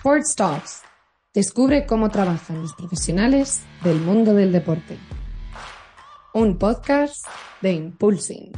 Sports 0.00 0.34
Talks. 0.34 0.82
Descubre 1.34 1.84
cómo 1.84 2.08
trabajan 2.08 2.62
los 2.62 2.72
profesionales 2.72 3.60
del 3.84 4.00
mundo 4.00 4.32
del 4.32 4.50
deporte. 4.50 4.96
Un 6.32 6.56
podcast 6.56 7.26
de 7.60 7.72
Impulsing. 7.72 8.50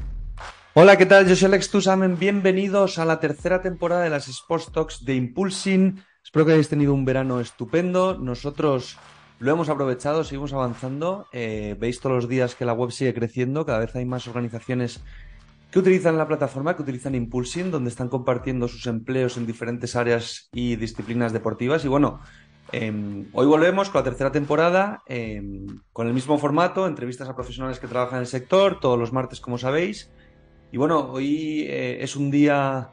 Hola, 0.74 0.96
¿qué 0.96 1.04
tal? 1.04 1.26
Yo 1.26 1.34
soy 1.34 1.46
Alex 1.46 1.68
Tusamen. 1.68 2.16
Bienvenidos 2.16 3.00
a 3.00 3.04
la 3.04 3.18
tercera 3.18 3.60
temporada 3.60 4.04
de 4.04 4.10
las 4.10 4.28
Sports 4.28 4.70
Talks 4.70 5.04
de 5.04 5.16
Impulsing. 5.16 6.04
Espero 6.22 6.46
que 6.46 6.52
hayáis 6.52 6.68
tenido 6.68 6.94
un 6.94 7.04
verano 7.04 7.40
estupendo. 7.40 8.16
Nosotros 8.16 8.96
lo 9.40 9.50
hemos 9.50 9.68
aprovechado, 9.68 10.22
seguimos 10.22 10.52
avanzando. 10.52 11.26
Eh, 11.32 11.76
veis 11.76 11.98
todos 11.98 12.14
los 12.14 12.28
días 12.28 12.54
que 12.54 12.66
la 12.66 12.72
web 12.72 12.92
sigue 12.92 13.14
creciendo, 13.14 13.66
cada 13.66 13.80
vez 13.80 13.96
hay 13.96 14.04
más 14.04 14.28
organizaciones 14.28 15.00
que 15.72 15.78
utilizan 15.78 16.18
la 16.18 16.28
plataforma, 16.28 16.76
que 16.76 16.82
utilizan 16.82 17.14
Impulsing, 17.14 17.70
donde 17.70 17.88
están 17.88 18.10
compartiendo 18.10 18.68
sus 18.68 18.86
empleos 18.86 19.38
en 19.38 19.46
diferentes 19.46 19.96
áreas 19.96 20.50
y 20.52 20.76
disciplinas 20.76 21.32
deportivas. 21.32 21.82
Y 21.86 21.88
bueno, 21.88 22.20
em, 22.72 23.26
hoy 23.32 23.46
volvemos 23.46 23.88
con 23.88 24.00
la 24.00 24.04
tercera 24.04 24.30
temporada, 24.30 25.02
em, 25.06 25.80
con 25.94 26.06
el 26.06 26.12
mismo 26.12 26.36
formato, 26.36 26.86
entrevistas 26.86 27.26
a 27.30 27.34
profesionales 27.34 27.80
que 27.80 27.86
trabajan 27.86 28.16
en 28.16 28.20
el 28.20 28.26
sector, 28.26 28.80
todos 28.80 28.98
los 28.98 29.14
martes, 29.14 29.40
como 29.40 29.56
sabéis. 29.56 30.12
Y 30.72 30.76
bueno, 30.76 31.10
hoy 31.10 31.62
eh, 31.66 32.02
es 32.02 32.16
un 32.16 32.30
día 32.30 32.90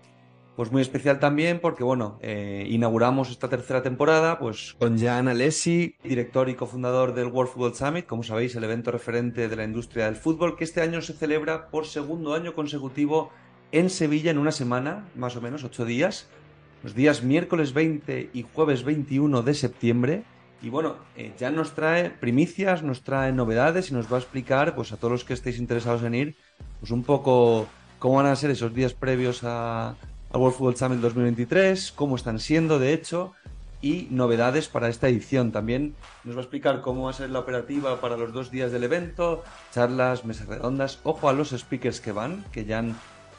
pues 0.59 0.73
muy 0.73 0.81
especial 0.81 1.21
también 1.21 1.61
porque, 1.61 1.85
bueno, 1.85 2.19
eh, 2.21 2.67
inauguramos 2.69 3.29
esta 3.29 3.47
tercera 3.47 3.81
temporada 3.81 4.39
pues 4.39 4.75
con 4.77 4.99
Jan 4.99 5.29
Alessi, 5.29 5.95
director 6.03 6.49
y 6.49 6.55
cofundador 6.55 7.13
del 7.13 7.27
World 7.27 7.53
Football 7.53 7.75
Summit, 7.75 8.05
como 8.05 8.23
sabéis, 8.23 8.57
el 8.57 8.65
evento 8.65 8.91
referente 8.91 9.47
de 9.47 9.55
la 9.55 9.63
industria 9.63 10.03
del 10.03 10.17
fútbol, 10.17 10.57
que 10.57 10.65
este 10.65 10.81
año 10.81 11.01
se 11.01 11.13
celebra 11.13 11.69
por 11.69 11.85
segundo 11.85 12.33
año 12.33 12.55
consecutivo 12.55 13.31
en 13.71 13.89
Sevilla 13.89 14.31
en 14.31 14.37
una 14.37 14.51
semana, 14.51 15.07
más 15.15 15.37
o 15.37 15.41
menos, 15.41 15.63
ocho 15.63 15.85
días, 15.85 16.27
los 16.83 16.93
días 16.93 17.23
miércoles 17.23 17.71
20 17.71 18.31
y 18.33 18.43
jueves 18.53 18.83
21 18.83 19.41
de 19.43 19.53
septiembre. 19.53 20.23
Y 20.61 20.67
bueno, 20.67 20.97
eh, 21.15 21.31
Jan 21.39 21.55
nos 21.55 21.73
trae 21.73 22.09
primicias, 22.09 22.83
nos 22.83 23.03
trae 23.03 23.31
novedades 23.31 23.91
y 23.91 23.93
nos 23.93 24.11
va 24.11 24.17
a 24.17 24.19
explicar, 24.19 24.75
pues 24.75 24.91
a 24.91 24.97
todos 24.97 25.13
los 25.13 25.23
que 25.23 25.35
estéis 25.35 25.57
interesados 25.57 26.03
en 26.03 26.15
ir, 26.15 26.35
pues 26.81 26.91
un 26.91 27.03
poco 27.03 27.65
cómo 27.97 28.15
van 28.15 28.25
a 28.25 28.35
ser 28.35 28.51
esos 28.51 28.73
días 28.73 28.93
previos 28.93 29.41
a, 29.45 29.95
World 30.37 30.55
Football 30.55 30.75
Summit 30.75 30.99
2023, 30.99 31.91
cómo 31.93 32.15
están 32.15 32.39
siendo, 32.39 32.77
de 32.77 32.93
hecho, 32.93 33.33
y 33.81 34.07
novedades 34.11 34.67
para 34.67 34.89
esta 34.89 35.07
edición. 35.07 35.51
También 35.51 35.95
nos 36.23 36.35
va 36.35 36.41
a 36.41 36.43
explicar 36.43 36.81
cómo 36.81 37.03
va 37.03 37.09
a 37.09 37.13
ser 37.13 37.31
la 37.31 37.39
operativa 37.39 37.99
para 37.99 38.15
los 38.15 38.31
dos 38.31 38.51
días 38.51 38.71
del 38.71 38.83
evento, 38.83 39.43
charlas, 39.71 40.25
mesas 40.25 40.47
redondas. 40.47 40.99
Ojo 41.03 41.29
a 41.29 41.33
los 41.33 41.49
speakers 41.49 41.99
que 41.99 42.11
van, 42.11 42.45
que 42.51 42.65
ya 42.65 42.83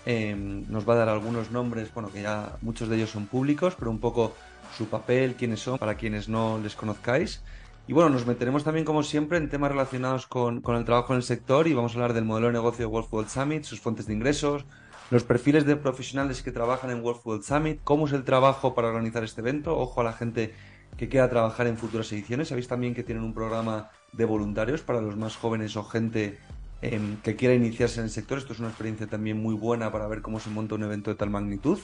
em, 0.04 0.64
nos 0.68 0.88
va 0.88 0.94
a 0.94 0.96
dar 0.96 1.08
algunos 1.08 1.52
nombres, 1.52 1.94
bueno, 1.94 2.10
que 2.10 2.22
ya 2.22 2.56
muchos 2.60 2.88
de 2.88 2.96
ellos 2.96 3.10
son 3.10 3.26
públicos, 3.26 3.76
pero 3.78 3.90
un 3.90 4.00
poco 4.00 4.34
su 4.76 4.86
papel, 4.86 5.34
quiénes 5.34 5.60
son, 5.60 5.78
para 5.78 5.94
quienes 5.94 6.28
no 6.28 6.58
les 6.58 6.74
conozcáis. 6.74 7.42
Y 7.86 7.92
bueno, 7.92 8.10
nos 8.10 8.26
meteremos 8.26 8.64
también, 8.64 8.84
como 8.84 9.02
siempre, 9.02 9.38
en 9.38 9.48
temas 9.48 9.70
relacionados 9.70 10.26
con, 10.26 10.60
con 10.60 10.76
el 10.76 10.84
trabajo 10.84 11.12
en 11.12 11.18
el 11.18 11.22
sector 11.22 11.66
y 11.66 11.74
vamos 11.74 11.92
a 11.92 11.94
hablar 11.96 12.14
del 12.14 12.24
modelo 12.24 12.48
de 12.48 12.52
negocio 12.54 12.84
de 12.84 12.86
World 12.86 13.08
Football 13.08 13.28
Summit, 13.28 13.64
sus 13.64 13.80
fuentes 13.80 14.06
de 14.06 14.14
ingresos, 14.14 14.64
los 15.10 15.24
perfiles 15.24 15.66
de 15.66 15.76
profesionales 15.76 16.42
que 16.42 16.52
trabajan 16.52 16.90
en 16.90 17.02
World 17.02 17.20
Football 17.20 17.42
Summit, 17.42 17.80
cómo 17.82 18.06
es 18.06 18.12
el 18.12 18.22
trabajo 18.22 18.74
para 18.74 18.88
organizar 18.88 19.24
este 19.24 19.40
evento, 19.40 19.76
ojo 19.76 20.00
a 20.00 20.04
la 20.04 20.12
gente 20.12 20.54
que 20.96 21.08
quiera 21.08 21.28
trabajar 21.28 21.66
en 21.66 21.76
futuras 21.76 22.10
ediciones, 22.12 22.48
sabéis 22.48 22.68
también 22.68 22.94
que 22.94 23.02
tienen 23.02 23.24
un 23.24 23.34
programa 23.34 23.90
de 24.12 24.24
voluntarios 24.24 24.82
para 24.82 25.00
los 25.00 25.16
más 25.16 25.36
jóvenes 25.36 25.76
o 25.76 25.82
gente 25.82 26.38
em, 26.80 27.16
que 27.22 27.34
quiera 27.34 27.54
iniciarse 27.54 27.98
en 27.98 28.04
el 28.04 28.10
sector, 28.10 28.38
esto 28.38 28.52
es 28.52 28.60
una 28.60 28.68
experiencia 28.68 29.08
también 29.08 29.42
muy 29.42 29.54
buena 29.54 29.90
para 29.90 30.06
ver 30.06 30.22
cómo 30.22 30.38
se 30.38 30.50
monta 30.50 30.76
un 30.76 30.84
evento 30.84 31.10
de 31.10 31.16
tal 31.16 31.30
magnitud, 31.30 31.78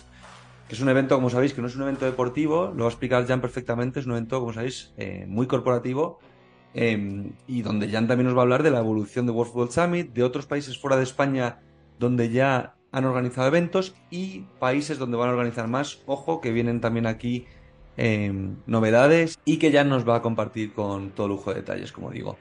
que 0.68 0.74
es 0.74 0.80
un 0.80 0.88
evento, 0.88 1.16
como 1.16 1.28
sabéis, 1.28 1.52
que 1.52 1.60
no 1.60 1.66
es 1.66 1.74
un 1.74 1.82
evento 1.82 2.04
deportivo, 2.04 2.72
lo 2.76 2.84
va 2.84 2.90
a 2.90 2.92
explicar 2.92 3.26
Jan 3.26 3.40
perfectamente, 3.40 4.00
es 4.00 4.06
un 4.06 4.12
evento, 4.12 4.38
como 4.38 4.52
sabéis, 4.52 4.92
eh, 4.96 5.24
muy 5.28 5.48
corporativo, 5.48 6.20
em, 6.74 7.32
y 7.48 7.62
donde 7.62 7.88
Jan 7.90 8.06
también 8.06 8.26
nos 8.26 8.36
va 8.36 8.40
a 8.40 8.42
hablar 8.42 8.62
de 8.62 8.70
la 8.70 8.78
evolución 8.78 9.26
de 9.26 9.32
World 9.32 9.52
Football 9.52 9.70
Summit, 9.72 10.12
de 10.12 10.22
otros 10.22 10.46
países 10.46 10.78
fuera 10.78 10.96
de 10.96 11.02
España 11.02 11.60
donde 11.98 12.30
ya 12.30 12.75
han 12.96 13.04
organizado 13.04 13.46
eventos 13.48 13.94
y 14.10 14.46
países 14.58 14.98
donde 14.98 15.18
van 15.18 15.28
a 15.28 15.32
organizar 15.32 15.68
más. 15.68 16.00
Ojo, 16.06 16.40
que 16.40 16.50
vienen 16.50 16.80
también 16.80 17.06
aquí 17.06 17.44
em, 17.98 18.56
novedades 18.66 19.38
y 19.44 19.58
que 19.58 19.70
ya 19.70 19.84
nos 19.84 20.08
va 20.08 20.16
a 20.16 20.22
compartir 20.22 20.72
con 20.72 21.10
todo 21.10 21.28
lujo 21.28 21.50
de 21.50 21.60
detalles, 21.60 21.92
como 21.92 22.10
digo. 22.10 22.38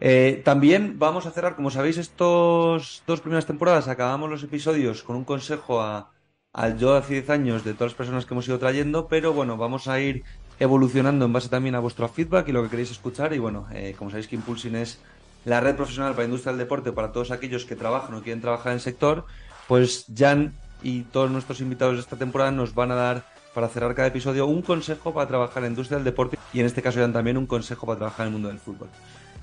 Eh, 0.00 0.42
también 0.44 0.98
vamos 0.98 1.26
a 1.26 1.30
cerrar, 1.30 1.54
como 1.54 1.70
sabéis, 1.70 1.98
estos 1.98 3.04
dos 3.06 3.20
primeras 3.20 3.46
temporadas 3.46 3.86
acabamos 3.86 4.28
los 4.28 4.42
episodios 4.42 5.04
con 5.04 5.14
un 5.14 5.22
consejo 5.22 5.80
a, 5.80 6.10
al 6.52 6.78
yo 6.78 6.96
hace 6.96 7.14
10 7.14 7.30
años 7.30 7.64
de 7.64 7.74
todas 7.74 7.92
las 7.92 7.96
personas 7.96 8.26
que 8.26 8.34
hemos 8.34 8.48
ido 8.48 8.58
trayendo, 8.58 9.06
pero 9.06 9.32
bueno, 9.32 9.56
vamos 9.56 9.86
a 9.86 10.00
ir 10.00 10.24
evolucionando 10.58 11.26
en 11.26 11.32
base 11.32 11.48
también 11.48 11.76
a 11.76 11.78
vuestro 11.78 12.08
feedback 12.08 12.48
y 12.48 12.52
lo 12.52 12.64
que 12.64 12.70
queréis 12.70 12.90
escuchar. 12.90 13.34
Y 13.34 13.38
bueno, 13.38 13.68
eh, 13.72 13.94
como 13.96 14.10
sabéis 14.10 14.26
que 14.26 14.34
Impulsing 14.34 14.74
es 14.74 14.98
la 15.44 15.60
red 15.60 15.76
profesional 15.76 16.10
para 16.12 16.22
la 16.22 16.30
industria 16.30 16.52
del 16.52 16.58
deporte 16.58 16.90
para 16.90 17.12
todos 17.12 17.30
aquellos 17.30 17.64
que 17.64 17.76
trabajan 17.76 18.16
o 18.16 18.22
quieren 18.22 18.40
trabajar 18.40 18.72
en 18.72 18.74
el 18.74 18.80
sector, 18.80 19.26
pues 19.68 20.06
Jan 20.14 20.52
y 20.82 21.02
todos 21.02 21.30
nuestros 21.30 21.60
invitados 21.60 21.94
de 21.94 22.00
esta 22.00 22.16
temporada 22.16 22.50
nos 22.50 22.74
van 22.74 22.90
a 22.90 22.94
dar 22.94 23.24
para 23.54 23.68
cerrar 23.68 23.94
cada 23.94 24.08
episodio 24.08 24.46
un 24.46 24.62
consejo 24.62 25.12
para 25.12 25.28
trabajar 25.28 25.58
en 25.58 25.62
la 25.64 25.68
industria 25.68 25.98
del 25.98 26.04
deporte 26.04 26.38
y 26.52 26.60
en 26.60 26.66
este 26.66 26.82
caso 26.82 27.00
Jan 27.00 27.12
también 27.12 27.36
un 27.36 27.46
consejo 27.46 27.86
para 27.86 27.98
trabajar 27.98 28.26
en 28.26 28.28
el 28.28 28.32
mundo 28.32 28.48
del 28.48 28.58
fútbol. 28.58 28.88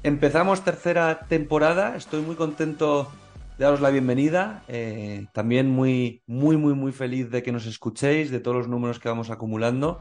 Empezamos 0.04 0.64
tercera 0.64 1.20
temporada, 1.28 1.96
estoy 1.96 2.22
muy 2.22 2.36
contento 2.36 3.12
de 3.58 3.66
daros 3.66 3.82
la 3.82 3.90
bienvenida, 3.90 4.64
eh, 4.70 5.28
también 5.34 5.70
muy, 5.70 6.24
muy, 6.26 6.56
muy, 6.56 6.74
muy 6.74 6.94
feliz 6.94 7.30
de 7.30 7.44
que 7.44 7.52
nos 7.52 7.66
escuchéis, 7.66 8.32
de 8.32 8.40
todos 8.40 8.56
los 8.56 8.68
números 8.70 9.00
que 9.00 9.10
vamos 9.10 9.30
acumulando 9.30 10.00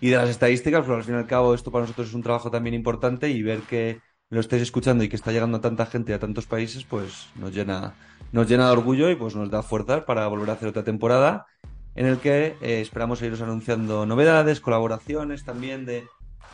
y 0.00 0.08
de 0.08 0.16
las 0.16 0.30
estadísticas, 0.30 0.80
porque 0.80 0.96
al 0.96 1.04
fin 1.04 1.14
y 1.14 1.18
al 1.18 1.26
cabo 1.26 1.54
esto 1.54 1.70
para 1.70 1.82
nosotros 1.82 2.08
es 2.08 2.14
un 2.14 2.22
trabajo 2.22 2.50
también 2.50 2.74
importante 2.74 3.28
y 3.28 3.42
ver 3.42 3.60
que 3.60 4.00
lo 4.30 4.40
estáis 4.40 4.62
escuchando 4.62 5.04
y 5.04 5.08
que 5.08 5.16
está 5.16 5.32
llegando 5.32 5.58
a 5.58 5.60
tanta 5.60 5.84
gente 5.84 6.14
a 6.14 6.18
tantos 6.18 6.46
países, 6.46 6.84
pues 6.84 7.28
nos 7.34 7.54
llena, 7.54 7.94
nos 8.32 8.48
llena 8.48 8.66
de 8.66 8.72
orgullo 8.72 9.10
y 9.10 9.16
pues 9.16 9.34
nos 9.34 9.50
da 9.50 9.62
fuerza 9.62 10.04
para 10.04 10.26
volver 10.26 10.50
a 10.50 10.52
hacer 10.54 10.68
otra 10.68 10.84
temporada 10.84 11.46
en 11.94 12.06
el 12.06 12.18
que 12.18 12.56
eh, 12.60 12.80
esperamos 12.80 13.18
seguiros 13.18 13.40
anunciando 13.40 14.06
novedades, 14.06 14.60
colaboraciones 14.60 15.44
también 15.44 15.86
de, 15.86 16.04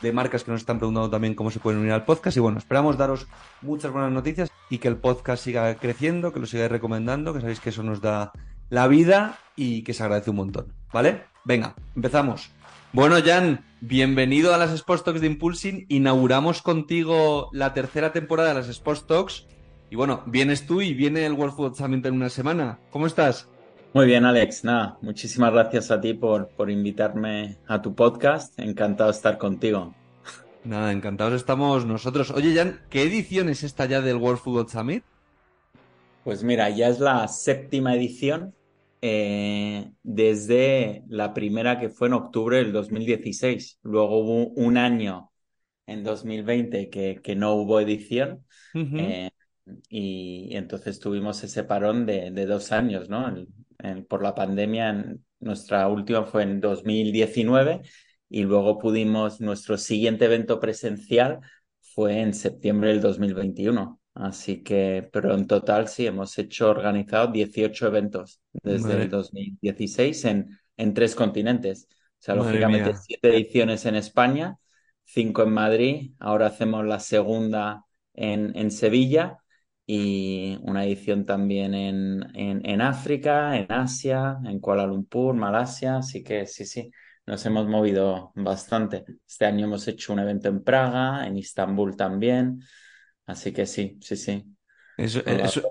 de, 0.00 0.12
marcas 0.12 0.44
que 0.44 0.52
nos 0.52 0.60
están 0.60 0.78
preguntando 0.78 1.10
también 1.10 1.34
cómo 1.34 1.50
se 1.50 1.58
pueden 1.58 1.80
unir 1.80 1.92
al 1.92 2.04
podcast. 2.04 2.36
Y 2.36 2.40
bueno, 2.40 2.58
esperamos 2.58 2.96
daros 2.96 3.26
muchas 3.60 3.92
buenas 3.92 4.12
noticias 4.12 4.50
y 4.70 4.78
que 4.78 4.88
el 4.88 4.96
podcast 4.96 5.42
siga 5.42 5.74
creciendo, 5.74 6.32
que 6.32 6.40
lo 6.40 6.46
sigáis 6.46 6.70
recomendando, 6.70 7.34
que 7.34 7.40
sabéis 7.40 7.60
que 7.60 7.70
eso 7.70 7.82
nos 7.82 8.00
da 8.00 8.32
la 8.70 8.86
vida 8.86 9.38
y 9.56 9.82
que 9.82 9.92
se 9.94 10.04
agradece 10.04 10.30
un 10.30 10.36
montón. 10.36 10.72
¿Vale? 10.92 11.24
Venga, 11.44 11.74
empezamos. 11.96 12.50
Bueno, 12.92 13.16
Jan, 13.24 13.64
bienvenido 13.80 14.54
a 14.54 14.58
las 14.58 14.70
Sports 14.70 15.02
Talks 15.02 15.20
de 15.20 15.26
Impulsing. 15.26 15.86
Inauguramos 15.88 16.62
contigo 16.62 17.48
la 17.52 17.74
tercera 17.74 18.12
temporada 18.12 18.50
de 18.50 18.54
las 18.54 18.68
Sports 18.68 19.06
Talks. 19.06 19.46
Y 19.92 19.94
bueno, 19.94 20.22
vienes 20.24 20.64
tú 20.64 20.80
y 20.80 20.94
viene 20.94 21.26
el 21.26 21.34
World 21.34 21.54
Food 21.54 21.74
Summit 21.74 22.06
en 22.06 22.14
una 22.14 22.30
semana. 22.30 22.80
¿Cómo 22.88 23.06
estás? 23.06 23.46
Muy 23.94 24.06
bien, 24.06 24.24
Alex. 24.24 24.64
Nada, 24.64 24.98
muchísimas 25.02 25.52
gracias 25.52 25.90
a 25.90 26.00
ti 26.00 26.14
por, 26.14 26.48
por 26.48 26.70
invitarme 26.70 27.58
a 27.66 27.82
tu 27.82 27.94
podcast. 27.94 28.58
Encantado 28.58 29.10
de 29.10 29.16
estar 29.16 29.36
contigo. 29.36 29.94
Nada, 30.64 30.92
encantados 30.92 31.34
estamos 31.34 31.84
nosotros. 31.84 32.30
Oye, 32.30 32.54
Jan, 32.54 32.80
¿qué 32.88 33.02
edición 33.02 33.48
es 33.50 33.62
esta 33.64 33.84
ya 33.84 34.00
del 34.00 34.16
World 34.16 34.40
Football 34.40 34.68
Summit? 34.70 35.04
Pues 36.22 36.42
mira, 36.44 36.70
ya 36.70 36.88
es 36.88 37.00
la 37.00 37.26
séptima 37.28 37.94
edición 37.94 38.54
eh, 39.00 39.90
desde 40.02 41.04
la 41.08 41.34
primera 41.34 41.80
que 41.80 41.88
fue 41.90 42.08
en 42.08 42.14
octubre 42.14 42.58
del 42.58 42.72
2016. 42.72 43.80
Luego 43.82 44.18
hubo 44.20 44.46
un 44.48 44.76
año 44.76 45.32
en 45.86 46.04
2020 46.04 46.90
que, 46.90 47.20
que 47.22 47.34
no 47.34 47.54
hubo 47.54 47.80
edición. 47.80 48.46
eh, 48.74 49.30
y, 49.88 50.48
y, 50.50 50.56
entonces 50.56 50.98
tuvimos 50.98 51.42
ese 51.44 51.64
parón 51.64 52.06
de, 52.06 52.30
de 52.30 52.46
dos 52.46 52.72
años, 52.72 53.08
¿no? 53.08 53.34
Por 54.08 54.22
la 54.22 54.34
pandemia, 54.34 55.16
nuestra 55.40 55.88
última 55.88 56.24
fue 56.24 56.44
en 56.44 56.60
2019 56.60 57.82
y 58.28 58.42
luego 58.42 58.78
pudimos, 58.78 59.40
nuestro 59.40 59.76
siguiente 59.76 60.24
evento 60.24 60.60
presencial 60.60 61.40
fue 61.80 62.20
en 62.20 62.32
septiembre 62.32 62.90
del 62.90 63.00
2021. 63.00 64.00
Así 64.14 64.62
que, 64.62 65.08
pero 65.12 65.34
en 65.34 65.46
total 65.46 65.88
sí, 65.88 66.06
hemos 66.06 66.38
hecho 66.38 66.70
organizado 66.70 67.28
18 67.32 67.86
eventos 67.86 68.40
desde 68.62 68.88
Madre. 68.88 69.02
el 69.04 69.08
2016 69.10 70.24
en, 70.26 70.58
en 70.76 70.94
tres 70.94 71.14
continentes. 71.14 71.88
O 71.90 71.96
sea, 72.18 72.34
Madre 72.34 72.44
lógicamente, 72.44 72.90
mía. 72.90 72.98
siete 73.02 73.34
ediciones 73.34 73.84
en 73.86 73.96
España, 73.96 74.58
cinco 75.04 75.42
en 75.42 75.52
Madrid, 75.52 76.12
ahora 76.18 76.46
hacemos 76.46 76.86
la 76.86 77.00
segunda 77.00 77.84
en, 78.14 78.56
en 78.56 78.70
Sevilla 78.70 79.41
y 79.86 80.58
una 80.62 80.84
edición 80.84 81.26
también 81.26 81.74
en, 81.74 82.24
en, 82.34 82.64
en, 82.64 82.80
África, 82.80 83.56
en 83.56 83.70
Asia, 83.70 84.38
en 84.44 84.60
Kuala 84.60 84.86
Lumpur, 84.86 85.34
Malasia. 85.34 85.98
Así 85.98 86.22
que 86.22 86.46
sí, 86.46 86.64
sí, 86.64 86.90
nos 87.26 87.44
hemos 87.46 87.66
movido 87.68 88.32
bastante. 88.34 89.04
Este 89.26 89.46
año 89.46 89.66
hemos 89.66 89.86
hecho 89.88 90.12
un 90.12 90.20
evento 90.20 90.48
en 90.48 90.62
Praga, 90.62 91.26
en 91.26 91.36
Istambul 91.36 91.96
también. 91.96 92.60
Así 93.26 93.52
que 93.52 93.66
sí, 93.66 93.98
sí, 94.00 94.16
sí. 94.16 94.44
Eso, 94.96 95.24
eso, 95.24 95.62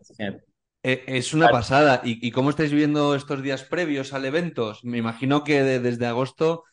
e, 0.84 1.04
es 1.08 1.34
una 1.34 1.50
pasada. 1.50 2.02
¿Y, 2.04 2.25
¿Y, 2.25 2.31
cómo 2.31 2.50
estáis 2.50 2.72
viviendo 2.72 3.16
estos 3.16 3.42
días 3.42 3.63
previos 3.63 4.13
al 4.13 4.25
evento? 4.25 4.75
Me 4.84 4.98
imagino 4.98 5.44
que 5.44 5.63
de, 5.63 5.80
desde 5.80 6.08
agosto 6.08 6.63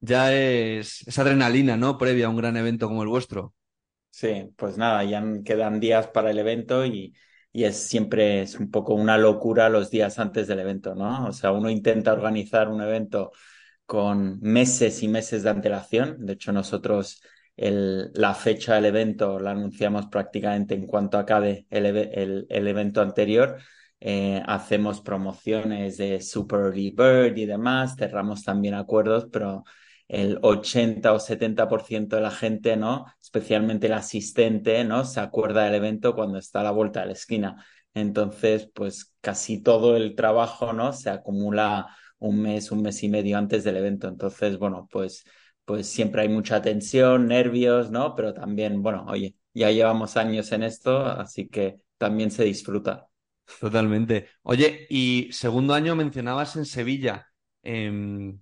ya 0.00 0.34
es, 0.34 1.06
es 1.06 1.18
adrenalina, 1.18 1.76
¿no? 1.76 1.98
Previa 1.98 2.26
a 2.26 2.30
un 2.30 2.36
gran 2.36 2.56
evento 2.56 2.88
como 2.88 3.02
el 3.02 3.08
vuestro. 3.08 3.54
Sí, 4.10 4.52
pues 4.56 4.76
nada, 4.76 5.04
ya 5.04 5.22
quedan 5.44 5.80
días 5.80 6.08
para 6.08 6.30
el 6.30 6.38
evento 6.38 6.84
y, 6.84 7.14
y 7.52 7.64
es 7.64 7.76
siempre 7.88 8.42
es 8.42 8.56
un 8.58 8.70
poco 8.70 8.94
una 8.94 9.16
locura 9.16 9.68
los 9.68 9.90
días 9.90 10.18
antes 10.18 10.46
del 10.48 10.58
evento, 10.60 10.94
¿no? 10.94 11.26
O 11.28 11.32
sea, 11.32 11.52
uno 11.52 11.70
intenta 11.70 12.12
organizar 12.12 12.68
un 12.68 12.82
evento 12.82 13.32
con 13.86 14.40
meses 14.40 15.02
y 15.02 15.08
meses 15.08 15.42
de 15.44 15.50
antelación. 15.50 16.26
De 16.26 16.34
hecho, 16.34 16.52
nosotros 16.52 17.22
el, 17.56 18.10
la 18.14 18.34
fecha 18.34 18.74
del 18.74 18.86
evento 18.86 19.38
la 19.40 19.52
anunciamos 19.52 20.06
prácticamente 20.08 20.74
en 20.74 20.86
cuanto 20.86 21.18
acabe 21.18 21.66
el, 21.70 21.86
el, 21.86 22.46
el 22.50 22.68
evento 22.68 23.00
anterior. 23.02 23.58
Eh, 24.00 24.42
hacemos 24.46 25.00
promociones 25.02 25.96
de 25.98 26.20
Super 26.22 26.60
Early 26.60 26.90
Bird 26.90 27.36
y 27.36 27.46
demás, 27.46 27.96
cerramos 27.98 28.42
también 28.44 28.74
acuerdos, 28.74 29.28
pero 29.30 29.64
el 30.10 30.38
80 30.42 31.12
o 31.12 31.20
70% 31.20 32.16
de 32.16 32.22
la 32.22 32.32
gente, 32.32 32.76
¿no? 32.76 33.06
Especialmente 33.22 33.86
el 33.86 33.92
asistente, 33.92 34.82
¿no? 34.84 35.04
Se 35.04 35.20
acuerda 35.20 35.64
del 35.64 35.76
evento 35.76 36.16
cuando 36.16 36.38
está 36.38 36.60
a 36.60 36.64
la 36.64 36.72
vuelta 36.72 37.00
de 37.00 37.06
la 37.06 37.12
esquina. 37.12 37.64
Entonces, 37.94 38.68
pues 38.74 39.14
casi 39.20 39.62
todo 39.62 39.96
el 39.96 40.16
trabajo, 40.16 40.72
¿no? 40.72 40.92
Se 40.92 41.10
acumula 41.10 41.96
un 42.18 42.42
mes, 42.42 42.72
un 42.72 42.82
mes 42.82 43.00
y 43.04 43.08
medio 43.08 43.38
antes 43.38 43.62
del 43.62 43.76
evento. 43.76 44.08
Entonces, 44.08 44.58
bueno, 44.58 44.88
pues, 44.90 45.24
pues 45.64 45.86
siempre 45.86 46.22
hay 46.22 46.28
mucha 46.28 46.60
tensión, 46.60 47.28
nervios, 47.28 47.92
¿no? 47.92 48.16
Pero 48.16 48.34
también, 48.34 48.82
bueno, 48.82 49.06
oye, 49.08 49.36
ya 49.54 49.70
llevamos 49.70 50.16
años 50.16 50.50
en 50.50 50.64
esto, 50.64 51.06
así 51.06 51.48
que 51.48 51.82
también 51.98 52.32
se 52.32 52.42
disfruta. 52.42 53.06
Totalmente. 53.60 54.26
Oye, 54.42 54.88
y 54.90 55.28
segundo 55.30 55.72
año 55.72 55.94
mencionabas 55.94 56.56
en 56.56 56.64
Sevilla. 56.64 57.28
Eh, 57.62 58.34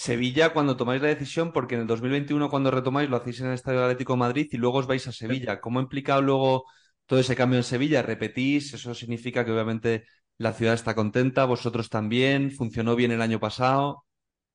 Sevilla 0.00 0.54
cuando 0.54 0.78
tomáis 0.78 1.02
la 1.02 1.08
decisión, 1.08 1.52
porque 1.52 1.74
en 1.74 1.82
el 1.82 1.86
2021 1.86 2.48
cuando 2.48 2.70
retomáis 2.70 3.10
lo 3.10 3.18
hacéis 3.18 3.40
en 3.40 3.48
el 3.48 3.52
Estadio 3.52 3.82
Atlético 3.82 4.14
de 4.14 4.20
Madrid 4.20 4.48
y 4.50 4.56
luego 4.56 4.78
os 4.78 4.86
vais 4.86 5.06
a 5.06 5.12
Sevilla. 5.12 5.60
¿Cómo 5.60 5.78
ha 5.78 5.82
implicado 5.82 6.22
luego 6.22 6.64
todo 7.04 7.18
ese 7.20 7.36
cambio 7.36 7.58
en 7.58 7.64
Sevilla? 7.64 8.00
¿Repetís? 8.00 8.72
Eso 8.72 8.94
significa 8.94 9.44
que 9.44 9.52
obviamente 9.52 10.04
la 10.38 10.54
ciudad 10.54 10.72
está 10.72 10.94
contenta, 10.94 11.44
vosotros 11.44 11.90
también, 11.90 12.50
funcionó 12.50 12.96
bien 12.96 13.10
el 13.10 13.20
año 13.20 13.38
pasado. 13.38 14.06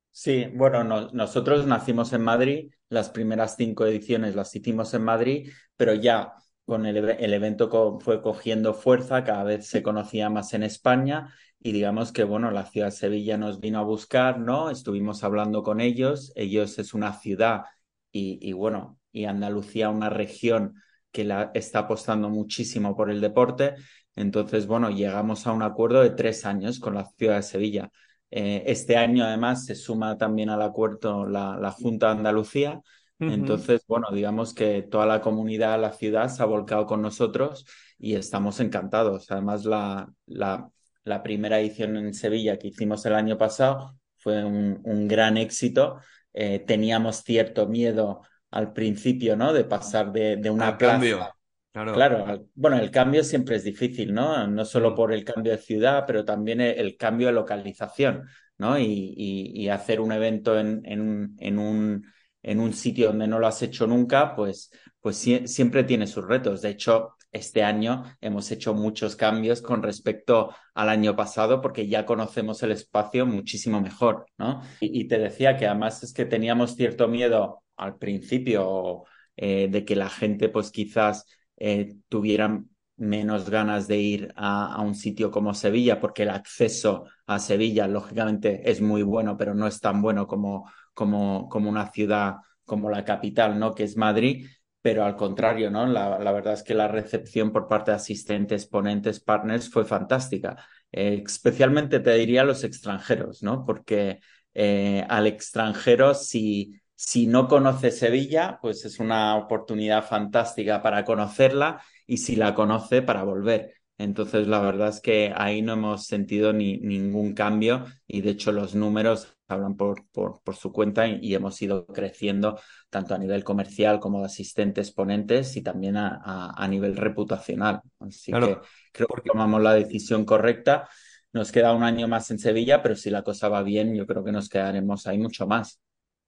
Sí, 0.09 0.47
bueno, 0.51 0.83
no, 0.83 1.11
nosotros 1.11 1.67
nacimos 1.67 2.11
en 2.13 2.23
Madrid, 2.23 2.71
las 2.89 3.11
primeras 3.11 3.55
cinco 3.55 3.85
ediciones 3.85 4.33
las 4.33 4.55
hicimos 4.55 4.95
en 4.95 5.03
Madrid, 5.03 5.51
pero 5.77 5.93
ya 5.93 6.33
con 6.65 6.87
el, 6.87 6.97
el 6.97 7.33
evento 7.35 7.69
co 7.69 7.99
fue 7.99 8.23
cogiendo 8.23 8.73
fuerza, 8.73 9.23
cada 9.23 9.43
vez 9.43 9.67
se 9.67 9.83
conocía 9.83 10.31
más 10.31 10.55
en 10.55 10.63
España 10.63 11.31
y 11.65 11.71
digamos 11.71 12.11
que, 12.11 12.23
bueno, 12.23 12.51
la 12.51 12.67
ciudad 12.67 12.89
de 12.89 12.91
Sevilla 12.91 13.37
nos 13.37 13.59
vino 13.59 13.79
a 13.79 13.83
buscar, 13.83 14.39
¿no? 14.39 14.69
Estuvimos 14.69 15.23
hablando 15.23 15.63
con 15.63 15.81
ellos, 15.81 16.31
ellos 16.35 16.77
es 16.77 16.93
una 16.93 17.13
ciudad 17.13 17.63
y, 18.11 18.37
y 18.39 18.53
bueno, 18.53 18.99
y 19.11 19.25
Andalucía 19.25 19.89
una 19.89 20.11
región 20.11 20.75
que 21.11 21.23
la, 21.23 21.49
está 21.55 21.79
apostando 21.79 22.29
muchísimo 22.29 22.95
por 22.95 23.09
el 23.09 23.19
deporte. 23.19 23.73
Entonces, 24.15 24.67
bueno, 24.67 24.91
llegamos 24.91 25.47
a 25.47 25.53
un 25.53 25.63
acuerdo 25.63 26.03
de 26.03 26.11
tres 26.11 26.45
años 26.45 26.79
con 26.79 26.93
la 26.93 27.05
ciudad 27.17 27.37
de 27.37 27.41
Sevilla. 27.41 27.89
Eh, 28.29 28.61
este 28.67 28.95
año, 28.95 29.23
además, 29.23 29.65
se 29.65 29.73
suma 29.73 30.19
también 30.19 30.51
al 30.51 30.61
acuerdo 30.61 31.25
la, 31.25 31.57
la 31.59 31.71
Junta 31.71 32.07
de 32.07 32.17
Andalucía. 32.19 32.79
Uh 33.19 33.25
-huh. 33.25 33.33
Entonces, 33.33 33.83
bueno, 33.87 34.09
digamos 34.13 34.53
que 34.53 34.83
toda 34.83 35.07
la 35.07 35.19
comunidad, 35.19 35.81
la 35.81 35.93
ciudad 35.93 36.29
se 36.29 36.43
ha 36.43 36.45
volcado 36.45 36.85
con 36.85 37.01
nosotros 37.01 37.65
y 37.97 38.13
estamos 38.13 38.59
encantados. 38.59 39.31
Además, 39.31 39.65
la, 39.65 40.07
la, 40.27 40.69
la 41.05 41.23
primera 41.23 41.59
edición 41.59 41.95
en 41.97 42.13
Sevilla 42.13 42.57
que 42.57 42.67
hicimos 42.67 43.05
el 43.05 43.15
año 43.15 43.37
pasado 43.37 43.97
fue 44.17 44.43
un, 44.43 44.81
un 44.83 45.07
gran 45.07 45.37
éxito. 45.37 45.99
Eh, 46.33 46.59
teníamos 46.59 47.23
cierto 47.23 47.67
miedo 47.67 48.21
al 48.51 48.73
principio, 48.73 49.37
¿no? 49.37 49.53
De 49.53 49.63
pasar 49.63 50.11
de, 50.11 50.37
de 50.37 50.49
una 50.49 50.69
al 50.69 50.77
plaza. 50.77 50.93
cambio. 50.93 51.29
Claro. 51.71 51.93
claro. 51.93 52.47
bueno, 52.55 52.77
el 52.79 52.89
cambio 52.89 53.23
siempre 53.23 53.57
es 53.57 53.63
difícil, 53.65 54.13
¿no? 54.13 54.47
No 54.47 54.63
solo 54.63 54.95
por 54.95 55.11
el 55.11 55.25
cambio 55.25 55.51
de 55.51 55.57
ciudad, 55.57 56.05
pero 56.07 56.23
también 56.23 56.61
el, 56.61 56.77
el 56.79 56.97
cambio 56.97 57.27
de 57.27 57.33
localización, 57.33 58.23
¿no? 58.57 58.79
Y, 58.79 59.13
y, 59.17 59.63
y 59.63 59.69
hacer 59.69 59.99
un 59.99 60.13
evento 60.13 60.57
en, 60.57 60.81
en, 60.85 61.35
en, 61.37 61.59
un, 61.59 62.05
en 62.43 62.59
un 62.61 62.73
sitio 62.73 63.07
donde 63.07 63.27
no 63.27 63.39
lo 63.39 63.47
has 63.47 63.61
hecho 63.61 63.87
nunca, 63.87 64.33
pues, 64.35 64.71
pues 65.01 65.17
si, 65.17 65.47
siempre 65.49 65.83
tiene 65.83 66.07
sus 66.07 66.25
retos. 66.25 66.61
De 66.61 66.69
hecho, 66.69 67.14
este 67.35 67.63
año 67.63 68.03
hemos 68.21 68.49
hecho 68.51 68.73
muchos 68.73 69.15
cambios 69.17 69.61
con 69.61 69.83
respecto 69.83 70.55
al 70.73 70.87
año 70.87 71.15
pasado 71.15 71.61
porque 71.61 71.87
ya 71.87 72.05
conocemos 72.05 72.63
el 72.63 72.71
espacio 72.71 73.25
muchísimo 73.25 73.81
mejor, 73.81 74.25
¿no? 74.37 74.61
Y, 74.79 75.07
te 75.07 75.19
decía 75.19 75.57
que 75.57 75.67
además 75.67 76.01
es 76.03 76.13
que 76.13 76.25
teníamos 76.25 76.75
cierto 76.75 77.09
miedo 77.09 77.63
al 77.75 77.97
principio 77.97 79.03
eh, 79.35 79.67
de 79.69 79.83
que 79.83 79.97
la 79.97 80.09
gente 80.09 80.47
pues 80.47 80.71
quizás 80.71 81.25
eh, 81.57 81.95
tuvieran 82.07 82.69
menos 82.95 83.49
ganas 83.49 83.89
de 83.89 83.97
ir 83.97 84.33
a, 84.37 84.73
a, 84.73 84.81
un 84.81 84.95
sitio 84.95 85.29
como 85.29 85.53
Sevilla 85.53 85.99
porque 85.99 86.23
el 86.23 86.29
acceso 86.29 87.05
a 87.27 87.39
Sevilla 87.39 87.87
lógicamente 87.87 88.69
es 88.71 88.79
muy 88.79 89.03
bueno 89.03 89.35
pero 89.35 89.53
no 89.53 89.67
es 89.67 89.81
tan 89.81 90.01
bueno 90.01 90.25
como, 90.25 90.71
como, 90.93 91.49
como 91.49 91.69
una 91.69 91.91
ciudad 91.91 92.35
como 92.63 92.89
la 92.89 93.03
capital, 93.05 93.59
¿no? 93.59 93.75
Que 93.75 93.83
es 93.83 93.97
Madrid 93.97 94.47
pero 94.85 95.03
al 95.03 95.15
contrario, 95.15 95.71
¿no? 95.71 95.87
La, 95.87 96.31
verdad 96.31 96.53
es 96.53 96.61
que 96.61 96.75
la 96.75 96.87
recepción 96.87 97.51
por 97.51 97.67
parte 97.67 97.89
de 97.89 97.97
asistentes, 97.97 98.67
ponentes, 98.67 99.19
partners 99.19 99.67
fue 99.67 99.83
fantástica. 99.83 100.63
Eh, 100.91 101.23
especialmente 101.25 101.99
te 102.01 102.13
diría 102.13 102.41
a 102.41 102.43
los 102.43 102.63
extranjeros, 102.63 103.41
¿no? 103.41 103.65
Porque 103.65 104.19
eh, 104.53 105.03
al 105.09 105.25
extranjero, 105.25 106.13
si, 106.13 106.79
si 106.93 107.25
no 107.25 107.47
conoce 107.47 107.89
Sevilla, 107.89 108.59
pues 108.61 108.85
es 108.85 108.99
una 108.99 109.35
oportunidad 109.37 110.05
fantástica 110.05 110.83
para 110.83 111.03
conocerla 111.03 111.81
y 112.05 112.17
si 112.17 112.35
la 112.35 112.53
conoce, 112.53 113.01
para 113.01 113.23
volver. 113.23 113.73
Entonces, 113.97 114.47
la 114.47 114.59
verdad 114.59 114.89
es 114.89 115.01
que 115.01 115.33
ahí 115.35 115.63
no 115.63 115.73
hemos 115.73 116.05
sentido 116.05 116.53
ni, 116.53 116.77
ningún 116.77 117.33
cambio 117.33 117.85
y 118.05 118.21
de 118.21 118.29
hecho 118.29 118.51
los 118.51 118.75
números 118.75 119.34
hablan 119.47 119.75
por, 119.75 120.05
por, 120.11 120.41
por 120.43 120.55
su 120.55 120.71
cuenta 120.71 121.07
y, 121.07 121.19
y, 121.21 121.35
hemos 121.35 121.61
ido 121.61 121.85
creciendo 121.85 122.59
tanto 122.89 123.13
a 123.13 123.17
nivel 123.17 123.43
comercial 123.43 123.99
como 123.99 124.19
de 124.19 124.25
asistentes, 124.25 124.91
ponentes 124.91 125.55
y 125.55 125.61
también 125.61 125.97
a, 125.97 126.21
a, 126.23 126.63
a 126.63 126.67
nivel 126.67 126.95
reputacional. 126.95 127.81
Así 127.99 128.31
claro, 128.31 128.61
que 128.61 128.67
creo 128.91 129.07
que 129.07 129.21
tomamos 129.21 129.61
la 129.61 129.73
decisión 129.73 130.25
correcta. 130.25 130.89
Nos 131.33 131.51
queda 131.51 131.73
un 131.73 131.83
año 131.83 132.07
más 132.07 132.31
en 132.31 132.39
Sevilla, 132.39 132.81
pero 132.81 132.95
si 132.95 133.09
la 133.09 133.23
cosa 133.23 133.49
va 133.49 133.61
bien, 133.61 133.93
yo 133.93 134.07
creo 134.07 134.23
que 134.23 134.31
nos 134.31 134.49
quedaremos 134.49 135.05
ahí 135.05 135.17
mucho 135.17 135.45
más. 135.47 135.81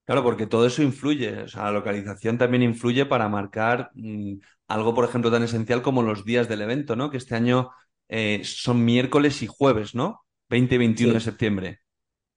Claro, 0.05 0.23
porque 0.23 0.47
todo 0.47 0.65
eso 0.65 0.81
influye, 0.83 1.41
o 1.41 1.47
sea, 1.47 1.63
la 1.63 1.71
localización 1.71 2.37
también 2.37 2.63
influye 2.63 3.05
para 3.05 3.27
marcar 3.27 3.91
mmm, 3.93 4.35
algo, 4.67 4.93
por 4.93 5.05
ejemplo, 5.05 5.31
tan 5.31 5.43
esencial 5.43 5.81
como 5.81 6.01
los 6.01 6.23
días 6.23 6.47
del 6.47 6.61
evento, 6.61 6.95
¿no? 6.95 7.09
Que 7.09 7.17
este 7.17 7.35
año 7.35 7.71
eh, 8.07 8.41
son 8.43 8.85
miércoles 8.85 9.41
y 9.41 9.47
jueves, 9.47 9.95
¿no? 9.95 10.25
20 10.49 10.75
y 10.75 10.77
21 10.77 11.11
sí. 11.11 11.13
de 11.13 11.19
septiembre. 11.19 11.79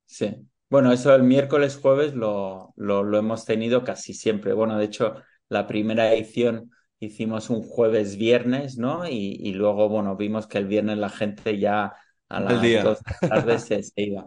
Sí. 0.05 0.37
Bueno, 0.71 0.93
eso 0.93 1.13
el 1.15 1.25
miércoles, 1.25 1.77
jueves 1.77 2.15
lo, 2.15 2.73
lo, 2.77 3.03
lo, 3.03 3.19
hemos 3.19 3.45
tenido 3.45 3.83
casi 3.83 4.15
siempre. 4.15 4.53
Bueno, 4.53 4.79
de 4.79 4.85
hecho, 4.85 5.17
la 5.49 5.67
primera 5.67 6.13
edición 6.13 6.71
hicimos 7.01 7.51
un 7.51 7.63
jueves, 7.63 8.17
viernes, 8.17 8.79
¿no? 8.79 9.07
Y, 9.09 9.37
y 9.43 9.53
luego, 9.53 9.89
bueno, 9.89 10.17
vimos 10.17 10.47
que 10.47 10.59
el 10.59 10.67
viernes 10.67 10.99
la 10.99 11.09
gente 11.09 11.59
ya 11.59 11.93
a 12.29 12.41
las 12.41 12.63
dos 12.85 13.01
tardes 13.29 13.65
se, 13.67 13.83
se 13.83 14.03
iba. 14.03 14.27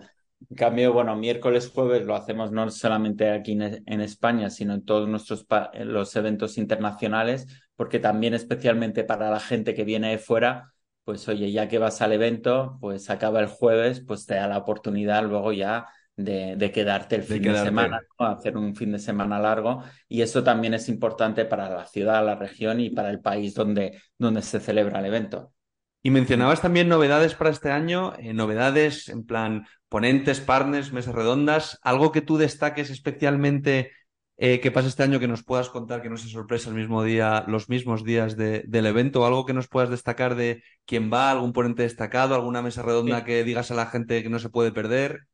En 0.50 0.58
cambio, 0.58 0.92
bueno, 0.92 1.16
miércoles, 1.16 1.72
jueves 1.74 2.06
lo 2.06 2.14
hacemos 2.16 2.52
no 2.52 2.70
solamente 2.70 3.30
aquí 3.30 3.54
en, 3.54 3.82
en 3.86 4.02
España, 4.02 4.50
sino 4.50 4.74
en 4.74 4.84
todos 4.84 5.08
nuestros 5.08 5.46
los 5.86 6.14
eventos 6.18 6.58
internacionales, 6.58 7.48
porque 7.78 8.00
también 8.00 8.34
especialmente 8.34 9.06
para 9.06 9.32
la 9.32 9.40
gente 9.40 9.74
que 9.74 9.86
viene 9.86 10.10
de 10.10 10.18
fuera, 10.18 10.74
pues 11.06 11.26
oye, 11.30 11.52
ya 11.54 11.70
que 11.70 11.78
vas 11.78 12.02
al 12.02 12.12
evento, 12.12 12.78
pues 12.82 13.10
acaba 13.10 13.40
el 13.40 13.48
jueves, 13.48 14.02
pues 14.06 14.26
te 14.26 14.36
da 14.36 14.48
la 14.50 14.58
oportunidad 14.58 15.24
luego 15.24 15.54
ya 15.54 15.88
de, 16.16 16.56
de 16.56 16.72
quedarte 16.72 17.16
el 17.16 17.22
de 17.22 17.28
fin 17.28 17.42
quedarte. 17.42 17.60
de 17.60 17.66
semana, 17.66 18.02
¿no? 18.20 18.26
hacer 18.26 18.58
un 18.58 18.76
fin 18.76 18.92
de 18.92 19.00
semana 19.00 19.40
largo. 19.40 19.84
Y 20.08 20.22
eso 20.22 20.44
también 20.44 20.74
es 20.74 20.90
importante 20.90 21.46
para 21.46 21.70
la 21.70 21.86
ciudad, 21.86 22.26
la 22.26 22.36
región 22.36 22.80
y 22.80 22.90
para 22.90 23.10
el 23.10 23.20
país 23.20 23.54
donde, 23.54 24.02
donde 24.18 24.42
se 24.42 24.60
celebra 24.60 25.00
el 25.00 25.06
evento. 25.06 25.54
Y 26.02 26.12
mencionabas 26.12 26.62
también 26.62 26.90
novedades 26.90 27.34
para 27.34 27.50
este 27.50 27.72
año, 27.72 28.14
eh, 28.20 28.34
novedades 28.34 29.08
en 29.08 29.26
plan 29.26 29.66
ponentes, 29.88 30.42
partners, 30.42 30.92
mesas 30.92 31.16
redondas, 31.16 31.80
algo 31.82 32.12
que 32.12 32.22
tú 32.22 32.38
destaques 32.38 32.90
especialmente 32.90 33.92
eh, 34.36 34.60
que 34.60 34.72
pasa 34.72 34.88
este 34.88 35.04
año 35.04 35.20
que 35.20 35.28
nos 35.28 35.44
puedas 35.44 35.70
contar 35.70 36.02
que 36.02 36.10
no 36.10 36.18
se 36.18 36.28
sorpresa 36.28 36.70
el 36.70 36.76
mismo 36.76 37.04
día, 37.04 37.46
los 37.48 37.70
mismos 37.70 38.04
días 38.04 38.36
de, 38.36 38.64
del 38.68 38.88
evento, 38.88 39.26
algo 39.26 39.46
que 39.46 39.54
nos 39.54 39.68
puedas 39.68 39.92
destacar 39.92 40.36
de 40.36 40.64
quién 40.86 41.14
va, 41.14 41.32
algún 41.32 41.54
ponente 41.54 41.84
destacado, 41.84 42.34
alguna 42.36 42.62
mesa 42.62 42.82
redonda 42.82 43.20
sí. 43.20 43.26
que 43.26 43.44
digas 43.44 43.72
a 43.72 43.76
la 43.76 43.86
gente 43.86 44.24
que 44.24 44.30
no 44.30 44.40
se 44.40 44.50
puede 44.50 44.72
perder. 44.72 45.28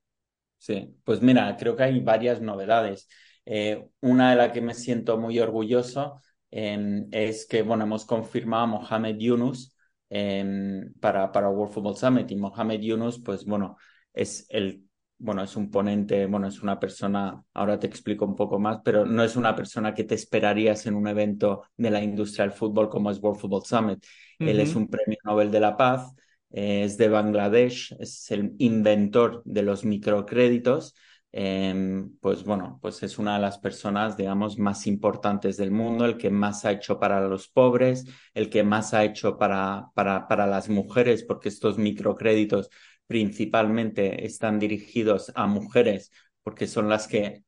Sí, 0.60 0.96
pues 1.04 1.22
mira, 1.22 1.56
creo 1.58 1.76
que 1.76 1.84
hay 1.84 2.00
varias 2.00 2.42
novedades. 2.42 3.08
Eh, 3.46 3.88
una 4.02 4.32
de 4.32 4.36
las 4.36 4.52
que 4.52 4.62
me 4.62 4.76
siento 4.76 5.18
muy 5.18 5.40
orgulloso 5.40 6.22
eh, 6.52 7.06
es 7.12 7.48
que, 7.48 7.64
bueno, 7.64 7.86
hemos 7.86 8.06
confirmado 8.06 8.64
a 8.64 8.68
Mohamed 8.68 9.18
Yunus, 9.18 9.76
eh, 10.10 10.84
para, 11.00 11.32
para 11.32 11.50
World 11.50 11.74
Football 11.74 11.98
Summit 11.98 12.30
y 12.32 12.36
Mohamed 12.36 12.82
Yunus, 12.82 13.22
pues 13.24 13.46
bueno, 13.46 13.78
es 14.14 14.46
el 14.50 14.84
bueno, 15.20 15.44
es 15.44 15.56
un 15.58 15.70
ponente, 15.70 16.26
bueno, 16.28 16.48
es 16.48 16.62
una 16.64 16.80
persona, 16.80 17.44
ahora 17.54 17.78
te 17.78 17.88
explico 17.88 18.26
un 18.26 18.36
poco 18.36 18.58
más, 18.58 18.80
pero 18.84 19.06
no 19.06 19.22
es 19.22 19.36
una 19.36 19.54
persona 19.54 19.94
que 19.94 20.06
te 20.06 20.16
esperarías 20.16 20.86
en 20.86 20.96
un 20.96 21.08
evento 21.08 21.64
de 21.76 21.92
la 21.92 22.02
industria 22.02 22.46
del 22.46 22.54
fútbol 22.54 22.88
como 22.88 23.12
es 23.12 23.22
World 23.22 23.40
Football 23.40 23.66
Summit. 23.66 24.06
Él 24.40 24.62
es 24.62 24.76
un 24.76 24.88
premio 24.88 25.18
Nobel 25.26 25.52
de 25.52 25.60
la 25.60 25.76
Paz, 25.76 26.14
es 26.50 26.98
de 26.98 27.10
Bangladesh, 27.10 27.96
es 28.00 28.32
el 28.32 28.56
inventor 28.60 29.42
de 29.46 29.64
los 29.64 29.86
microcréditos. 29.86 30.96
Em, 31.32 32.18
pues 32.20 32.44
bueno, 32.44 32.80
pues 32.82 33.04
es 33.04 33.20
una 33.20 33.36
de 33.36 33.42
las 33.42 33.60
personas, 33.60 34.18
digamos, 34.18 34.58
más 34.58 34.88
importantes 34.88 35.58
del 35.58 35.72
mundo, 35.72 36.06
el 36.06 36.18
que 36.18 36.32
más 36.32 36.66
ha 36.66 36.72
hecho 36.72 37.00
para 37.00 37.22
los 37.28 37.48
pobres, 37.50 38.06
el 38.34 38.50
que 38.50 38.64
más 38.64 38.94
ha 38.96 39.04
hecho 39.06 39.38
para, 39.38 39.90
para, 39.94 40.28
para 40.28 40.48
las 40.48 40.70
mujeres, 40.70 41.24
porque 41.24 41.50
estos 41.50 41.78
microcréditos 41.78 42.70
principalmente 43.06 44.26
están 44.26 44.58
dirigidos 44.60 45.32
a 45.36 45.46
mujeres, 45.48 46.12
porque 46.44 46.66
son 46.68 46.90
las 46.90 47.08
que, 47.08 47.44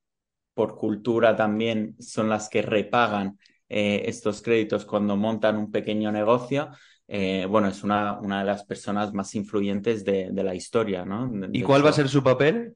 por 0.53 0.75
cultura 0.75 1.35
también, 1.35 1.95
son 1.99 2.29
las 2.29 2.49
que 2.49 2.61
repagan 2.61 3.39
eh, 3.69 4.03
estos 4.07 4.41
créditos 4.41 4.85
cuando 4.85 5.15
montan 5.15 5.57
un 5.57 5.71
pequeño 5.71 6.11
negocio. 6.11 6.69
Eh, 7.13 7.45
bueno, 7.45 7.67
es 7.67 7.83
una, 7.83 8.17
una, 8.19 8.39
de 8.39 8.45
las 8.45 8.63
personas 8.63 9.13
más 9.13 9.35
influyentes 9.35 10.05
de, 10.05 10.29
de 10.31 10.43
la 10.43 10.55
historia, 10.55 11.03
¿no? 11.03 11.29
¿Y 11.51 11.61
cuál 11.61 11.85
va 11.85 11.89
a 11.89 11.93
ser 11.93 12.07
su 12.07 12.23
papel? 12.23 12.73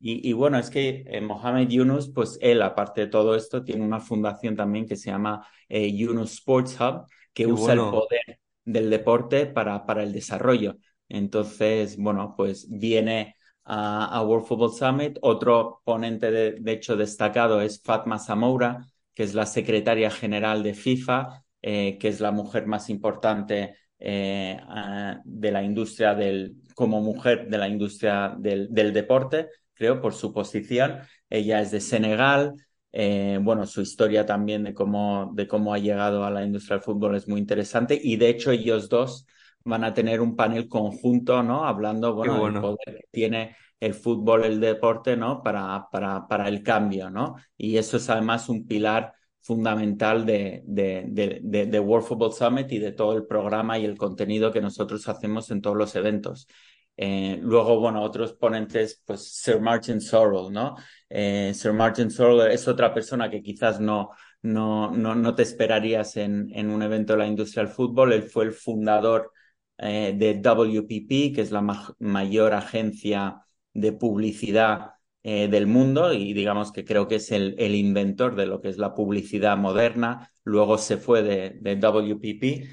Y, 0.00 0.28
y 0.28 0.32
bueno, 0.32 0.58
es 0.58 0.70
que 0.70 1.04
eh, 1.06 1.20
Mohamed 1.20 1.68
Yunus, 1.68 2.10
pues 2.10 2.38
él, 2.40 2.62
aparte 2.62 3.02
de 3.02 3.06
todo 3.08 3.34
esto, 3.34 3.62
tiene 3.62 3.84
una 3.84 4.00
fundación 4.00 4.56
también 4.56 4.86
que 4.86 4.96
se 4.96 5.10
llama 5.10 5.46
eh, 5.68 5.94
Yunus 5.94 6.32
Sports 6.32 6.78
Hub, 6.80 7.06
que 7.32 7.44
Qué 7.44 7.52
usa 7.52 7.74
bueno. 7.74 7.84
el 7.86 7.90
poder 7.90 8.40
del 8.64 8.90
deporte 8.90 9.46
para, 9.46 9.84
para 9.86 10.02
el 10.02 10.12
desarrollo. 10.12 10.76
Entonces, 11.08 11.96
bueno, 11.98 12.34
pues 12.36 12.66
viene 12.70 13.36
a, 13.64 14.06
a 14.16 14.22
World 14.22 14.46
Football 14.46 14.72
Summit. 14.72 15.18
Otro 15.22 15.82
ponente, 15.84 16.30
de, 16.30 16.52
de 16.52 16.72
hecho, 16.72 16.96
destacado 16.96 17.60
es 17.60 17.82
Fatma 17.82 18.18
Samoura, 18.18 18.86
que 19.14 19.22
es 19.22 19.34
la 19.34 19.46
secretaria 19.46 20.10
general 20.10 20.62
de 20.62 20.74
FIFA, 20.74 21.43
eh, 21.66 21.96
que 21.98 22.08
es 22.08 22.20
la 22.20 22.30
mujer 22.30 22.66
más 22.66 22.90
importante 22.90 23.74
eh, 23.98 24.60
uh, 24.68 25.18
de 25.24 25.50
la 25.50 25.62
industria 25.62 26.14
del, 26.14 26.56
como 26.74 27.00
mujer 27.00 27.48
de 27.48 27.56
la 27.56 27.66
industria 27.66 28.36
del, 28.38 28.68
del, 28.70 28.92
deporte, 28.92 29.48
creo, 29.72 29.98
por 29.98 30.12
su 30.12 30.30
posición. 30.30 30.98
Ella 31.30 31.62
es 31.62 31.70
de 31.70 31.80
Senegal. 31.80 32.52
Eh, 32.92 33.38
bueno, 33.40 33.64
su 33.64 33.80
historia 33.80 34.26
también 34.26 34.62
de 34.62 34.74
cómo, 34.74 35.32
de 35.32 35.48
cómo 35.48 35.72
ha 35.72 35.78
llegado 35.78 36.22
a 36.26 36.30
la 36.30 36.44
industria 36.44 36.76
del 36.76 36.84
fútbol 36.84 37.16
es 37.16 37.26
muy 37.28 37.40
interesante 37.40 37.98
y 38.00 38.16
de 38.16 38.28
hecho 38.28 38.50
ellos 38.50 38.90
dos 38.90 39.26
van 39.64 39.84
a 39.84 39.94
tener 39.94 40.20
un 40.20 40.36
panel 40.36 40.68
conjunto, 40.68 41.42
¿no? 41.42 41.64
Hablando, 41.64 42.14
bueno, 42.14 42.40
bueno. 42.40 42.60
del 42.60 42.76
poder 42.76 43.00
que 43.00 43.08
tiene 43.10 43.56
el 43.80 43.94
fútbol, 43.94 44.44
el 44.44 44.60
deporte, 44.60 45.16
¿no? 45.16 45.42
Para, 45.42 45.86
para, 45.90 46.28
para 46.28 46.46
el 46.46 46.62
cambio, 46.62 47.08
¿no? 47.08 47.36
Y 47.56 47.78
eso 47.78 47.96
es 47.96 48.10
además 48.10 48.50
un 48.50 48.66
pilar 48.66 49.14
fundamental 49.44 50.24
de, 50.24 50.62
de, 50.66 51.04
de, 51.42 51.66
de, 51.66 51.80
World 51.80 52.06
Football 52.06 52.32
Summit 52.32 52.72
y 52.72 52.78
de 52.78 52.92
todo 52.92 53.14
el 53.14 53.26
programa 53.26 53.78
y 53.78 53.84
el 53.84 53.98
contenido 53.98 54.50
que 54.50 54.62
nosotros 54.62 55.06
hacemos 55.06 55.50
en 55.50 55.60
todos 55.60 55.76
los 55.76 55.94
eventos. 55.96 56.48
Eh, 56.96 57.38
luego, 57.42 57.78
bueno, 57.78 58.02
otros 58.02 58.32
ponentes, 58.32 59.02
pues 59.04 59.20
Sir 59.42 59.60
Martin 59.60 60.00
Sorrell, 60.00 60.50
¿no? 60.50 60.76
Eh, 61.10 61.52
Sir 61.54 61.74
Martin 61.74 62.10
Sorrell 62.10 62.50
es 62.52 62.66
otra 62.66 62.94
persona 62.94 63.28
que 63.28 63.42
quizás 63.42 63.80
no, 63.80 64.10
no, 64.42 64.90
no, 64.90 65.14
no 65.14 65.34
te 65.34 65.42
esperarías 65.42 66.16
en, 66.16 66.50
en, 66.54 66.70
un 66.70 66.82
evento 66.82 67.12
de 67.12 67.18
la 67.18 67.26
industria 67.26 67.64
del 67.64 67.72
fútbol. 67.72 68.14
Él 68.14 68.22
fue 68.22 68.44
el 68.44 68.52
fundador 68.52 69.30
eh, 69.76 70.14
de 70.16 70.34
WPP, 70.40 71.34
que 71.34 71.42
es 71.42 71.50
la 71.50 71.60
ma 71.60 71.94
mayor 71.98 72.54
agencia 72.54 73.44
de 73.74 73.92
publicidad 73.92 74.93
eh, 75.24 75.48
del 75.48 75.66
mundo 75.66 76.12
y 76.12 76.34
digamos 76.34 76.70
que 76.70 76.84
creo 76.84 77.08
que 77.08 77.16
es 77.16 77.32
el, 77.32 77.56
inventor 77.74 78.36
de 78.36 78.46
lo 78.46 78.60
que 78.60 78.68
es 78.68 78.78
la 78.78 78.94
publicidad 78.94 79.56
moderna. 79.56 80.30
Luego 80.44 80.78
se 80.78 80.98
fue 80.98 81.22
de, 81.22 81.76
WPP 81.76 82.68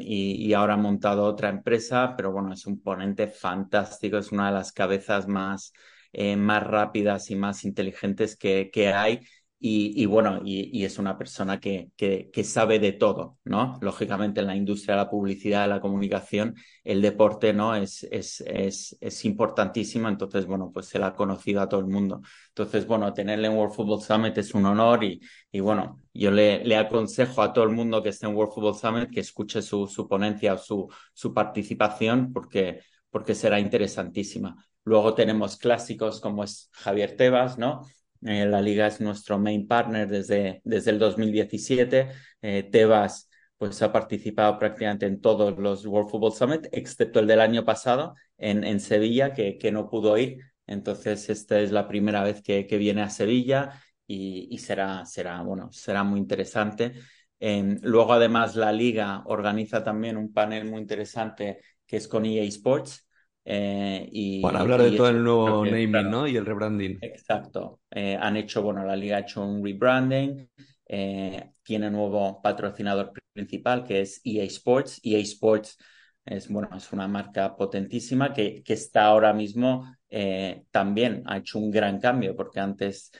y, 0.00 0.46
y, 0.46 0.52
ahora 0.54 0.74
ha 0.74 0.76
montado 0.76 1.24
otra 1.24 1.48
empresa, 1.48 2.14
pero 2.16 2.32
bueno, 2.32 2.52
es 2.52 2.66
un 2.66 2.80
ponente 2.82 3.28
fantástico, 3.28 4.18
es 4.18 4.32
una 4.32 4.48
de 4.48 4.54
las 4.54 4.72
cabezas 4.72 5.26
más, 5.28 5.72
eh, 6.12 6.36
más 6.36 6.64
rápidas 6.64 7.30
y 7.30 7.36
más 7.36 7.64
inteligentes 7.64 8.36
que, 8.36 8.70
que 8.72 8.88
hay. 8.88 9.20
Y, 9.60 10.06
bueno, 10.06 10.40
y, 10.44 10.84
es 10.84 10.98
una 11.00 11.18
persona 11.18 11.58
que, 11.58 11.90
que, 11.96 12.30
que, 12.32 12.44
sabe 12.44 12.78
de 12.78 12.92
todo, 12.92 13.38
¿no? 13.44 13.76
Lógicamente 13.80 14.38
en 14.40 14.46
la 14.46 14.54
industria 14.54 14.94
de 14.94 15.02
la 15.02 15.10
publicidad, 15.10 15.62
de 15.62 15.68
la 15.68 15.80
comunicación, 15.80 16.54
el 16.84 17.02
deporte, 17.02 17.52
¿no? 17.52 17.74
Es, 17.74 18.04
es, 18.04 18.40
es, 18.42 18.96
es 19.00 19.24
importantísimo, 19.24 20.08
entonces, 20.08 20.46
bueno, 20.46 20.70
pues 20.72 20.86
se 20.86 21.00
la 21.00 21.08
ha 21.08 21.14
conocido 21.16 21.60
a 21.60 21.68
todo 21.68 21.80
el 21.80 21.86
mundo. 21.86 22.20
Entonces, 22.50 22.86
bueno, 22.86 23.12
tenerle 23.12 23.48
en 23.48 23.54
World 23.56 23.74
Football 23.74 24.00
Summit 24.02 24.38
es 24.38 24.54
un 24.54 24.64
honor 24.64 25.02
y, 25.02 25.20
y 25.50 25.58
bueno, 25.58 26.02
yo 26.14 26.30
le, 26.30 26.64
le 26.64 26.76
aconsejo 26.76 27.42
a 27.42 27.52
todo 27.52 27.64
el 27.64 27.70
mundo 27.70 28.00
que 28.00 28.10
esté 28.10 28.26
en 28.26 28.36
World 28.36 28.52
Football 28.54 28.76
Summit 28.76 29.10
que 29.10 29.20
escuche 29.20 29.60
su, 29.60 29.88
su 29.88 30.06
ponencia 30.06 30.54
o 30.54 30.58
su, 30.58 30.88
su 31.12 31.34
participación 31.34 32.32
porque, 32.32 32.80
porque 33.10 33.34
será 33.34 33.58
interesantísima. 33.58 34.54
Luego 34.84 35.14
tenemos 35.14 35.56
clásicos 35.56 36.20
como 36.20 36.44
es 36.44 36.70
Javier 36.72 37.16
Tebas, 37.16 37.58
¿no? 37.58 37.82
Eh, 38.22 38.46
la 38.46 38.60
liga 38.60 38.86
es 38.86 39.00
nuestro 39.00 39.38
main 39.38 39.66
partner 39.66 40.08
desde, 40.08 40.60
desde 40.64 40.90
el 40.90 40.98
2017. 40.98 42.08
Eh, 42.42 42.68
Tebas 42.70 43.28
pues, 43.56 43.80
ha 43.82 43.92
participado 43.92 44.58
prácticamente 44.58 45.06
en 45.06 45.20
todos 45.20 45.58
los 45.58 45.86
World 45.86 46.10
Football 46.10 46.32
Summit, 46.32 46.66
excepto 46.72 47.20
el 47.20 47.26
del 47.26 47.40
año 47.40 47.64
pasado 47.64 48.14
en, 48.36 48.64
en 48.64 48.80
Sevilla, 48.80 49.32
que, 49.32 49.58
que, 49.58 49.72
no 49.72 49.88
pudo 49.88 50.16
ir. 50.18 50.38
Entonces, 50.66 51.28
esta 51.30 51.60
es 51.60 51.72
la 51.72 51.88
primera 51.88 52.22
vez 52.22 52.42
que, 52.42 52.66
que 52.66 52.76
viene 52.78 53.02
a 53.02 53.10
Sevilla 53.10 53.80
y, 54.06 54.48
y, 54.50 54.58
será, 54.58 55.04
será, 55.06 55.42
bueno, 55.42 55.70
será 55.72 56.04
muy 56.04 56.20
interesante. 56.20 56.92
Eh, 57.40 57.78
luego, 57.82 58.12
además, 58.12 58.56
la 58.56 58.72
liga 58.72 59.22
organiza 59.26 59.84
también 59.84 60.16
un 60.16 60.32
panel 60.32 60.64
muy 60.64 60.80
interesante 60.80 61.60
que 61.86 61.96
es 61.96 62.08
con 62.08 62.26
EA 62.26 62.42
Sports, 62.44 63.07
eh, 63.44 64.08
y, 64.12 64.42
Para 64.42 64.60
hablar 64.60 64.82
de 64.82 64.88
y 64.88 64.96
todo 64.96 65.08
el 65.08 65.22
nuevo 65.24 65.64
que, 65.64 65.70
naming, 65.70 65.90
claro, 65.90 66.10
¿no? 66.10 66.26
Y 66.28 66.36
el 66.36 66.46
rebranding. 66.46 66.98
Exacto. 67.00 67.80
Eh, 67.90 68.16
han 68.20 68.36
hecho, 68.36 68.62
bueno, 68.62 68.84
la 68.84 68.96
liga 68.96 69.16
ha 69.16 69.20
hecho 69.20 69.44
un 69.44 69.64
rebranding, 69.64 70.48
eh, 70.86 71.50
tiene 71.62 71.90
nuevo 71.90 72.40
patrocinador 72.42 73.12
principal 73.32 73.84
que 73.84 74.00
es 74.00 74.20
EA 74.24 74.44
Sports. 74.44 75.00
EA 75.02 75.18
Sports 75.20 75.78
es, 76.24 76.48
bueno, 76.48 76.68
es 76.76 76.92
una 76.92 77.08
marca 77.08 77.56
potentísima 77.56 78.32
que, 78.32 78.62
que 78.62 78.72
está 78.74 79.06
ahora 79.06 79.32
mismo 79.32 79.96
eh, 80.10 80.64
también, 80.70 81.22
ha 81.26 81.38
hecho 81.38 81.58
un 81.58 81.70
gran 81.70 82.00
cambio 82.00 82.34
porque 82.36 82.60
antes 82.60 83.10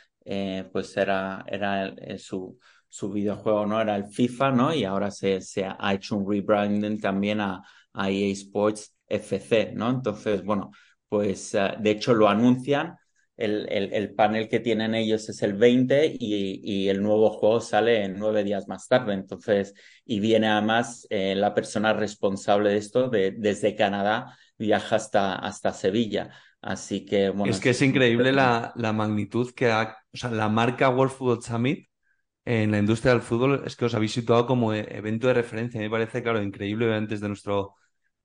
pues 0.73 0.95
era, 0.99 1.43
era 1.47 1.85
el- 1.87 2.19
su, 2.19 2.59
su 2.89 3.11
videojuego, 3.11 3.65
¿no? 3.67 3.81
Era 3.81 3.97
el 3.97 4.07
FIFA, 4.07 4.51
¿no? 4.53 4.75
Y 4.75 4.85
ahora 4.85 5.11
se, 5.11 5.41
se 5.41 5.65
ha 5.65 5.95
hecho 5.95 6.17
un 6.17 6.31
rebranding 6.31 7.01
también 7.01 7.41
a, 7.41 7.63
a 7.95 8.11
EA 8.11 8.33
Sports 8.33 8.95
FC, 9.09 9.73
¿no? 9.75 9.91
Entonces, 9.91 10.45
bueno, 10.45 10.71
pues 11.09 11.55
eh, 11.55 11.75
de 11.81 11.91
hecho 11.91 12.15
lo 12.15 12.29
anuncian. 12.29 12.97
El, 13.37 13.69
el, 13.71 13.93
el 13.95 14.15
panel 14.15 14.49
que 14.49 14.59
tienen 14.59 14.95
ellos 14.97 15.29
es 15.29 15.43
el 15.43 15.53
20 15.55 16.07
y, 16.19 16.61
y 16.65 16.89
el 16.89 17.01
nuevo 17.03 17.31
juego 17.31 17.61
sale 17.61 18.05
en 18.05 18.19
nueve 18.19 18.43
días 18.45 18.67
más 18.67 18.89
tarde. 18.89 19.15
Entonces, 19.15 19.75
y 20.05 20.19
viene 20.21 20.49
además 20.49 21.07
eh, 21.11 21.35
la 21.37 21.55
persona 21.55 21.93
responsable 21.93 22.71
de 22.71 22.79
esto 22.79 23.09
de, 23.09 23.31
desde 23.33 23.77
Canadá, 23.77 24.37
viaja 24.59 24.97
hasta, 24.97 25.37
hasta 25.37 25.73
Sevilla. 25.73 26.31
Así 26.61 27.05
que, 27.07 27.29
bueno, 27.31 27.55
Es 27.55 27.61
que 27.61 27.71
es 27.71 27.83
increíble 27.83 28.33
la, 28.33 28.73
la 28.77 28.93
magnitud 28.93 29.53
que 29.55 29.71
ha, 29.71 29.97
o 30.13 30.17
sea, 30.17 30.31
la 30.31 30.49
marca 30.49 30.89
World 30.91 31.13
Football 31.13 31.43
Summit 31.43 31.89
en 32.45 32.73
la 32.73 32.79
industria 32.79 33.13
del 33.13 33.23
fútbol 33.23 33.63
es 33.67 33.77
que 33.77 33.87
os 33.87 33.95
habéis 33.95 34.13
situado 34.13 34.47
como 34.47 34.75
e- 34.75 34.87
evento 34.97 35.29
de 35.29 35.35
referencia. 35.35 35.81
Me 35.81 35.91
parece, 35.91 36.23
claro, 36.23 36.43
increíble 36.43 36.95
antes 36.95 37.21
de 37.21 37.29
nuestro 37.29 37.77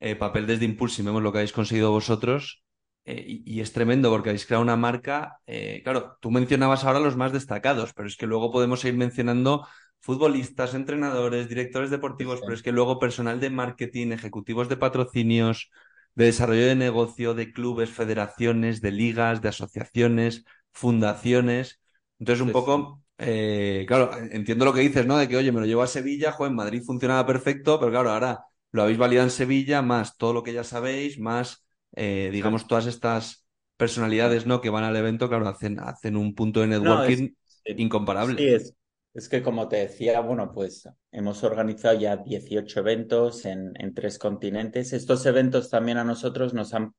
eh, 0.04 0.16
papel 0.16 0.48
desde 0.48 0.66
Impulse 0.66 1.02
y 1.02 1.06
vemos 1.06 1.24
lo 1.24 1.32
que 1.32 1.40
habéis 1.40 1.54
conseguido 1.54 1.92
vosotros. 1.92 2.64
eh, 3.06 3.24
y, 3.28 3.44
y 3.58 3.62
es 3.62 3.74
tremendo 3.74 4.10
porque 4.12 4.30
habéis 4.30 4.46
creado 4.46 4.64
una 4.64 4.78
marca. 4.78 5.40
eh, 5.48 5.82
claro, 5.84 6.18
tú 6.22 6.32
mencionabas 6.32 6.84
ahora 6.86 7.00
los 7.00 7.18
más 7.18 7.34
destacados, 7.34 7.94
pero 7.94 8.08
es 8.08 8.16
que 8.18 8.28
luego 8.28 8.52
podemos 8.52 8.84
ir 8.86 8.96
mencionando 8.96 9.68
futbolistas, 10.00 10.74
entrenadores, 10.74 11.48
directores 11.50 11.90
deportivos, 11.90 12.42
Sí. 12.42 12.46
pero 12.46 12.56
es 12.56 12.64
que 12.64 12.72
luego 12.72 13.00
personal 13.00 13.40
de 13.40 13.50
marketing, 13.50 14.12
ejecutivos 14.12 14.70
de 14.70 14.78
patrocinios, 14.78 15.70
de 16.16 16.26
desarrollo 16.26 16.66
de 16.68 16.76
negocio, 16.76 17.34
de 17.34 17.52
clubes, 17.52 17.90
federaciones, 17.90 18.82
de 18.82 18.92
ligas, 18.92 19.42
de 19.42 19.50
asociaciones, 19.50 20.44
fundaciones. 20.72 21.82
Entonces, 22.20 22.42
un 22.44 22.52
Sí, 22.52 22.54
poco, 22.54 23.02
eh, 23.18 23.86
claro, 23.88 24.12
entiendo 24.32 24.66
lo 24.66 24.74
que 24.74 24.82
dices, 24.82 25.06
¿no? 25.06 25.18
De 25.18 25.28
que, 25.28 25.38
oye, 25.38 25.52
me 25.52 25.60
lo 25.62 25.66
llevo 25.66 25.82
a 25.84 25.88
Sevilla, 25.88 26.32
joder, 26.32 26.52
en 26.52 26.56
Madrid 26.58 26.84
funcionaba 26.86 27.26
perfecto, 27.26 27.80
pero 27.80 27.92
claro, 27.92 28.12
ahora 28.12 28.40
lo 28.74 28.84
habéis 28.84 29.00
validado 29.00 29.28
en 29.28 29.32
Sevilla, 29.32 29.84
más 29.84 30.18
todo 30.18 30.34
lo 30.34 30.44
que 30.44 30.54
ya 30.54 30.66
sabéis, 30.66 31.20
más, 31.20 31.66
eh, 31.96 32.32
digamos, 32.34 32.68
todas 32.68 32.88
estas 32.88 33.48
personalidades, 33.78 34.48
¿no? 34.48 34.62
Que 34.62 34.72
van 34.72 34.86
al 34.86 34.98
evento, 34.98 35.30
claro, 35.30 35.50
hacen, 35.50 35.80
hacen 35.82 36.18
un 36.18 36.36
punto 36.36 36.62
de 36.62 36.68
No, 36.80 37.04
es, 37.04 37.24
networking 37.24 37.32
sí, 37.46 37.74
incomparable. 37.78 38.38
sí, 38.38 38.48
es, 38.48 38.76
es 39.14 39.30
que 39.30 39.42
como 39.44 39.68
te 39.68 39.78
decía, 39.78 40.20
bueno, 40.22 40.52
pues 40.54 40.88
hemos 41.12 41.44
organizado 41.44 42.00
ya 42.00 42.18
18 42.18 42.80
eventos 42.82 43.46
en, 43.46 43.74
en 43.80 43.94
tres 43.96 44.20
continentes. 44.20 44.94
Estos 44.94 45.26
eventos 45.26 45.70
también 45.70 45.98
a 45.98 46.04
nosotros 46.04 46.54
nos 46.54 46.74
han 46.74 46.94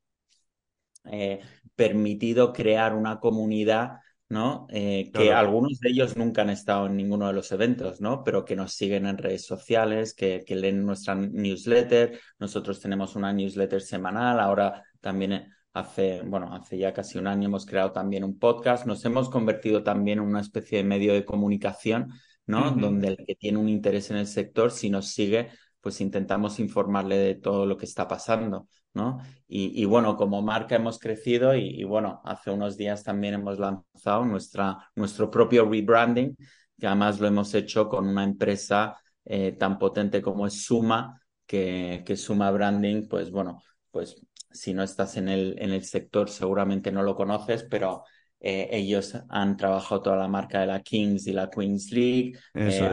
eh, 1.05 1.41
permitido 1.75 2.53
crear 2.53 2.95
una 2.95 3.21
comunidad 3.21 3.99
¿no? 4.29 4.67
Eh, 4.71 5.11
que 5.13 5.33
algunos 5.33 5.79
de 5.81 5.91
ellos 5.91 6.17
nunca 6.17 6.43
han 6.43 6.51
estado 6.51 6.87
en 6.87 6.97
ninguno 6.97 7.27
de 7.27 7.33
los 7.35 7.53
eventos, 7.53 8.01
¿no? 8.01 8.25
Pero 8.25 8.45
que 8.45 8.57
nos 8.57 8.73
siguen 8.73 9.07
en 9.07 9.19
redes 9.19 9.45
sociales, 9.45 10.15
que, 10.15 10.45
que 10.47 10.57
leen 10.57 10.85
nuestra 10.85 11.15
newsletter. 11.15 12.19
Nosotros 12.39 12.81
tenemos 12.81 13.17
una 13.17 13.33
newsletter 13.33 13.81
semanal, 13.81 14.41
ahora 14.41 14.83
también 15.01 15.53
hace, 15.75 16.23
bueno, 16.23 16.55
hace 16.55 16.79
ya 16.79 16.93
casi 16.93 17.19
un 17.19 17.27
año 17.27 17.49
hemos 17.49 17.67
creado 17.67 17.93
también 17.93 18.25
un 18.25 18.39
podcast. 18.39 18.87
Nos 18.87 19.05
hemos 19.05 19.29
convertido 19.29 19.83
también 19.83 20.19
en 20.19 20.25
una 20.25 20.41
especie 20.41 20.79
de 20.79 20.85
medio 20.85 21.13
de 21.13 21.25
comunicación, 21.25 22.13
¿no? 22.47 22.71
Donde 22.71 23.09
el 23.09 23.17
que 23.27 23.35
tiene 23.35 23.59
un 23.59 23.69
interés 23.69 24.11
en 24.11 24.17
el 24.17 24.27
sector, 24.27 24.71
si 24.71 24.89
nos 24.89 25.09
sigue, 25.09 25.51
pues 25.85 26.01
intentamos 26.01 26.61
informarle 26.61 27.19
de 27.19 27.35
todo 27.35 27.67
lo 27.67 27.77
que 27.77 27.85
está 27.85 28.09
pasando, 28.09 28.69
¿no? 28.95 29.19
Y, 29.47 29.85
bueno, 29.85 30.17
como 30.17 30.41
marca 30.41 30.77
hemos 30.77 30.99
crecido 30.99 31.55
y, 31.55 31.85
bueno, 31.85 32.23
hace 32.25 32.51
unos 32.51 32.79
días 32.79 33.05
también 33.05 33.35
hemos 33.35 33.59
lanzado 33.59 34.25
nuestra, 34.25 34.79
nuestro 34.97 35.31
propio 35.31 35.69
rebranding, 35.69 36.35
que 36.81 36.87
además 36.87 37.21
lo 37.21 37.27
hemos 37.27 37.53
hecho 37.53 37.87
con 37.91 38.09
una 38.09 38.25
empresa 38.25 38.97
eh, 39.27 39.53
tan 39.53 39.79
potente 39.79 40.23
como 40.23 40.47
es 40.47 40.65
Suma, 40.65 41.21
que, 41.45 42.03
que 42.07 42.17
Suma 42.17 42.51
Branding, 42.51 43.07
pues 43.07 43.31
bueno, 43.31 43.63
pues 43.91 44.27
si 44.51 44.73
no 44.73 44.83
estás 44.83 45.19
en 45.19 45.29
el, 45.29 45.55
en 45.59 45.71
el 45.71 45.85
sector 45.85 46.31
seguramente 46.31 46.91
no 46.93 47.03
lo 47.03 47.15
conoces, 47.15 47.67
pero 47.71 48.05
eh, 48.47 48.69
ellos 48.71 49.17
han 49.31 49.57
trabajado 49.57 50.03
toda 50.03 50.17
la 50.17 50.29
marca 50.29 50.61
de 50.61 50.67
la 50.67 50.83
Kings 50.83 51.27
y 51.27 51.33
la 51.33 51.49
Queens 51.49 51.91
League, 51.91 52.35
eh, 52.55 52.91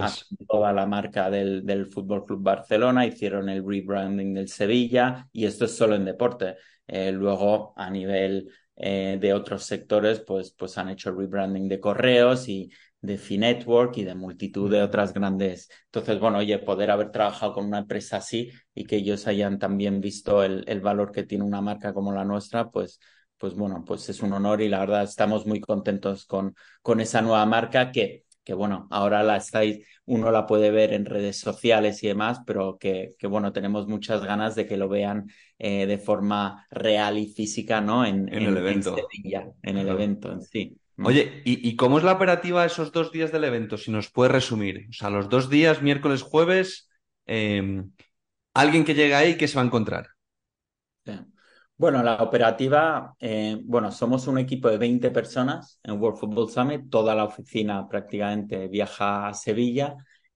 toda 0.47 0.71
la 0.71 0.85
marca 0.85 1.29
del, 1.29 1.65
del 1.65 1.87
Fútbol 1.87 2.25
Club 2.25 2.41
Barcelona, 2.41 3.05
hicieron 3.05 3.49
el 3.49 3.65
rebranding 3.67 4.33
del 4.33 4.47
Sevilla 4.47 5.27
y 5.33 5.45
esto 5.45 5.65
es 5.65 5.75
solo 5.75 5.95
en 5.95 6.05
deporte. 6.05 6.55
Eh, 6.87 7.11
luego, 7.11 7.73
a 7.75 7.89
nivel 7.89 8.49
de 8.83 9.33
otros 9.35 9.63
sectores, 9.65 10.21
pues, 10.21 10.55
pues 10.57 10.75
han 10.79 10.89
hecho 10.89 11.11
rebranding 11.11 11.67
de 11.67 11.79
correos 11.79 12.49
y 12.49 12.71
de 12.99 13.17
Finetwork 13.19 13.97
y 13.97 14.05
de 14.05 14.15
multitud 14.15 14.71
de 14.71 14.81
otras 14.81 15.13
grandes. 15.13 15.69
Entonces, 15.85 16.19
bueno, 16.19 16.39
oye, 16.39 16.57
poder 16.57 16.89
haber 16.89 17.11
trabajado 17.11 17.53
con 17.53 17.65
una 17.65 17.79
empresa 17.79 18.17
así 18.17 18.49
y 18.73 18.85
que 18.85 18.95
ellos 18.95 19.27
hayan 19.27 19.59
también 19.59 20.01
visto 20.01 20.43
el, 20.43 20.63
el 20.67 20.81
valor 20.81 21.11
que 21.11 21.23
tiene 21.23 21.43
una 21.43 21.61
marca 21.61 21.93
como 21.93 22.11
la 22.11 22.25
nuestra, 22.25 22.71
pues, 22.71 22.99
pues 23.41 23.55
bueno, 23.55 23.83
pues 23.83 24.07
es 24.07 24.21
un 24.21 24.33
honor 24.33 24.61
y 24.61 24.69
la 24.69 24.81
verdad 24.81 25.01
estamos 25.01 25.47
muy 25.47 25.59
contentos 25.59 26.25
con, 26.25 26.55
con 26.83 27.01
esa 27.01 27.23
nueva 27.23 27.43
marca 27.47 27.91
que, 27.91 28.25
que 28.43 28.53
bueno, 28.53 28.87
ahora 28.91 29.23
la 29.23 29.37
estáis, 29.37 29.83
uno 30.05 30.29
la 30.29 30.45
puede 30.45 30.69
ver 30.69 30.93
en 30.93 31.05
redes 31.05 31.39
sociales 31.39 32.03
y 32.03 32.07
demás, 32.07 32.41
pero 32.45 32.77
que, 32.77 33.15
que 33.17 33.25
bueno, 33.25 33.51
tenemos 33.51 33.87
muchas 33.87 34.23
ganas 34.23 34.53
de 34.53 34.67
que 34.67 34.77
lo 34.77 34.87
vean 34.87 35.27
eh, 35.57 35.87
de 35.87 35.97
forma 35.97 36.67
real 36.69 37.17
y 37.17 37.33
física, 37.33 37.81
¿no? 37.81 38.05
En, 38.05 38.31
en, 38.31 38.43
el 38.43 38.57
evento. 38.57 38.95
En, 39.63 39.77
el 39.77 39.89
evento 39.89 40.31
en 40.31 40.41
sí. 40.43 40.77
Oye, 41.03 41.41
¿y, 41.43 41.67
¿y, 41.67 41.75
cómo 41.75 41.97
es 41.97 42.03
la 42.03 42.11
operativa 42.11 42.63
esos 42.63 42.91
dos 42.91 43.11
días 43.11 43.31
del 43.31 43.45
evento? 43.45 43.75
Si 43.75 43.89
nos 43.89 44.11
puedes 44.11 44.31
resumir. 44.31 44.85
O 44.87 44.93
sea, 44.93 45.09
los 45.09 45.29
dos 45.29 45.49
días, 45.49 45.81
miércoles, 45.81 46.21
jueves, 46.21 46.91
eh, 47.25 47.83
alguien 48.53 48.85
que 48.85 48.93
llega 48.93 49.17
ahí, 49.17 49.35
¿qué 49.35 49.47
se 49.47 49.55
va 49.55 49.63
a 49.63 49.65
encontrar? 49.65 50.09
Bueno, 51.81 52.03
la 52.03 52.17
operativa, 52.21 53.15
eh, 53.19 53.59
bueno, 53.63 53.91
somos 53.91 54.27
un 54.27 54.37
equipo 54.37 54.69
de 54.69 54.77
20 54.77 55.09
personas 55.09 55.79
en 55.81 55.99
World 55.99 56.19
Football 56.19 56.51
Summit, 56.51 56.91
toda 56.91 57.15
la 57.15 57.23
oficina 57.23 57.89
prácticamente 57.89 58.67
viaja 58.67 59.27
a 59.27 59.33
Sevilla 59.33 59.95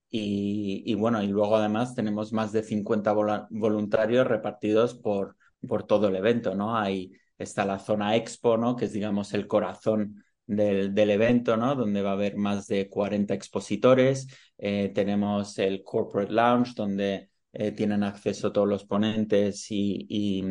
y, 0.09 0.95
bueno, 0.95 1.21
y 1.21 1.27
luego 1.27 1.57
además 1.57 1.93
tenemos 1.93 2.33
más 2.33 2.51
de 2.51 2.63
50 2.63 3.13
voluntarios 3.51 4.25
repartidos 4.25 4.95
por, 4.95 5.37
por 5.67 5.83
todo 5.83 6.07
el 6.07 6.15
evento, 6.15 6.55
¿no? 6.55 6.75
Ahí 6.75 7.11
está 7.37 7.63
la 7.63 7.77
zona 7.77 8.15
Expo, 8.15 8.57
¿no? 8.57 8.75
Que 8.75 8.85
es, 8.85 8.93
digamos, 8.93 9.31
el 9.35 9.45
corazón 9.45 10.23
del, 10.47 10.95
del, 10.95 11.11
evento, 11.11 11.57
¿no? 11.57 11.75
Donde 11.75 12.01
va 12.01 12.09
a 12.09 12.13
haber 12.13 12.37
más 12.37 12.65
de 12.65 12.89
40 12.89 13.35
expositores. 13.35 14.27
Eh, 14.57 14.91
tenemos 14.95 15.59
el 15.59 15.83
Corporate 15.83 16.33
Lounge, 16.33 16.73
donde 16.75 17.29
eh, 17.53 17.71
tienen 17.71 18.03
acceso 18.03 18.51
todos 18.51 18.67
los 18.67 18.83
ponentes 18.85 19.69
y, 19.69 20.07
y, 20.09 20.43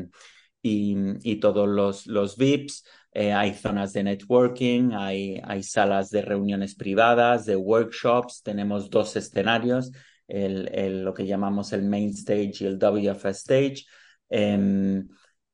y, 0.64 1.36
todos 1.36 1.68
los, 1.68 2.06
los 2.06 2.36
VIPs. 2.36 2.84
Eh, 3.12 3.32
hay 3.32 3.54
zonas 3.54 3.92
de 3.92 4.02
networking, 4.02 4.90
hay, 4.92 5.40
hay 5.44 5.62
salas 5.62 6.10
de 6.10 6.22
reuniones 6.22 6.74
privadas, 6.74 7.44
de 7.44 7.54
workshops. 7.56 8.42
Tenemos 8.42 8.90
dos 8.90 9.14
escenarios, 9.16 9.92
el, 10.26 10.68
el, 10.74 11.04
lo 11.04 11.14
que 11.14 11.26
llamamos 11.26 11.72
el 11.72 11.84
main 11.84 12.10
stage 12.10 12.54
y 12.60 12.64
el 12.64 12.78
WF 12.78 13.26
stage. 13.30 13.84
Em, 14.28 15.06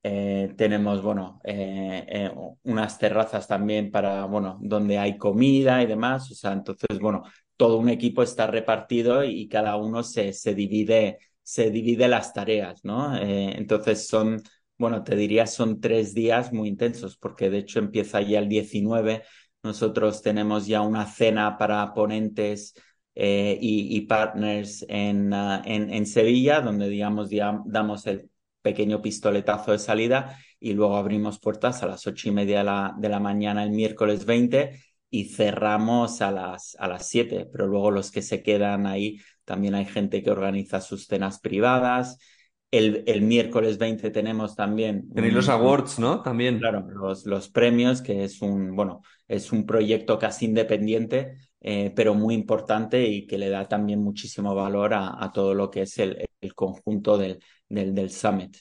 eh, 0.02 0.54
tenemos, 0.56 1.02
bueno, 1.02 1.40
eh, 1.44 2.30
unas 2.62 2.98
terrazas 2.98 3.46
también 3.46 3.90
para, 3.90 4.24
bueno, 4.26 4.58
donde 4.62 4.96
hay 4.98 5.18
comida 5.18 5.82
y 5.82 5.86
demás. 5.86 6.30
O 6.30 6.34
sea, 6.34 6.52
entonces, 6.52 6.98
bueno, 7.00 7.24
todo 7.56 7.76
un 7.78 7.88
equipo 7.88 8.22
está 8.22 8.46
repartido 8.46 9.24
y 9.24 9.48
cada 9.48 9.76
uno 9.76 10.02
se, 10.02 10.32
se 10.32 10.54
divide, 10.54 11.18
se 11.42 11.70
divide 11.70 12.08
las 12.08 12.32
tareas, 12.32 12.84
¿no? 12.84 13.16
entonces 13.18 14.06
son 14.06 14.42
bueno, 14.80 15.04
te 15.04 15.14
diría 15.14 15.46
son 15.46 15.78
tres 15.78 16.14
días 16.14 16.54
muy 16.54 16.68
intensos, 16.68 17.18
porque 17.18 17.50
de 17.50 17.58
hecho 17.58 17.78
empieza 17.80 18.22
ya 18.22 18.38
el 18.38 18.48
19. 18.48 19.22
Nosotros 19.62 20.22
tenemos 20.22 20.66
ya 20.66 20.80
una 20.80 21.04
cena 21.04 21.58
para 21.58 21.92
ponentes 21.92 22.72
eh, 23.14 23.58
y, 23.60 24.00
partners 24.02 24.86
en, 24.88 25.34
ah, 25.34 25.60
en, 25.66 25.92
en, 25.92 26.06
Sevilla, 26.06 26.62
donde 26.62 26.88
digamos 26.88 27.28
ya 27.28 27.60
damos 27.66 28.06
el 28.06 28.30
pequeño 28.62 29.02
pistoletazo 29.02 29.72
de 29.72 29.78
salida 29.78 30.38
y 30.58 30.72
luego 30.72 30.96
abrimos 30.96 31.38
puertas 31.40 31.82
a 31.82 31.86
las 31.86 32.06
ocho 32.06 32.30
y 32.30 32.32
media 32.32 32.58
de 32.58 32.64
la, 32.64 32.94
de 32.96 33.08
la 33.10 33.20
mañana 33.20 33.64
el 33.64 33.72
miércoles 33.72 34.24
20 34.24 34.80
y 35.10 35.24
cerramos 35.26 36.22
a 36.22 36.30
las, 36.30 36.74
a 36.80 36.88
las 36.88 37.06
7, 37.06 37.48
pero 37.52 37.66
luego 37.66 37.90
los 37.90 38.10
que 38.10 38.22
se 38.22 38.42
quedan 38.42 38.86
ahí, 38.86 39.18
también 39.44 39.74
hay 39.74 39.84
gente 39.84 40.22
que 40.22 40.30
organiza 40.30 40.80
sus 40.80 41.06
cenas 41.06 41.38
privadas 41.40 42.16
el, 42.70 43.02
el, 43.06 43.22
miércoles 43.22 43.78
20 43.78 44.10
tenemos 44.10 44.54
también. 44.54 45.08
Tenéis 45.12 45.34
los 45.34 45.48
awards, 45.48 45.98
¿no? 45.98 46.22
También. 46.22 46.58
Claro, 46.58 46.86
los, 46.88 47.26
los, 47.26 47.48
premios, 47.48 48.00
que 48.00 48.24
es 48.24 48.40
un, 48.42 48.76
bueno, 48.76 49.02
es 49.26 49.52
un 49.52 49.66
proyecto 49.66 50.18
casi 50.18 50.46
independiente, 50.46 51.36
eh, 51.60 51.92
pero 51.94 52.14
muy 52.14 52.34
importante 52.34 53.06
y 53.06 53.26
que 53.26 53.38
le 53.38 53.48
da 53.48 53.66
también 53.66 54.02
muchísimo 54.02 54.54
valor 54.54 54.94
a, 54.94 55.22
a 55.22 55.32
todo 55.32 55.54
lo 55.54 55.70
que 55.70 55.82
es 55.82 55.98
el, 55.98 56.24
el 56.40 56.54
conjunto 56.54 57.18
del, 57.18 57.42
del, 57.68 57.94
del 57.94 58.10
Summit. 58.10 58.56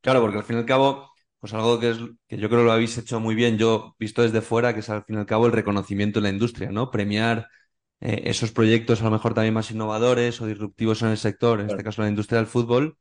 Claro, 0.00 0.20
porque 0.20 0.38
al 0.38 0.44
fin 0.44 0.56
y 0.56 0.60
al 0.60 0.66
cabo, 0.66 1.10
pues 1.38 1.52
algo 1.52 1.78
que, 1.78 1.90
es, 1.90 1.98
que 2.26 2.38
yo 2.38 2.48
creo 2.48 2.60
que 2.60 2.66
lo 2.66 2.72
habéis 2.72 2.96
hecho 2.96 3.20
muy 3.20 3.34
bien, 3.34 3.58
yo 3.58 3.94
visto 3.98 4.22
desde 4.22 4.40
fuera, 4.40 4.72
que 4.72 4.80
es 4.80 4.88
al 4.88 5.04
fin 5.04 5.16
y 5.16 5.18
al 5.18 5.26
cabo 5.26 5.46
el 5.46 5.52
reconocimiento 5.52 6.18
en 6.18 6.22
la 6.24 6.30
industria, 6.30 6.70
¿no? 6.70 6.90
Premiar 6.90 7.48
eh, 8.00 8.22
esos 8.26 8.52
proyectos 8.52 9.00
a 9.00 9.04
lo 9.04 9.10
mejor 9.10 9.34
también 9.34 9.54
más 9.54 9.70
innovadores 9.70 10.40
o 10.40 10.46
disruptivos 10.46 11.02
en 11.02 11.08
el 11.08 11.18
sector, 11.18 11.60
en 11.60 11.70
este 11.70 11.82
caso 11.84 12.02
la 12.02 12.08
industria 12.08 12.38
del 12.38 12.46
fútbol, 12.46 12.98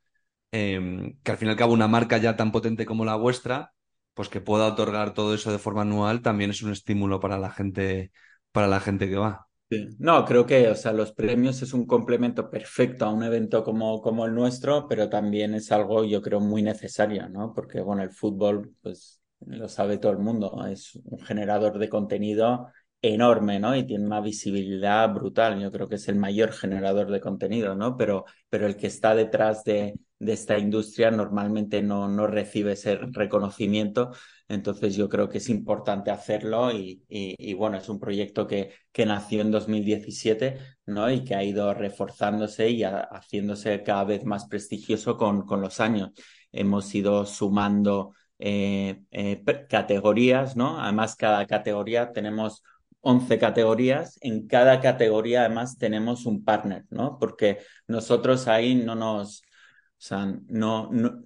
em, 0.52 1.18
que 1.24 1.32
al 1.32 1.38
fin 1.38 1.48
y 1.50 1.52
al 1.52 1.58
cabo 1.58 1.74
una 1.74 1.88
marca 1.88 2.18
ya 2.18 2.36
tan 2.36 2.52
potente 2.52 2.86
como 2.86 3.06
la 3.06 3.16
vuestra, 3.16 3.74
pues 4.14 4.30
que 4.30 4.42
pueda 4.42 4.68
otorgar 4.68 5.14
todo 5.14 5.34
eso 5.36 5.52
de 5.52 5.60
forma 5.60 5.84
anual 5.84 6.22
también 6.22 6.50
es 6.52 6.64
un 6.64 6.72
estímulo 6.72 7.20
para 7.20 7.38
la 7.38 7.52
gente, 7.52 8.12
para 8.52 8.68
la 8.68 8.80
gente 8.80 9.10
que 9.10 9.18
va. 9.18 9.48
No, 10.00 10.24
creo 10.24 10.46
que, 10.46 10.70
o 10.70 10.76
sea, 10.76 10.94
los 10.94 11.12
premios 11.12 11.62
es 11.62 11.74
un 11.74 11.86
complemento 11.86 12.50
perfecto 12.50 13.06
a 13.06 13.12
un 13.12 13.22
evento 13.24 13.66
como, 13.66 14.02
como 14.02 14.26
el 14.26 14.34
nuestro, 14.34 14.88
pero 14.88 15.10
también 15.10 15.54
es 15.54 15.74
algo, 15.74 16.06
yo 16.06 16.22
creo, 16.22 16.40
muy 16.40 16.64
necesario, 16.64 17.28
¿no? 17.28 17.54
Porque, 17.54 17.82
bueno, 17.82 18.02
el 18.02 18.12
fútbol, 18.12 18.74
pues 18.82 19.22
lo 19.46 19.68
sabe 19.68 19.98
todo 19.98 20.14
el 20.14 20.20
mundo, 20.20 20.66
es 20.68 20.96
un 21.04 21.20
generador 21.20 21.78
de 21.80 21.90
contenido 21.90 22.70
enorme, 23.14 23.60
¿no? 23.60 23.76
Y 23.76 23.86
tiene 23.86 24.06
una 24.06 24.22
visibilidad 24.22 25.14
brutal. 25.14 25.60
Yo 25.60 25.72
creo 25.72 25.88
que 25.88 25.96
es 25.96 26.08
el 26.08 26.16
mayor 26.16 26.52
generador 26.52 27.12
de 27.12 27.20
contenido, 27.22 27.76
¿no? 27.76 27.98
Pero, 27.98 28.26
pero 28.50 28.68
el 28.68 28.78
que 28.78 28.88
está 28.88 29.16
detrás 29.16 29.64
de, 29.64 29.96
esta 30.20 30.58
industria 30.58 31.12
normalmente 31.12 31.82
no, 31.84 32.08
no 32.08 32.26
recibe 32.28 32.74
ese 32.74 32.98
reconocimiento. 32.98 34.12
Entonces 34.48 34.96
yo 34.96 35.10
creo 35.10 35.30
que 35.30 35.38
es 35.40 35.50
importante 35.50 36.10
hacerlo 36.10 36.72
y, 36.72 37.04
y, 37.08 37.54
bueno, 37.54 37.78
es 37.78 37.90
un 37.90 38.00
proyecto 38.00 38.48
que, 38.48 38.72
que 38.92 39.06
nació 39.06 39.42
en 39.42 39.52
2017, 39.52 40.58
¿no? 40.88 41.12
Y 41.12 41.24
que 41.24 41.36
ha 41.36 41.44
ido 41.44 41.74
reforzándose 41.74 42.70
y 42.70 42.84
haciéndose 42.84 43.84
cada 43.84 44.06
vez 44.06 44.24
más 44.26 44.48
prestigioso 44.48 45.18
con, 45.18 45.46
con 45.46 45.62
los 45.62 45.80
años. 45.80 46.12
Hemos 46.52 46.94
ido 46.96 47.26
sumando 47.26 48.14
eh, 48.40 49.02
eh, 49.12 49.44
categorías, 49.68 50.56
¿no? 50.56 50.80
Además, 50.80 51.16
cada 51.16 51.46
categoría 51.48 52.12
tenemos 52.12 52.64
11 53.02 53.40
categorías. 53.40 54.18
En 54.22 54.48
cada 54.48 54.80
categoría 54.80 55.42
además 55.42 55.78
tenemos 55.78 56.26
un 56.26 56.44
partner, 56.44 56.86
¿no? 56.90 57.18
Porque 57.20 57.60
nosotros 57.88 58.48
ahí 58.48 58.76
no 58.76 58.96
nos, 58.96 59.42
o 59.42 59.44
sea, 59.98 60.26
no, 60.48 60.90
no, 60.92 61.24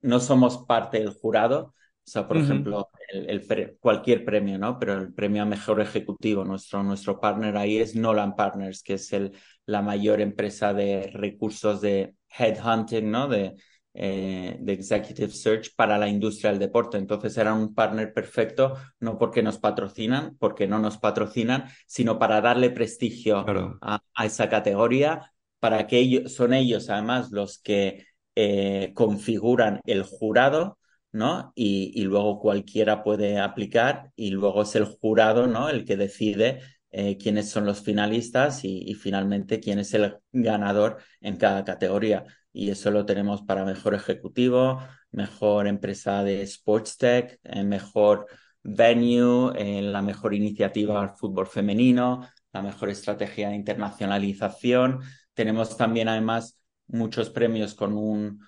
no 0.00 0.20
somos 0.20 0.64
parte 0.66 0.98
del 0.98 1.10
jurado. 1.10 1.74
O 2.04 2.10
sea, 2.10 2.26
por 2.26 2.36
ejemplo, 2.36 2.90
el, 3.12 3.76
cualquier 3.78 4.24
premio, 4.24 4.58
¿no? 4.58 4.78
Pero 4.78 4.94
el 4.94 5.14
premio 5.14 5.42
a 5.42 5.46
mejor 5.46 5.80
ejecutivo, 5.80 6.44
nuestro, 6.44 6.82
nuestro 6.82 7.20
partner 7.20 7.56
ahí 7.56 7.78
es 7.78 7.94
Nolan 7.94 8.34
Partners, 8.34 8.82
que 8.82 8.94
es 8.94 9.12
el, 9.12 9.32
la 9.66 9.82
mayor 9.82 10.20
empresa 10.20 10.74
de 10.74 11.10
recursos 11.14 11.80
de 11.80 12.16
headhunting, 12.36 13.08
¿no? 13.08 13.28
De, 13.28 13.54
eh, 13.94 14.56
de 14.60 14.72
Executive 14.72 15.30
Search 15.30 15.74
para 15.76 15.98
la 15.98 16.08
industria 16.08 16.50
del 16.50 16.58
deporte. 16.58 16.98
Entonces 16.98 17.36
era 17.36 17.54
un 17.54 17.74
partner 17.74 18.12
perfecto, 18.12 18.76
no 19.00 19.18
porque 19.18 19.42
nos 19.42 19.58
patrocinan, 19.58 20.36
porque 20.38 20.66
no 20.66 20.78
nos 20.78 20.98
patrocinan, 20.98 21.66
sino 21.86 22.18
para 22.18 22.40
darle 22.40 22.70
prestigio 22.70 23.44
a, 23.80 24.02
esa 24.24 24.48
categoría, 24.48 25.32
para 25.60 25.86
que 25.86 25.98
ellos, 25.98 26.32
son 26.32 26.54
ellos 26.54 26.88
además 26.90 27.30
los 27.30 27.58
que 27.58 28.06
eh, 28.34 28.92
configuran 28.94 29.80
el 29.84 30.02
jurado, 30.02 30.78
¿no? 31.12 31.52
Y, 31.54 31.92
y, 31.94 32.04
luego 32.04 32.40
cualquiera 32.40 33.02
puede 33.02 33.38
aplicar 33.38 34.10
y 34.16 34.30
luego 34.30 34.62
es 34.62 34.74
el 34.76 34.86
jurado, 34.86 35.46
¿no? 35.46 35.68
El 35.68 35.84
que 35.84 35.96
decide 35.98 36.60
eh, 36.94 37.16
quiénes 37.16 37.48
son 37.48 37.64
los 37.64 37.80
finalistas 37.82 38.64
y, 38.64 38.94
finalmente 38.94 39.60
quién 39.60 39.78
es 39.78 39.94
el 39.94 40.18
ganador 40.30 40.98
en 41.22 41.36
cada 41.38 41.64
categoría. 41.64 42.24
Y 42.52 42.70
eso 42.70 42.90
lo 42.90 43.06
tenemos 43.06 43.42
para 43.42 43.64
mejor 43.64 43.94
ejecutivo, 43.94 44.80
mejor 45.10 45.66
empresa 45.66 46.22
de 46.22 46.42
sports 46.42 46.96
tech, 46.98 47.38
eh, 47.44 47.64
mejor 47.64 48.26
venue, 48.62 49.52
eh, 49.56 49.82
la 49.82 50.02
mejor 50.02 50.34
iniciativa 50.34 51.00
al 51.00 51.10
fútbol 51.16 51.46
femenino, 51.46 52.28
la 52.52 52.62
mejor 52.62 52.90
estrategia 52.90 53.48
de 53.48 53.56
internacionalización. 53.56 55.00
Tenemos 55.34 55.76
también 55.76 56.08
además 56.08 56.58
muchos 56.86 57.30
premios 57.30 57.74
con 57.74 57.96
un, 57.96 58.40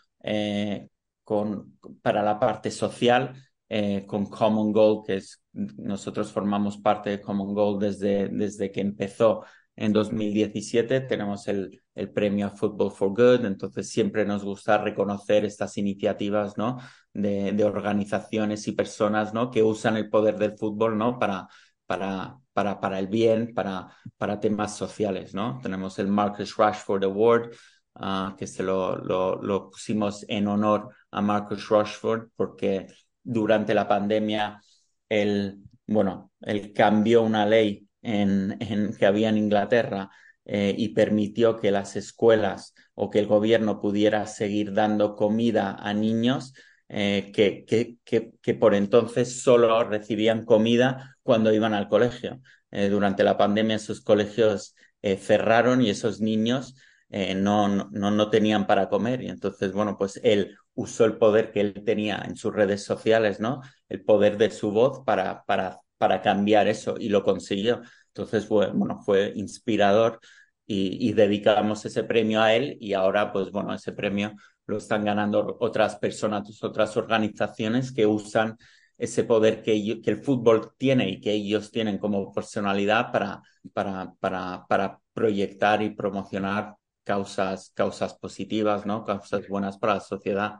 con, 1.24 1.78
para 2.02 2.22
la 2.22 2.38
parte 2.38 2.70
social 2.70 3.34
eh, 3.68 4.04
con 4.06 4.26
Common 4.26 4.72
Goal, 4.72 5.02
que 5.04 5.16
es, 5.16 5.42
nosotros 5.52 6.30
formamos 6.30 6.78
parte 6.78 7.10
de 7.10 7.20
Common 7.20 7.54
Goal 7.54 7.78
desde, 7.80 8.28
desde 8.28 8.70
que 8.70 8.80
empezó 8.80 9.44
en 9.76 9.92
2017. 9.92 11.00
Tenemos 11.02 11.48
el, 11.48 11.82
el 11.94 12.10
premio 12.10 12.50
Football 12.50 12.92
for 12.92 13.10
Good, 13.10 13.44
entonces 13.44 13.88
siempre 13.88 14.24
nos 14.24 14.44
gusta 14.44 14.78
reconocer 14.78 15.44
estas 15.44 15.76
iniciativas 15.78 16.56
¿no? 16.58 16.78
de, 17.12 17.64
organizaciones 17.64 18.66
y 18.68 18.72
personas 18.72 19.32
¿no? 19.34 19.50
que 19.50 19.62
usan 19.62 19.96
el 19.96 20.10
poder 20.10 20.36
del 20.36 20.56
fútbol 20.56 20.98
¿no? 20.98 21.18
para, 21.18 21.48
para, 21.86 22.36
para, 22.52 22.80
para 22.80 22.98
el 22.98 23.08
bien, 23.08 23.54
para, 23.54 23.88
para 24.16 24.40
temas 24.40 24.76
sociales. 24.76 25.34
¿no? 25.34 25.58
Tenemos 25.62 25.98
el 25.98 26.08
Marcus 26.08 26.56
Rashford 26.56 27.04
Award, 27.04 27.50
uh, 27.94 28.36
que 28.36 28.46
se 28.46 28.62
lo, 28.62 28.96
lo, 28.96 29.40
lo 29.42 29.70
pusimos 29.70 30.24
en 30.28 30.48
honor 30.48 30.88
a 31.10 31.20
Marcus 31.20 31.68
Rashford 31.68 32.28
porque 32.36 32.86
durante 33.22 33.74
la 33.74 33.88
pandemia 33.88 34.60
él, 35.08 35.58
bueno, 35.86 36.32
él 36.40 36.72
cambió 36.72 37.22
una 37.22 37.46
ley 37.46 37.86
en, 38.04 38.94
que 38.98 39.06
había 39.06 39.30
en 39.30 39.38
Inglaterra 39.38 40.10
eh, 40.44 40.74
y 40.76 40.90
permitió 40.90 41.56
que 41.56 41.70
las 41.70 41.96
escuelas 41.96 42.74
o 42.94 43.10
que 43.10 43.18
el 43.18 43.26
gobierno 43.26 43.80
pudiera 43.80 44.26
seguir 44.26 44.74
dando 44.74 45.16
comida 45.16 45.74
a 45.80 45.94
niños 45.94 46.52
eh, 46.88 47.32
que, 47.34 47.64
que, 47.64 47.96
que, 48.40 48.54
por 48.54 48.74
entonces 48.74 49.42
solo 49.42 49.82
recibían 49.84 50.44
comida 50.44 51.16
cuando 51.22 51.52
iban 51.52 51.72
al 51.72 51.88
colegio. 51.88 52.40
Eh, 52.70 52.88
durante 52.88 53.24
la 53.24 53.38
pandemia 53.38 53.76
esos 53.76 54.00
colegios 54.00 54.74
cerraron 55.18 55.82
y 55.82 55.90
esos 55.90 56.22
niños 56.22 56.76
no, 57.10 57.68
no, 57.68 58.10
no, 58.10 58.30
tenían 58.30 58.66
para 58.66 58.88
comer. 58.88 59.22
Y 59.22 59.28
entonces, 59.28 59.70
bueno, 59.72 59.98
pues 59.98 60.18
él 60.24 60.56
usó 60.72 61.04
el 61.04 61.18
poder 61.18 61.52
que 61.52 61.60
él 61.60 61.82
tenía 61.84 62.22
en 62.26 62.36
sus 62.36 62.54
redes 62.54 62.82
sociales, 62.82 63.38
¿no? 63.38 63.60
El 63.90 64.02
poder 64.02 64.38
de 64.38 64.50
su 64.50 64.70
voz 64.72 65.04
para, 65.04 65.44
para, 65.44 65.80
para 66.04 66.20
cambiar 66.20 66.68
eso 66.68 66.96
y 66.98 67.08
lo 67.08 67.22
consiguió. 67.22 67.80
Entonces, 68.08 68.46
fue, 68.46 68.70
bueno, 68.72 69.00
fue 69.00 69.32
inspirador 69.36 70.20
y, 70.66 71.08
y, 71.08 71.14
dedicamos 71.14 71.82
ese 71.86 72.04
premio 72.04 72.42
a 72.42 72.54
él 72.54 72.76
y 72.78 72.92
ahora, 72.92 73.32
pues 73.32 73.50
bueno, 73.50 73.72
ese 73.72 73.92
premio 73.92 74.34
lo 74.66 74.76
están 74.76 75.02
ganando 75.02 75.56
otras 75.60 75.96
personas, 75.96 76.62
otras 76.62 76.94
organizaciones 76.98 77.90
que 77.90 78.04
usan 78.04 78.58
ese 78.98 79.24
poder 79.24 79.62
que, 79.62 80.02
que 80.02 80.10
el 80.10 80.22
fútbol 80.22 80.72
tiene 80.76 81.08
y 81.08 81.20
que 81.22 81.32
ellos 81.32 81.70
tienen 81.70 81.96
como 81.96 82.30
personalidad 82.34 83.10
para, 83.10 83.42
para, 83.72 84.12
para, 84.20 84.66
para 84.68 85.00
proyectar 85.14 85.80
y 85.80 85.88
promocionar 85.88 86.74
causas, 87.02 87.72
causas 87.74 88.12
positivas, 88.12 88.84
¿no? 88.84 89.06
Causas 89.06 89.48
buenas 89.48 89.78
para 89.78 89.94
la 89.94 90.00
sociedad. 90.00 90.56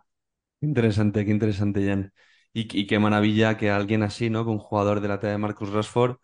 Interesante, 0.62 1.22
qué 1.26 1.30
interesante, 1.30 1.86
Jan. 1.86 2.10
Y, 2.56 2.86
qué 2.86 2.98
maravilla 2.98 3.56
que 3.56 3.70
alguien 3.70 4.02
así, 4.02 4.30
¿no? 4.30 4.44
Que 4.44 4.50
un 4.50 4.58
jugador 4.58 5.00
de 5.00 5.08
la 5.08 5.18
talla 5.20 5.32
de 5.32 5.38
Marcus 5.38 5.70
Rashford 5.70 6.18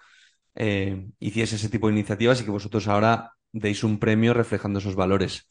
eh, 0.55 1.09
hiciese 1.19 1.57
ese 1.57 1.69
tipo 1.69 1.89
de 1.89 1.95
iniciativas 1.95 2.41
y 2.41 2.45
que 2.45 2.51
vosotros 2.51 2.89
ahora 2.89 3.33
deis 3.53 3.85
un 3.85 3.99
premio 3.99 4.35
reflejando 4.35 4.79
esos 4.79 4.95
valores. 4.95 5.49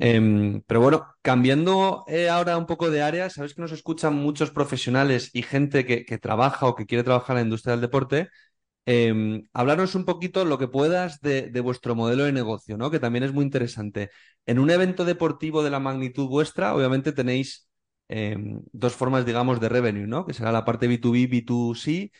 Em, 0.00 0.62
pero 0.66 0.80
bueno, 0.80 1.06
cambiando 1.22 2.04
eh, 2.08 2.28
ahora 2.28 2.58
un 2.58 2.66
poco 2.66 2.90
de 2.90 3.02
área, 3.02 3.30
sabes 3.30 3.54
que 3.54 3.62
nos 3.62 3.72
escuchan 3.72 4.14
muchos 4.14 4.50
profesionales 4.50 5.30
y 5.32 5.42
gente 5.42 5.86
que, 5.86 6.04
que 6.04 6.18
trabaja 6.18 6.66
o 6.66 6.74
que 6.74 6.86
quiere 6.86 7.04
trabajar 7.04 7.36
en 7.36 7.42
la 7.42 7.46
industria 7.46 7.72
del 7.72 7.80
deporte 7.82 8.28
eh, 8.90 9.12
un 9.12 10.04
poquito 10.06 10.44
lo 10.46 10.58
que 10.58 10.68
puedas 10.68 11.20
de, 11.20 11.60
vuestro 11.60 11.94
modelo 11.94 12.24
de 12.24 12.32
negocio, 12.32 12.78
¿no? 12.78 12.90
Que 12.90 12.98
también 12.98 13.22
es 13.24 13.32
muy 13.32 13.44
interesante. 13.44 14.10
En 14.46 14.58
un 14.58 14.70
evento 14.70 15.04
deportivo 15.04 15.62
de 15.62 15.70
la 15.70 15.78
magnitud 15.78 16.26
vuestra, 16.28 16.74
obviamente 16.74 17.12
tenéis 17.12 17.67
em, 18.08 18.60
dos 18.72 18.94
formas, 18.94 19.24
digamos, 19.24 19.60
de 19.60 19.68
revenue, 19.68 20.06
¿no? 20.06 20.26
Que 20.26 20.34
será 20.34 20.52
la 20.52 20.64
parte 20.64 20.88
B2B, 20.88 21.28
B2C, 21.28 22.10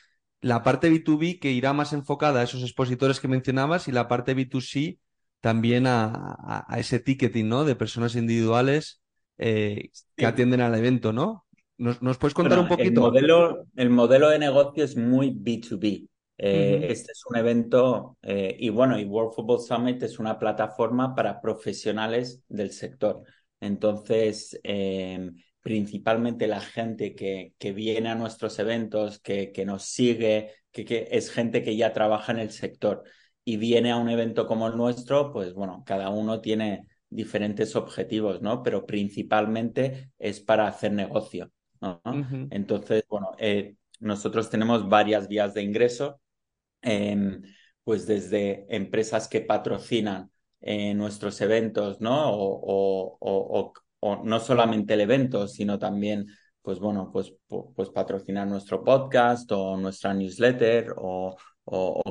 la 0.40 0.62
parte 0.62 0.90
B2B 0.90 1.40
que 1.40 1.52
irá 1.52 1.72
más 1.72 1.92
enfocada 1.92 2.40
a 2.40 2.44
esos 2.44 2.62
expositores 2.62 3.20
que 3.20 3.28
mencionabas 3.28 3.88
y 3.88 3.92
la 3.92 4.08
parte 4.08 4.36
B2C 4.36 4.98
también 5.40 5.86
a, 5.86 6.66
ese 6.76 7.00
ticketing, 7.00 7.48
¿no? 7.48 7.64
De 7.64 7.76
personas 7.76 8.16
individuales 8.16 9.02
eh, 9.38 9.90
que 10.16 10.26
atienden 10.26 10.60
al 10.60 10.74
evento, 10.74 11.12
¿no? 11.12 11.46
¿Nos, 11.78 12.18
puedes 12.18 12.34
contar 12.34 12.58
un 12.58 12.66
poquito? 12.68 13.06
El 13.06 13.12
modelo, 13.12 13.64
el 13.76 13.90
modelo 13.90 14.28
de 14.30 14.38
negocio 14.40 14.82
es 14.82 14.96
muy 14.96 15.30
B2B. 15.30 16.08
Eh, 16.40 16.86
este 16.90 17.12
es 17.12 17.22
un 17.28 17.36
evento 17.36 18.16
eh, 18.22 18.56
y 18.58 18.68
bueno, 18.68 18.98
y 18.98 19.04
World 19.04 19.32
Football 19.34 19.60
Summit 19.60 20.02
es 20.04 20.20
una 20.20 20.38
plataforma 20.38 21.14
para 21.14 21.40
profesionales 21.40 22.42
del 22.48 22.70
sector. 22.70 23.22
Entonces, 23.60 24.58
em, 24.62 25.34
principalmente 25.68 26.46
la 26.46 26.62
gente 26.62 27.14
que, 27.14 27.52
que, 27.58 27.72
viene 27.72 28.08
a 28.08 28.14
nuestros 28.14 28.58
eventos, 28.58 29.18
que, 29.18 29.52
que 29.52 29.66
nos 29.66 29.82
sigue, 29.82 30.54
que, 30.72 30.86
que, 30.86 31.08
es 31.10 31.30
gente 31.30 31.62
que 31.62 31.76
ya 31.76 31.92
trabaja 31.92 32.32
en 32.32 32.38
el 32.38 32.52
sector 32.52 33.02
y 33.44 33.58
viene 33.58 33.90
a 33.90 33.96
un 33.96 34.08
evento 34.08 34.46
como 34.46 34.66
el 34.66 34.78
nuestro, 34.78 35.30
pues 35.30 35.52
bueno, 35.52 35.82
cada 35.84 36.08
uno 36.08 36.40
tiene 36.40 36.86
diferentes 37.10 37.76
objetivos, 37.76 38.40
¿no? 38.40 38.62
Pero 38.62 38.86
principalmente 38.86 40.10
es 40.18 40.40
para 40.40 40.66
hacer 40.66 40.92
negocio, 40.92 41.52
¿no? 41.82 42.00
Entonces, 42.50 43.04
bueno, 43.06 43.32
eh, 43.38 43.76
nosotros 44.00 44.48
tenemos 44.48 44.88
varias 44.88 45.28
vías 45.28 45.52
de 45.52 45.64
ingreso 45.64 46.18
pues 47.84 48.06
desde 48.06 48.64
empresas 48.74 49.28
que 49.28 49.42
patrocinan 49.42 50.30
eh, 50.62 50.94
nuestros 50.94 51.42
eventos, 51.42 52.00
¿no? 52.00 52.32
O, 52.32 52.58
o, 52.62 53.18
o, 53.20 53.72
no 54.02 54.40
solamente 54.40 54.94
el 54.94 55.00
evento, 55.00 55.48
sino 55.48 55.78
también, 55.78 56.26
pues 56.62 56.78
bueno, 56.78 57.10
pues, 57.12 57.32
pues 57.48 57.90
patrocinar 57.90 58.46
nuestro 58.46 58.84
podcast 58.84 59.50
o 59.52 59.76
nuestra 59.76 60.14
newsletter 60.14 60.94
o, 60.96 61.36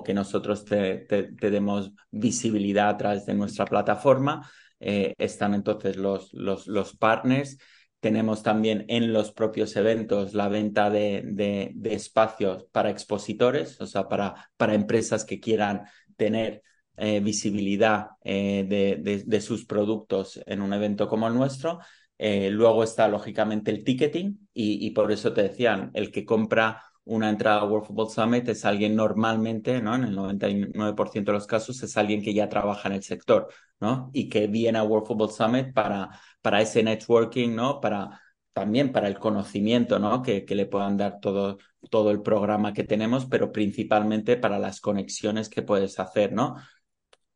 que 0.06 0.14
nosotros 0.14 0.64
te, 0.66 1.08
demos 1.40 1.92
visibilidad 2.12 2.90
a 2.90 2.98
través 2.98 3.26
de 3.26 3.34
nuestra 3.34 3.66
plataforma. 3.66 4.50
Eh, 4.80 5.14
están 5.18 5.56
entonces 5.56 5.98
los, 5.98 6.32
los, 6.34 6.68
los 6.68 6.96
partners 6.96 7.58
tenemos 8.00 8.44
también 8.44 8.86
en 8.90 9.12
los 9.12 9.32
propios 9.32 9.76
eventos 9.76 10.34
la 10.34 10.50
venta 10.50 10.90
de, 10.90 11.24
de, 11.26 11.74
espacios 11.94 12.66
para 12.72 12.90
expositores, 12.90 13.82
o 13.82 13.88
sea, 13.88 14.08
para, 14.08 14.50
para 14.56 14.76
empresas 14.76 15.26
que 15.26 15.40
quieran 15.40 15.84
tener 16.16 16.62
eh, 17.00 17.20
visibilidad 17.20 18.10
eh, 18.24 18.66
de, 18.68 19.24
de, 19.24 19.42
sus 19.42 19.66
productos 19.66 20.42
en 20.48 20.62
un 20.62 20.74
evento 20.74 21.08
como 21.08 21.28
el 21.28 21.36
nuestro. 21.36 21.80
Eh, 22.18 22.50
luego 22.50 22.84
está, 22.84 23.08
lógicamente, 23.08 23.70
el 23.70 23.84
ticketing 23.84 24.50
y, 24.52 24.90
por 24.92 25.12
eso 25.12 25.32
te 25.32 25.44
decían, 25.44 25.92
el 25.94 26.12
que 26.12 26.26
compra 26.26 26.82
una 27.04 27.30
entrada 27.30 27.62
a 27.62 27.66
World 27.66 27.86
Football 27.86 28.10
Summit 28.10 28.50
es 28.50 28.66
alguien 28.66 28.96
normalmente, 28.96 29.80
¿no? 29.80 29.94
En 29.94 30.06
el 30.06 30.16
99% 30.16 31.32
de 31.32 31.38
los 31.38 31.46
casos 31.46 31.82
es 31.84 31.96
alguien 31.98 32.24
que 32.24 32.34
ya 32.34 32.50
trabaja 32.50 32.90
en 32.90 32.96
el 32.96 33.04
sector, 33.04 33.48
¿no? 33.80 34.10
Y 34.14 34.28
que 34.28 34.48
viene 34.48 34.80
a 34.80 34.84
World 34.84 35.06
Football 35.06 35.32
Summit 35.32 35.74
para, 35.74 36.10
para 36.42 36.62
ese 36.62 36.82
networking, 36.82 37.56
¿no? 37.56 37.80
Para 37.80 38.22
también 38.54 38.92
para 38.92 39.08
el 39.08 39.20
conocimiento, 39.20 40.00
¿no? 40.00 40.24
Que, 40.24 40.44
que 40.44 40.56
le 40.56 40.66
puedan 40.66 40.98
dar 40.98 41.20
todo, 41.22 41.60
todo 41.92 42.10
el 42.10 42.24
programa 42.24 42.74
que 42.74 42.84
tenemos, 42.84 43.28
pero 43.28 43.52
principalmente 43.52 44.36
para 44.36 44.58
las 44.58 44.82
conexiones 44.82 45.48
que 45.48 45.62
puedes 45.62 46.00
hacer, 46.00 46.34
¿no? 46.34 46.56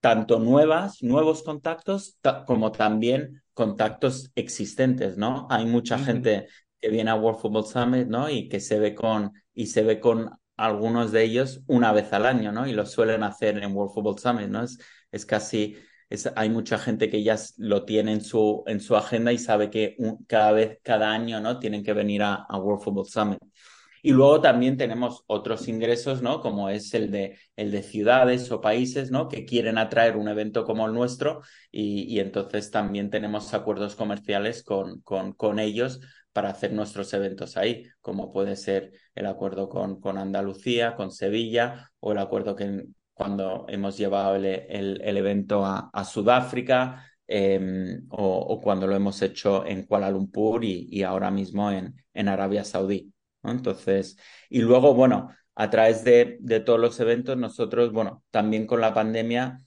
Tanto 0.02 0.40
nuevas, 0.40 1.02
nuevos 1.02 1.44
contactos, 1.44 2.18
como 2.46 2.72
también 2.72 3.42
contactos 3.54 4.32
existentes, 4.36 5.18
¿no? 5.18 5.48
Hay 5.50 5.66
mucha 5.66 5.98
gente 6.00 6.48
que 6.80 6.90
viene 6.90 7.12
a 7.12 7.16
World 7.16 7.40
Football 7.40 7.66
Summit, 7.66 8.08
¿no? 8.08 8.30
Y 8.30 8.50
que 8.50 8.60
se 8.60 8.80
ve 8.80 8.96
con, 8.96 9.32
y 9.54 9.68
se 9.68 9.84
ve 9.84 10.00
con 10.00 10.32
algunos 10.58 11.12
de 11.12 11.24
ellos 11.24 11.62
una 11.68 11.92
vez 11.94 12.12
al 12.14 12.26
año, 12.26 12.52
¿no? 12.52 12.68
Y 12.68 12.74
lo 12.74 12.86
suelen 12.86 13.24
hacer 13.24 13.58
en 13.58 13.76
World 13.76 13.94
Football 13.94 14.20
Summit, 14.20 14.48
¿no? 14.48 14.64
Es, 14.64 14.80
es 15.12 15.26
casi, 15.26 15.78
hay 16.36 16.50
mucha 16.50 16.78
gente 16.78 17.10
que 17.10 17.24
ya 17.24 17.38
lo 17.58 17.86
tiene 17.86 18.14
en 18.14 18.22
su, 18.22 18.64
en 18.68 18.80
su 18.80 18.96
agenda 18.96 19.32
y 19.32 19.38
sabe 19.38 19.70
que 19.70 19.96
cada 20.28 20.52
vez, 20.52 20.80
cada 20.84 21.12
año, 21.12 21.40
¿no? 21.40 21.60
Tienen 21.60 21.84
que 21.84 21.94
venir 21.94 22.24
a, 22.24 22.46
World 22.58 22.84
Football 22.84 23.08
Summit. 23.08 23.40
Y 24.02 24.12
luego 24.12 24.42
también 24.42 24.78
tenemos 24.78 25.24
otros 25.28 25.68
ingresos, 25.68 26.22
¿no? 26.22 26.42
Como 26.42 26.70
es 26.70 26.94
el 26.94 27.12
de, 27.12 27.38
el 27.56 27.72
de 27.72 27.84
ciudades 27.84 28.52
o 28.52 28.62
países, 28.62 29.12
¿no? 29.12 29.28
Que 29.28 29.46
quieren 29.46 29.78
atraer 29.78 30.18
un 30.18 30.28
evento 30.28 30.64
como 30.66 30.88
el 30.88 30.94
nuestro 30.94 31.42
y, 31.72 32.20
entonces 32.20 32.72
también 32.72 33.10
tenemos 33.10 33.54
acuerdos 33.54 33.96
comerciales 33.96 34.64
con, 34.64 35.02
con, 35.02 35.34
con, 35.34 35.60
ellos 35.60 36.00
para 36.34 36.50
hacer 36.50 36.74
nuestros 36.74 37.14
eventos 37.14 37.58
ahí, 37.58 37.88
como 38.02 38.32
puede 38.32 38.56
ser 38.56 38.92
el 39.16 39.26
acuerdo 39.26 39.70
con, 39.70 40.00
con 40.00 40.18
Andalucía, 40.18 40.96
con 40.96 41.12
Sevilla 41.12 41.92
o 42.00 42.12
el 42.14 42.18
acuerdo 42.20 42.56
que, 42.56 42.86
cuando 43.22 43.66
hemos 43.70 43.98
llevado 43.98 44.36
el, 44.36 45.18
evento 45.18 45.64
a, 45.64 46.04
Sudáfrica 46.06 47.06
em, 47.28 48.08
o, 48.10 48.60
cuando 48.60 48.88
lo 48.88 48.96
hemos 48.96 49.22
hecho 49.22 49.64
en 49.66 49.86
Kuala 49.86 50.10
Lumpur 50.10 50.64
y, 50.66 51.04
ahora 51.04 51.30
mismo 51.30 51.72
en, 51.72 51.96
en 52.16 52.28
Arabia 52.28 52.64
Saudí. 52.64 53.11
Entonces, 53.44 54.18
y 54.50 54.62
luego, 54.62 54.94
bueno, 54.94 55.30
a 55.56 55.70
través 55.70 56.04
de, 56.04 56.38
de, 56.40 56.60
todos 56.60 56.80
los 56.80 57.00
eventos, 57.00 57.38
nosotros, 57.38 57.92
bueno, 57.92 58.24
también 58.32 58.68
con 58.68 58.82
la 58.82 58.94
pandemia 58.94 59.62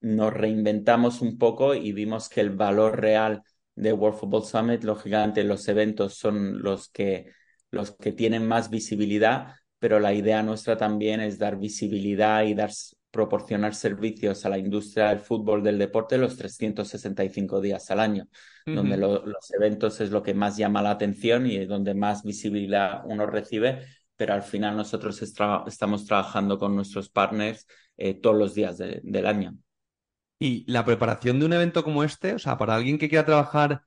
nos 0.00 0.32
reinventamos 0.32 1.20
un 1.20 1.38
poco 1.38 1.74
y 1.74 1.92
vimos 1.92 2.28
que 2.28 2.40
el 2.40 2.50
valor 2.50 3.00
real 3.00 3.42
de 3.74 3.92
World 3.92 4.18
Football 4.18 4.44
Summit, 4.44 4.84
lógicamente 4.84 5.44
los 5.44 5.66
eventos 5.68 6.16
son 6.16 6.62
los 6.62 6.88
que, 6.88 7.30
los 7.70 7.92
que 7.92 8.12
tienen 8.12 8.46
más 8.46 8.70
visibilidad, 8.70 9.54
pero 9.78 10.00
la 10.00 10.12
idea 10.12 10.42
nuestra 10.42 10.76
también 10.76 11.20
es 11.20 11.38
dar 11.38 11.58
visibilidad 11.58 12.44
y 12.44 12.54
dar, 12.54 12.70
proporcionar 13.12 13.74
servicios 13.74 14.44
a 14.44 14.48
la 14.48 14.58
industria 14.58 15.10
del 15.10 15.20
fútbol, 15.20 15.62
del 15.62 15.78
deporte, 15.78 16.18
los 16.18 16.36
365 16.36 17.60
días 17.60 17.88
al 17.90 18.00
año, 18.00 18.26
donde 18.64 18.96
los 18.96 19.50
eventos 19.52 20.00
es 20.00 20.10
lo 20.10 20.22
que 20.22 20.34
más 20.34 20.56
llama 20.56 20.82
la 20.82 20.90
atención 20.90 21.46
y 21.46 21.56
es 21.56 21.68
donde 21.68 21.94
más 21.94 22.24
visibilidad 22.24 23.02
uno 23.04 23.26
recibe, 23.26 23.86
pero 24.16 24.32
al 24.32 24.42
final 24.42 24.76
nosotros 24.76 25.20
estamos 25.22 26.06
trabajando 26.06 26.58
con 26.58 26.74
nuestros 26.74 27.10
partners 27.10 27.66
eh, 27.98 28.14
todos 28.14 28.36
los 28.36 28.54
días 28.54 28.78
del 28.78 29.26
año. 29.26 29.56
Y 30.38 30.64
la 30.70 30.84
preparación 30.84 31.38
de 31.38 31.46
un 31.46 31.52
evento 31.52 31.84
como 31.84 32.02
este, 32.02 32.34
o 32.34 32.38
sea, 32.38 32.56
para 32.56 32.74
alguien 32.74 32.98
que 32.98 33.08
quiera 33.08 33.26
trabajar 33.26 33.82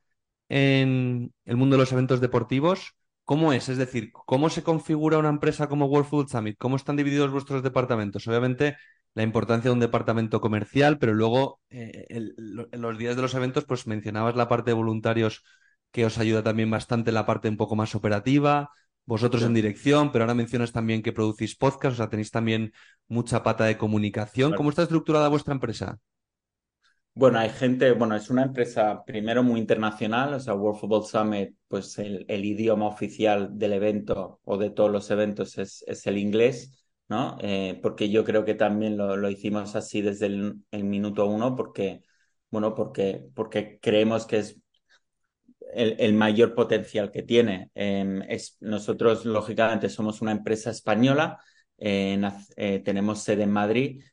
en 0.50 1.34
el 1.46 1.58
mundo 1.58 1.76
de 1.76 1.82
los 1.82 1.92
eventos 1.92 2.22
deportivos, 2.22 2.96
¿Cómo 3.26 3.54
es? 3.54 3.70
Es 3.70 3.78
decir, 3.80 4.12
¿cómo 4.14 4.52
se 4.52 4.62
configura 4.62 5.18
una 5.18 5.30
empresa 5.30 5.68
como 5.68 5.88
World 5.88 6.08
Food 6.08 6.28
Summit? 6.30 6.58
¿Cómo 6.60 6.76
están 6.76 6.96
divididos 6.96 7.32
vuestros 7.32 7.64
departamentos? 7.64 8.28
Obviamente, 8.28 8.78
la 9.16 9.24
importancia 9.24 9.70
de 9.70 9.74
un 9.74 9.80
departamento 9.80 10.42
comercial, 10.42 11.00
pero 11.00 11.14
luego 11.14 11.62
eh, 11.70 12.06
en 12.10 12.82
los 12.82 12.98
días 12.98 13.16
de 13.16 13.22
los 13.22 13.34
eventos, 13.34 13.66
pues 13.66 13.88
mencionabas 13.88 14.36
la 14.36 14.48
parte 14.48 14.72
de 14.72 14.76
voluntarios 14.76 15.44
que 15.92 16.06
os 16.06 16.18
ayuda 16.18 16.44
también 16.44 16.70
bastante 16.70 17.14
la 17.14 17.26
parte 17.26 17.48
un 17.48 17.56
poco 17.56 17.78
más 17.78 17.96
operativa, 17.96 18.70
vosotros 19.06 19.44
en 19.44 19.54
dirección, 19.54 20.12
pero 20.12 20.24
ahora 20.24 20.34
mencionas 20.34 20.74
también 20.74 21.02
que 21.02 21.14
producís 21.14 21.56
podcast, 21.56 21.94
o 21.94 21.98
sea, 21.98 22.10
tenéis 22.10 22.32
también 22.32 22.74
mucha 23.08 23.44
pata 23.44 23.64
de 23.66 23.78
comunicación. 23.78 24.54
¿Cómo 24.54 24.70
está 24.70 24.84
estructurada 24.84 25.30
vuestra 25.30 25.54
empresa? 25.54 25.98
Bueno, 27.14 27.40
hay 27.40 27.50
gente, 27.50 27.94
bueno, 27.94 28.18
es 28.18 28.30
una 28.30 28.44
empresa 28.44 29.06
primero 29.06 29.42
muy 29.42 29.62
internacional, 29.62 30.34
o 30.34 30.40
sea, 30.42 30.54
World 30.54 30.82
Football 30.82 31.06
Summit, 31.06 31.56
pues 31.70 31.98
el, 31.98 32.26
idioma 32.28 32.88
oficial 32.88 33.58
del 33.58 33.72
evento 33.72 34.42
o 34.44 34.58
de 34.58 34.72
todos 34.72 34.92
los 34.92 35.10
eventos 35.12 35.58
es, 35.58 35.82
es 35.88 36.06
el 36.08 36.18
inglés, 36.18 36.85
¿no? 37.08 37.38
Eh, 37.42 37.80
porque 37.82 38.10
yo 38.10 38.24
creo 38.24 38.46
que 38.46 38.56
también 38.56 38.98
lo, 38.98 39.18
lo 39.18 39.30
hicimos 39.30 39.76
así 39.76 40.02
desde 40.02 40.28
el, 40.28 40.84
minuto 40.84 41.26
uno, 41.28 41.56
porque, 41.56 42.02
bueno, 42.50 42.76
porque, 42.76 43.26
porque 43.36 43.80
creemos 43.82 44.26
que 44.26 44.38
es 44.40 44.58
el, 45.74 46.14
mayor 46.14 46.56
potencial 46.56 47.12
que 47.12 47.24
tiene. 47.24 47.70
Em, 47.76 48.22
nosotros, 48.62 49.26
lógicamente, 49.26 49.90
somos 49.90 50.22
una 50.22 50.32
empresa 50.32 50.72
española, 50.72 51.40
eh, 51.78 52.20
eh, 52.56 52.80
tenemos 52.80 53.22
sede 53.22 53.44
en 53.44 53.52
Madrid, 53.52 54.04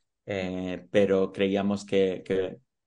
pero 0.90 1.32
creíamos 1.32 1.84
que, 1.84 2.22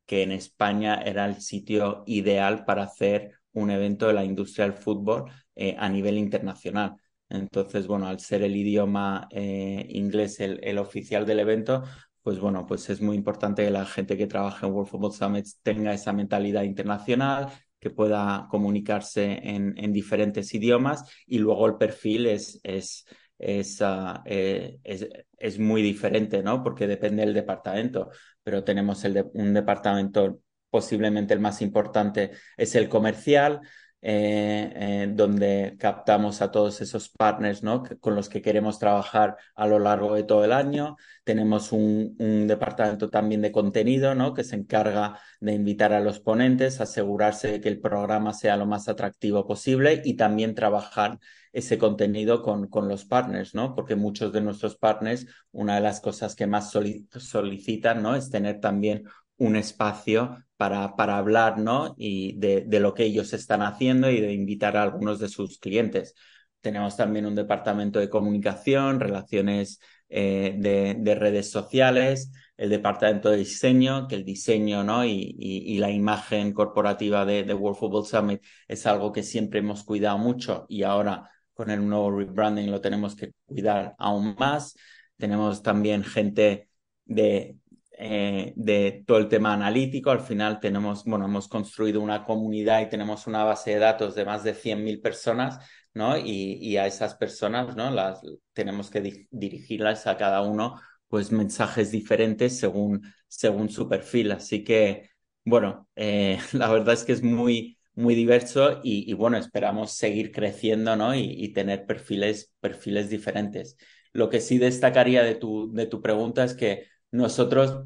que 0.05 0.23
en 0.23 0.31
España 0.31 1.01
era 1.01 1.25
el 1.25 1.41
sitio 1.41 2.03
ideal 2.07 2.65
para 2.65 2.83
hacer 2.83 3.33
un 3.53 3.71
evento 3.71 4.07
de 4.07 4.13
la 4.13 4.23
industria 4.23 4.65
del 4.65 4.77
fútbol 4.77 5.31
a 5.77 5.89
nivel 5.89 6.17
internacional. 6.17 6.95
Entonces, 7.29 7.88
bueno, 7.88 8.07
al 8.07 8.19
ser 8.19 8.43
el 8.43 8.55
idioma 8.55 9.27
eh, 9.31 9.85
inglés 9.89 10.39
el, 10.39 10.77
oficial 10.77 11.25
del 11.25 11.39
evento, 11.39 11.83
pues 12.21 12.39
bueno, 12.39 12.65
pues 12.65 12.89
es 12.89 13.01
muy 13.01 13.15
importante 13.15 13.63
que 13.63 13.71
la 13.71 13.85
gente 13.85 14.17
que 14.17 14.27
trabaja 14.27 14.67
en 14.67 14.73
World 14.73 14.89
Football 14.89 15.13
Summit 15.13 15.45
tenga 15.63 15.93
esa 15.93 16.13
mentalidad 16.13 16.63
internacional, 16.63 17.49
que 17.79 17.89
pueda 17.91 18.47
comunicarse 18.49 19.39
en, 19.43 19.77
en 19.77 19.93
diferentes 19.93 20.53
idiomas 20.53 21.03
y 21.27 21.38
luego 21.39 21.67
el 21.67 21.77
perfil 21.77 22.25
es, 22.27 22.59
es, 22.63 23.05
es, 23.38 23.81
ah, 23.81 24.23
eh, 24.25 24.79
es, 24.83 25.07
es, 25.38 25.59
muy 25.59 25.81
diferente, 25.83 26.41
¿no? 26.41 26.63
Porque 26.63 26.88
depende 26.88 27.23
del 27.23 27.33
departamento, 27.33 28.09
pero 28.43 28.63
tenemos 28.63 29.03
un 29.33 29.53
departamento 29.53 30.41
posiblemente 30.75 31.33
el 31.33 31.39
más 31.39 31.61
importante 31.61 32.31
es 32.57 32.75
el 32.75 32.89
comercial, 32.89 33.61
eh, 34.07 34.71
eh, 34.75 35.07
donde 35.11 35.77
captamos 35.79 36.43
a 36.43 36.51
todos 36.51 36.79
esos 36.79 37.09
partners 37.09 37.63
¿no? 37.63 37.81
con 37.99 38.13
los 38.13 38.29
que 38.29 38.39
queremos 38.39 38.77
trabajar 38.77 39.35
a 39.55 39.65
lo 39.65 39.79
largo 39.79 40.13
de 40.13 40.21
todo 40.21 40.45
el 40.45 40.51
año. 40.51 40.95
Tenemos 41.23 41.71
un, 41.71 42.15
departamento 42.45 43.09
también 43.09 43.41
de 43.41 43.51
contenido 43.51 44.13
¿no? 44.13 44.35
que 44.35 44.43
se 44.43 44.57
encarga 44.57 45.19
de 45.39 45.53
invitar 45.53 45.91
a 45.91 46.01
los 46.01 46.19
ponentes, 46.19 46.81
asegurarse 46.81 47.53
de 47.53 47.61
que 47.61 47.69
el 47.69 47.79
programa 47.81 48.33
sea 48.33 48.57
lo 48.57 48.67
más 48.67 48.87
atractivo 48.87 49.47
posible 49.47 50.03
y 50.05 50.13
también 50.15 50.53
trabajar 50.53 51.17
ese 51.51 51.79
contenido 51.79 52.43
con, 52.43 52.67
con 52.67 52.87
los 52.87 53.05
partners, 53.05 53.55
¿no? 53.55 53.73
Porque 53.73 53.95
muchos 53.95 54.33
de 54.33 54.41
nuestros 54.41 54.75
partners, 54.75 55.25
una 55.51 55.75
de 55.75 55.81
las 55.81 56.01
cosas 56.01 56.35
que 56.35 56.47
más 56.47 56.69
solicitan, 56.69 58.03
¿no? 58.03 58.13
Es 58.15 58.29
tener 58.29 58.59
también 58.59 59.05
un 59.38 59.56
espacio 59.56 60.43
para, 60.58 60.95
para 60.95 61.17
hablar, 61.17 61.58
¿no? 61.60 61.95
Y 61.98 62.38
de, 62.39 62.62
de, 62.62 62.80
lo 62.80 62.93
que 62.93 63.04
ellos 63.04 63.34
están 63.34 63.62
haciendo 63.62 64.10
y 64.10 64.21
de 64.21 64.34
invitar 64.34 64.78
a 64.78 64.84
algunos 64.84 65.19
de 65.19 65.30
sus 65.30 65.60
clientes. 65.60 66.15
Tenemos 66.62 66.98
también 66.98 67.26
un 67.26 67.36
departamento 67.36 68.00
de 68.00 68.10
comunicación, 68.10 69.00
relaciones 69.00 69.80
eh, 70.10 70.56
de, 70.58 70.95
de, 70.98 71.15
redes 71.15 71.52
sociales, 71.52 72.32
el 72.58 72.69
departamento 72.69 73.30
de 73.30 73.38
diseño, 73.38 74.08
que 74.08 74.15
el 74.15 74.24
diseño 74.24 74.84
¿no? 74.84 75.04
y, 75.06 75.36
y, 75.39 75.78
la 75.80 75.91
imagen 75.91 76.54
corporativa 76.54 77.26
de, 77.26 77.43
de, 77.43 77.54
World 77.54 77.78
Football 77.78 78.06
Summit 78.06 78.41
es 78.67 78.86
algo 78.86 79.12
que 79.12 79.24
siempre 79.24 79.60
hemos 79.60 79.84
cuidado 79.84 80.17
mucho 80.17 80.65
y 80.69 80.84
ahora 80.84 81.30
con 81.54 81.69
el 81.71 81.88
nuevo 81.88 82.12
rebranding 82.12 82.69
lo 82.71 82.82
tenemos 82.82 83.15
que 83.15 83.34
cuidar 83.45 83.95
aún 83.98 84.36
más. 84.38 84.76
Tenemos 85.17 85.63
también 85.63 86.04
gente 86.04 86.69
de 87.06 87.58
eh, 87.97 88.53
de 88.55 89.03
todo 89.08 89.17
el 89.19 89.27
tema 89.29 89.53
analítico. 89.53 90.12
Al 90.12 90.19
final 90.19 90.60
tenemos, 90.60 91.05
bueno, 91.05 91.25
hemos 91.25 91.47
construido 91.47 92.01
una 92.01 92.23
comunidad 92.25 92.81
y 92.81 92.89
tenemos 92.89 93.27
una 93.27 93.43
base 93.43 93.71
de 93.71 93.79
datos 93.79 94.15
de 94.15 94.25
más 94.25 94.43
de 94.43 94.53
100.000 94.53 95.01
personas, 95.01 95.60
¿no? 95.93 96.17
Y, 96.17 96.77
a 96.77 96.88
esas 96.88 97.15
personas, 97.15 97.75
¿no? 97.75 97.91
Las 97.91 98.21
tenemos 98.53 98.89
que 98.89 99.27
dirigirlas 99.31 100.08
a 100.08 100.17
cada 100.17 100.41
uno, 100.41 100.79
pues 101.08 101.31
mensajes 101.31 101.91
diferentes 101.91 102.58
según, 102.60 103.01
según 103.27 103.69
su 103.69 103.88
perfil. 103.88 104.31
Así 104.31 104.63
que, 104.63 105.10
bueno, 105.45 105.88
eh, 105.95 106.39
la 106.53 106.69
verdad 106.69 106.93
es 106.95 107.03
que 107.03 107.13
es 107.13 107.23
muy, 107.23 107.77
muy 107.93 108.15
diverso 108.15 108.81
y, 108.84 109.13
bueno, 109.13 109.38
esperamos 109.38 109.93
seguir 109.93 110.31
creciendo, 110.31 110.95
¿no? 110.97 111.15
Y, 111.15 111.21
y, 111.21 111.53
tener 111.53 111.86
perfiles, 111.86 112.53
perfiles 112.60 113.10
diferentes. 113.10 113.77
Lo 114.12 114.29
que 114.29 114.41
sí 114.41 114.58
destacaría 114.58 115.23
de 115.23 115.36
tu, 115.36 115.71
de 115.73 115.88
tu 115.88 116.01
pregunta 116.01 116.43
es 116.43 116.53
que 116.55 116.88
nosotros, 117.15 117.86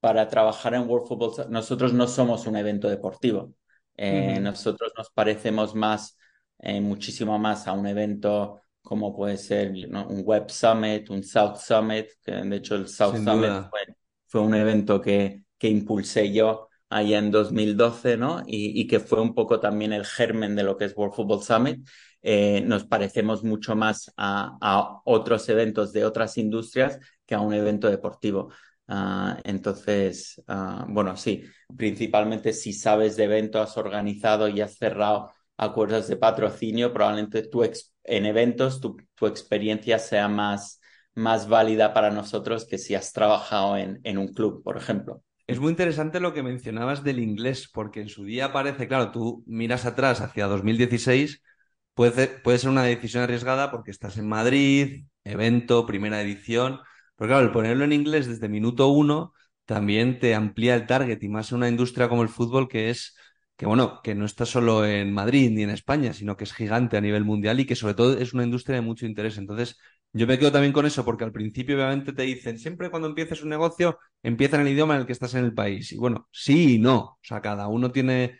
para 0.00 0.28
trabajar 0.28 0.74
en 0.74 0.88
World 0.88 1.08
Football, 1.08 1.50
nosotros 1.50 1.92
no 1.92 2.06
somos 2.06 2.46
un 2.46 2.56
evento 2.56 2.88
deportivo. 2.88 3.54
Eh, 3.96 4.38
nosotros 4.40 4.92
nos 4.96 5.10
parecemos 5.10 5.74
más, 5.74 6.16
eh, 6.60 6.80
muchísimo 6.80 7.38
más 7.38 7.66
a 7.66 7.72
un 7.72 7.86
evento 7.86 8.60
como 8.80 9.14
puede 9.14 9.36
ser 9.36 9.70
un 9.70 10.22
Web 10.24 10.50
Summit, 10.50 11.10
un 11.10 11.22
South 11.22 11.56
Summit, 11.56 12.06
que 12.22 12.32
de 12.32 12.56
hecho 12.56 12.74
el 12.74 12.88
South 12.88 13.16
Summit 13.16 13.68
fue, 14.26 14.40
un 14.40 14.54
evento 14.54 14.98
que, 14.98 15.42
que 15.58 15.68
impulsé 15.68 16.32
yo 16.32 16.67
allá 16.90 17.18
en 17.18 17.30
2012, 17.30 18.16
¿no? 18.16 18.42
Y, 18.46 18.86
que 18.86 19.00
fue 19.00 19.20
un 19.20 19.34
poco 19.34 19.60
también 19.60 19.92
el 19.92 20.04
germen 20.04 20.56
de 20.56 20.62
lo 20.62 20.76
que 20.76 20.86
es 20.86 20.96
World 20.96 21.14
Football 21.14 21.42
Summit. 21.42 21.88
Eh, 22.22 22.62
nos 22.66 22.84
parecemos 22.84 23.44
mucho 23.44 23.76
más 23.76 24.12
a, 24.16 25.00
otros 25.04 25.48
eventos 25.48 25.92
de 25.92 26.04
otras 26.04 26.36
industrias 26.38 26.98
que 27.26 27.34
a 27.34 27.40
un 27.40 27.54
evento 27.54 27.88
deportivo. 27.88 28.50
Ah, 28.86 29.38
entonces, 29.44 30.42
ah, 30.48 30.86
bueno, 30.88 31.16
sí, 31.16 31.44
principalmente 31.76 32.52
si 32.52 32.72
sabes 32.72 33.16
de 33.16 33.24
evento, 33.24 33.60
has 33.60 33.76
organizado 33.76 34.48
y 34.48 34.60
has 34.62 34.76
cerrado 34.76 35.30
acuerdos 35.58 36.08
de 36.08 36.16
patrocinio, 36.16 36.92
probablemente 36.92 37.42
tú 37.42 37.62
en 38.04 38.26
eventos 38.26 38.80
tu, 38.80 38.96
tu, 39.14 39.26
experiencia 39.26 39.98
sea 39.98 40.28
más, 40.28 40.80
más 41.14 41.48
válida 41.48 41.92
para 41.92 42.10
nosotros 42.10 42.64
que 42.64 42.78
si 42.78 42.94
has 42.94 43.12
trabajado 43.12 43.76
en, 43.76 44.00
en 44.04 44.18
un 44.18 44.32
club, 44.32 44.62
por 44.62 44.76
ejemplo. 44.76 45.22
Es 45.48 45.58
muy 45.60 45.70
interesante 45.70 46.20
lo 46.20 46.34
que 46.34 46.42
mencionabas 46.42 47.02
del 47.04 47.18
inglés, 47.20 47.70
porque 47.72 48.00
en 48.02 48.08
su 48.10 48.24
día 48.24 48.52
parece, 48.52 48.86
claro, 48.86 49.10
tú 49.12 49.44
miras 49.46 49.86
atrás 49.86 50.20
hacia 50.20 50.46
2016, 50.46 51.42
puede, 51.94 52.28
puede 52.28 52.58
ser 52.58 52.68
una 52.70 52.82
decisión 52.82 53.22
arriesgada 53.22 53.70
porque 53.70 53.90
estás 53.90 54.18
en 54.18 54.28
Madrid, 54.28 55.06
evento, 55.24 55.86
primera 55.86 56.20
edición, 56.20 56.80
pero 57.16 57.28
claro, 57.30 57.46
el 57.46 57.52
ponerlo 57.52 57.84
en 57.84 57.94
inglés 57.94 58.26
desde 58.28 58.48
minuto 58.50 58.88
uno 58.88 59.32
también 59.64 60.18
te 60.18 60.34
amplía 60.34 60.74
el 60.74 60.86
target 60.86 61.22
y 61.22 61.28
más 61.30 61.50
en 61.50 61.58
una 61.58 61.68
industria 61.70 62.08
como 62.10 62.22
el 62.22 62.28
fútbol 62.28 62.68
que 62.68 62.90
es 62.90 63.16
que 63.56 63.66
bueno, 63.66 64.00
que 64.04 64.14
no 64.14 64.24
está 64.24 64.46
solo 64.46 64.84
en 64.86 65.12
Madrid 65.12 65.50
ni 65.50 65.62
en 65.64 65.70
España, 65.70 66.12
sino 66.12 66.36
que 66.36 66.44
es 66.44 66.52
gigante 66.52 66.96
a 66.96 67.00
nivel 67.00 67.24
mundial 67.24 67.58
y 67.58 67.66
que 67.66 67.74
sobre 67.74 67.94
todo 67.94 68.16
es 68.18 68.32
una 68.32 68.44
industria 68.44 68.76
de 68.76 68.82
mucho 68.82 69.04
interés. 69.06 69.36
Entonces, 69.36 69.76
yo 70.12 70.26
me 70.26 70.38
quedo 70.38 70.52
también 70.52 70.72
con 70.72 70.86
eso, 70.86 71.04
porque 71.04 71.24
al 71.24 71.32
principio 71.32 71.76
obviamente 71.76 72.12
te 72.12 72.22
dicen, 72.22 72.58
siempre 72.58 72.90
cuando 72.90 73.08
empieces 73.08 73.42
un 73.42 73.50
negocio, 73.50 73.98
empieza 74.22 74.56
en 74.56 74.62
el 74.62 74.72
idioma 74.72 74.94
en 74.94 75.00
el 75.02 75.06
que 75.06 75.12
estás 75.12 75.34
en 75.34 75.44
el 75.44 75.54
país. 75.54 75.92
Y 75.92 75.96
bueno, 75.98 76.28
sí 76.32 76.76
y 76.76 76.78
no. 76.78 76.98
O 76.98 77.18
sea, 77.22 77.40
cada 77.40 77.68
uno 77.68 77.92
tiene 77.92 78.38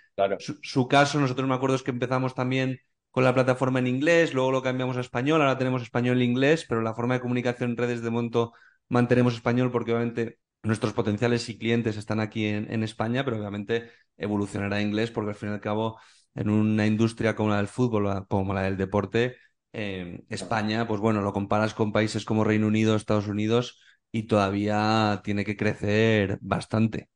su, 0.63 0.89
caso. 0.89 1.21
Nosotros 1.21 1.49
me 1.49 1.55
acuerdo 1.55 1.77
es 1.77 1.83
que 1.83 1.91
empezamos 1.91 2.35
también 2.35 2.81
con 3.11 3.25
la 3.25 3.35
plataforma 3.35 3.79
en 3.79 3.87
inglés, 3.87 4.35
luego 4.35 4.53
lo 4.53 4.63
cambiamos 4.63 4.97
a 4.97 5.01
español, 5.01 5.41
ahora 5.41 5.59
tenemos 5.59 5.83
español 5.83 6.21
e 6.21 6.25
inglés, 6.25 6.67
pero 6.69 6.83
la 6.83 6.95
forma 6.95 7.15
de 7.15 7.21
comunicación 7.21 7.71
en 7.71 7.77
redes 7.77 8.03
de 8.03 8.11
momento 8.11 8.53
mantenemos 8.89 9.35
español 9.35 9.71
porque 9.71 9.93
obviamente 9.93 10.39
nuestros 10.63 10.93
potenciales 10.93 11.49
y 11.49 11.59
clientes 11.59 11.97
están 11.97 12.21
aquí 12.21 12.47
en, 12.47 12.83
España, 12.83 13.25
pero 13.25 13.39
obviamente 13.39 13.91
evolucionará 14.17 14.77
a 14.77 14.83
inglés 14.83 15.11
porque 15.11 15.31
al 15.31 15.37
fin 15.37 15.51
y 15.51 15.53
al 15.53 15.61
cabo 15.61 15.99
en 16.35 16.51
una 16.51 16.87
industria 16.87 17.35
como 17.35 17.51
la 17.51 17.57
del 17.57 17.69
fútbol, 17.69 18.27
como 18.29 18.55
la 18.55 18.63
del 18.63 18.77
deporte, 18.77 19.37
eh, 19.73 20.25
España, 20.29 20.87
pues 20.87 21.01
bueno, 21.01 21.23
lo 21.23 21.33
comparas 21.33 21.75
con 21.75 21.93
países 21.93 22.25
como 22.25 22.45
Reino 22.45 22.67
Unido, 22.67 22.97
Estados 22.97 23.29
Unidos 23.29 23.81
y 24.11 24.25
todavía 24.25 25.21
tiene 25.25 25.45
que 25.45 25.57
crecer 25.57 26.39
bastante. 26.41 27.09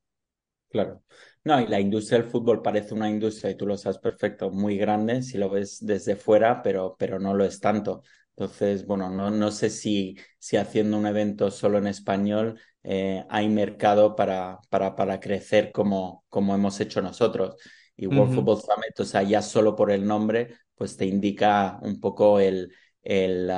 Claro. 0.69 1.03
No, 1.45 1.61
y 1.61 1.67
la 1.67 1.81
industria 1.81 2.19
del 2.21 2.31
fútbol 2.31 2.62
parece 2.62 2.95
una 2.95 3.11
industria, 3.11 3.51
y 3.51 3.57
tú 3.57 3.67
lo 3.67 3.77
sabes 3.77 3.99
perfecto, 3.99 4.51
muy 4.51 4.79
grande 4.79 5.23
si 5.23 5.37
lo 5.37 5.51
ves 5.51 5.85
desde 5.85 6.17
fuera, 6.17 6.62
pero, 6.62 6.97
pero 6.99 7.19
no 7.19 7.35
lo 7.35 7.45
es 7.45 7.61
tanto. 7.61 8.03
Entonces, 8.37 8.87
bueno, 8.87 9.11
no, 9.11 9.31
no 9.31 9.51
sé 9.51 9.69
si, 9.69 10.17
si 10.38 10.57
haciendo 10.57 10.97
un 10.97 11.07
evento 11.07 11.51
solo 11.51 11.79
en 11.79 11.87
español 11.88 12.59
eh, 12.85 13.25
hay 13.29 13.49
mercado 13.49 14.17
para, 14.17 14.59
para, 14.71 14.97
para 14.97 15.21
crecer 15.21 15.73
como, 15.73 16.25
como 16.29 16.55
hemos 16.55 16.81
hecho 16.81 17.03
nosotros. 17.03 17.57
Y 17.97 18.07
World 18.07 18.35
Football 18.35 18.61
Summit, 18.62 19.01
o 19.01 19.05
sea, 19.05 19.23
ya 19.23 19.43
solo 19.43 19.77
por 19.77 19.91
el 19.91 20.07
nombre, 20.07 20.57
pues 20.83 20.97
te 20.97 21.07
indica 21.07 21.79
un 21.83 22.01
poco 22.01 22.40
el, 22.40 22.73
el, 23.05 23.49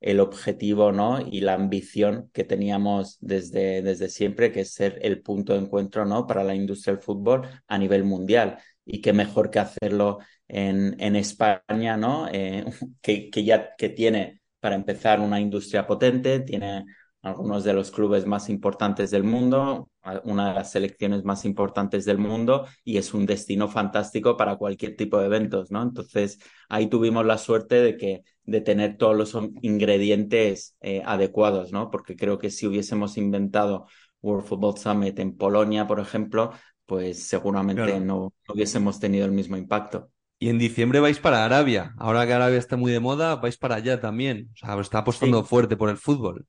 el 0.00 0.18
objetivo 0.18 0.90
¿no? 0.90 1.20
y 1.20 1.40
la 1.40 1.54
ambición 1.54 2.30
que 2.32 2.42
teníamos 2.42 3.16
desde, 3.20 3.80
desde 3.80 4.08
siempre, 4.08 4.50
que 4.50 4.62
es 4.62 4.72
ser 4.74 4.98
el 5.02 5.22
punto 5.22 5.52
de 5.52 5.60
encuentro 5.60 6.04
¿no? 6.04 6.26
para 6.26 6.42
la 6.42 6.56
industria 6.56 6.94
del 6.94 7.02
fútbol 7.04 7.46
a 7.68 7.78
nivel 7.78 8.02
mundial. 8.02 8.58
Y 8.84 9.00
qué 9.00 9.12
mejor 9.12 9.52
que 9.52 9.60
hacerlo 9.60 10.18
en, 10.48 10.96
en 11.00 11.14
España, 11.14 11.96
¿no? 11.96 12.26
Eh, 12.32 12.64
que, 13.02 13.30
que 13.30 13.44
ya 13.44 13.76
que 13.76 13.90
tiene, 13.90 14.40
para 14.58 14.74
empezar, 14.74 15.20
una 15.20 15.38
industria 15.38 15.86
potente, 15.86 16.40
tiene 16.40 16.86
algunos 17.22 17.64
de 17.64 17.72
los 17.72 17.90
clubes 17.90 18.26
más 18.26 18.48
importantes 18.48 19.10
del 19.10 19.24
mundo, 19.24 19.90
una 20.24 20.48
de 20.48 20.54
las 20.54 20.70
selecciones 20.72 21.24
más 21.24 21.44
importantes 21.44 22.04
del 22.04 22.18
mundo 22.18 22.66
y 22.84 22.96
es 22.96 23.12
un 23.12 23.26
destino 23.26 23.68
fantástico 23.68 24.36
para 24.36 24.56
cualquier 24.56 24.96
tipo 24.96 25.18
de 25.18 25.26
eventos, 25.26 25.70
¿no? 25.70 25.82
Entonces 25.82 26.38
ahí 26.68 26.86
tuvimos 26.86 27.26
la 27.26 27.38
suerte 27.38 27.76
de 27.76 27.96
que 27.96 28.22
de 28.44 28.60
tener 28.60 28.96
todos 28.96 29.16
los 29.16 29.36
ingredientes 29.62 30.76
eh, 30.80 31.02
adecuados, 31.04 31.72
¿no? 31.72 31.90
Porque 31.90 32.16
creo 32.16 32.38
que 32.38 32.50
si 32.50 32.66
hubiésemos 32.66 33.18
inventado 33.18 33.86
World 34.22 34.46
Football 34.46 34.78
Summit 34.78 35.18
en 35.18 35.36
Polonia, 35.36 35.86
por 35.86 36.00
ejemplo, 36.00 36.52
pues 36.86 37.24
seguramente 37.24 38.00
no, 38.00 38.32
no 38.48 38.54
hubiésemos 38.54 38.98
tenido 38.98 39.26
el 39.26 39.32
mismo 39.32 39.56
impacto. 39.56 40.10
Y 40.40 40.48
en 40.48 40.58
diciembre 40.58 41.00
vais 41.00 41.18
para 41.18 41.44
Arabia. 41.44 41.94
Ahora 41.98 42.24
que 42.26 42.32
Arabia 42.32 42.58
está 42.58 42.76
muy 42.76 42.92
de 42.92 43.00
moda, 43.00 43.36
vais 43.36 43.58
para 43.58 43.74
allá 43.74 44.00
también. 44.00 44.48
O 44.54 44.56
sea, 44.56 44.80
está 44.80 44.98
apostando 44.98 45.42
fuerte 45.44 45.76
por 45.76 45.90
el 45.90 45.98
fútbol. 45.98 46.46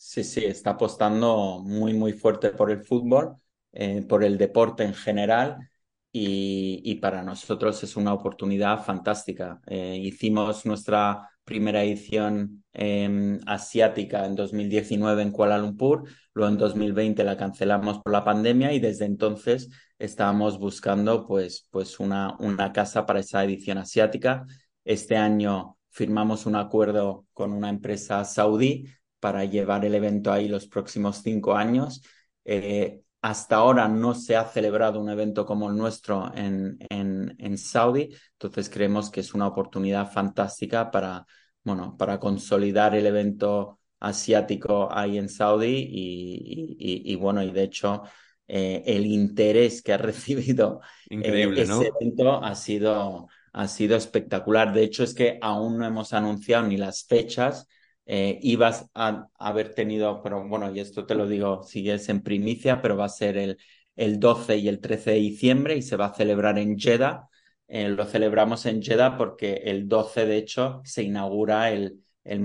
Sí, 0.00 0.22
sí, 0.22 0.44
está 0.44 0.70
apostando 0.70 1.58
muy, 1.64 1.92
muy 1.92 2.12
fuerte 2.12 2.50
por 2.50 2.70
el 2.70 2.84
fútbol, 2.84 3.36
eh, 3.72 4.02
por 4.08 4.22
el 4.22 4.38
deporte 4.38 4.84
en 4.84 4.94
general 4.94 5.70
y, 6.12 6.94
para 6.96 7.22
nosotros 7.22 7.82
es 7.82 7.96
una 7.96 8.12
oportunidad 8.14 8.84
fantástica. 8.84 9.60
Eh, 9.66 9.98
hicimos 10.00 10.64
nuestra 10.66 11.28
primera 11.44 11.82
edición 11.82 12.64
em, 12.72 13.40
asiática 13.46 14.24
en 14.24 14.36
2019 14.36 15.22
en 15.22 15.32
Kuala 15.32 15.58
Lumpur, 15.58 16.04
luego 16.32 16.52
en 16.52 16.58
2020 16.58 17.24
la 17.24 17.36
cancelamos 17.36 17.98
por 17.98 18.12
la 18.12 18.24
pandemia 18.24 18.72
y 18.72 18.78
desde 18.80 19.04
entonces 19.04 19.68
estábamos 19.98 20.58
buscando 20.60 21.26
pues, 21.26 21.66
pues 21.70 21.98
una, 21.98 22.36
una 22.38 22.72
casa 22.72 23.04
para 23.04 23.20
esa 23.20 23.42
edición 23.44 23.78
asiática. 23.78 24.46
Este 24.84 25.16
año 25.16 25.76
firmamos 25.90 26.46
un 26.46 26.54
acuerdo 26.56 27.26
con 27.32 27.52
una 27.52 27.68
empresa 27.68 28.24
saudí 28.24 28.86
para 29.20 29.44
llevar 29.44 29.84
el 29.84 29.94
evento 29.94 30.32
ahí 30.32 30.48
los 30.48 30.66
próximos 30.66 31.20
cinco 31.22 31.54
años. 31.54 32.02
Eh, 32.44 33.00
hasta 33.20 33.56
ahora 33.56 33.88
no 33.88 34.14
se 34.14 34.36
ha 34.36 34.44
celebrado 34.44 35.00
un 35.00 35.10
evento 35.10 35.44
como 35.44 35.68
el 35.68 35.76
nuestro 35.76 36.32
en, 36.34 36.78
en, 36.88 37.34
en, 37.38 37.58
Saudi, 37.58 38.14
entonces 38.32 38.70
creemos 38.70 39.10
que 39.10 39.20
es 39.20 39.34
una 39.34 39.48
oportunidad 39.48 40.10
fantástica 40.10 40.90
para, 40.90 41.26
bueno, 41.64 41.96
para 41.96 42.20
consolidar 42.20 42.94
el 42.94 43.06
evento 43.06 43.80
asiático 44.00 44.88
ahí 44.92 45.18
en 45.18 45.28
Saudi 45.28 45.88
y, 45.90 47.12
y, 47.12 47.14
bueno, 47.16 47.42
y 47.42 47.50
de 47.50 47.64
hecho 47.64 48.02
eh, 48.46 48.82
el 48.86 49.06
interés 49.06 49.82
que 49.82 49.92
ha 49.92 49.98
recibido 49.98 50.80
eh, 51.10 51.52
ese 51.56 51.90
evento 52.00 52.42
ha 52.42 52.54
sido, 52.54 53.28
ha 53.52 53.68
sido 53.68 53.96
espectacular. 53.96 54.72
De 54.72 54.84
hecho 54.84 55.02
es 55.02 55.14
que 55.14 55.38
aún 55.42 55.78
no 55.78 55.86
hemos 55.86 56.12
anunciado 56.12 56.68
ni 56.68 56.76
las 56.76 57.04
fechas, 57.04 57.66
eh, 58.10 58.38
ibas 58.42 58.88
a 58.94 59.28
haber 59.38 59.74
tenido, 59.74 60.22
pero 60.22 60.46
bueno, 60.48 60.74
y 60.74 60.80
esto 60.80 61.04
te 61.06 61.14
lo 61.14 61.26
digo 61.28 61.62
si 61.62 61.90
es 61.90 62.08
en 62.08 62.22
primicia, 62.22 62.80
pero 62.80 62.96
va 62.96 63.04
a 63.04 63.08
ser 63.10 63.36
el, 63.36 63.58
el 63.96 64.18
12 64.18 64.56
y 64.56 64.68
el 64.68 64.80
13 64.80 65.10
de 65.12 65.16
diciembre 65.18 65.76
y 65.76 65.82
se 65.82 65.96
va 65.96 66.06
a 66.06 66.14
celebrar 66.14 66.58
en 66.58 66.78
Jeddah. 66.78 67.28
Eh, 67.68 67.88
lo 67.90 68.06
celebramos 68.06 68.64
en 68.66 68.82
Jeddah 68.82 69.18
porque 69.18 69.54
el 69.64 69.88
12, 69.88 70.24
de 70.26 70.38
hecho, 70.38 70.80
se 70.84 71.02
inaugura 71.02 71.70
el, 71.70 72.02
el, 72.24 72.40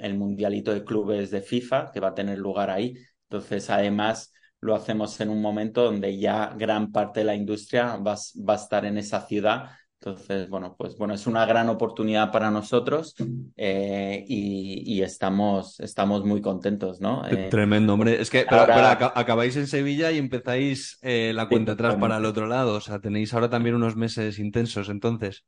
el 0.00 0.14
Mundialito 0.16 0.72
de 0.72 0.84
Clubes 0.84 1.30
de 1.32 1.42
FIFA, 1.42 1.90
que 1.92 2.00
va 2.00 2.08
a 2.08 2.14
tener 2.14 2.38
lugar 2.38 2.70
ahí. 2.70 2.94
Entonces, 3.28 3.68
además, 3.70 4.32
lo 4.60 4.74
hacemos 4.76 5.20
en 5.20 5.30
un 5.30 5.42
momento 5.42 5.82
donde 5.84 6.16
ya 6.18 6.54
gran 6.56 6.92
parte 6.92 7.20
de 7.20 7.26
la 7.26 7.34
industria 7.34 7.96
va, 7.96 8.16
va 8.48 8.52
a 8.54 8.56
estar 8.56 8.84
en 8.84 8.98
esa 8.98 9.26
ciudad 9.26 9.70
entonces, 10.00 10.48
bueno, 10.48 10.76
pues 10.78 10.96
bueno, 10.96 11.12
es 11.14 11.26
una 11.26 11.44
gran 11.44 11.68
oportunidad 11.68 12.30
para 12.30 12.52
nosotros 12.52 13.16
eh, 13.56 14.24
y, 14.28 15.02
estamos, 15.02 15.80
estamos 15.80 16.24
muy 16.24 16.40
contentos, 16.40 17.00
¿no? 17.00 17.26
Eh, 17.28 17.48
tremendo, 17.50 17.94
hombre. 17.94 18.20
Es 18.20 18.30
que 18.30 18.46
ahora... 18.48 18.92
acabáis 19.16 19.56
en 19.56 19.66
Sevilla 19.66 20.12
y 20.12 20.18
empezáis 20.18 20.98
eh, 21.02 21.32
la 21.34 21.48
cuenta 21.48 21.72
atrás 21.72 21.96
para 21.96 22.18
el 22.18 22.26
otro 22.26 22.46
lado. 22.46 22.76
O 22.76 22.80
sea, 22.80 23.00
tenéis 23.00 23.34
ahora 23.34 23.50
también 23.50 23.74
unos 23.74 23.96
meses 23.96 24.38
intensos, 24.38 24.88
entonces. 24.88 25.44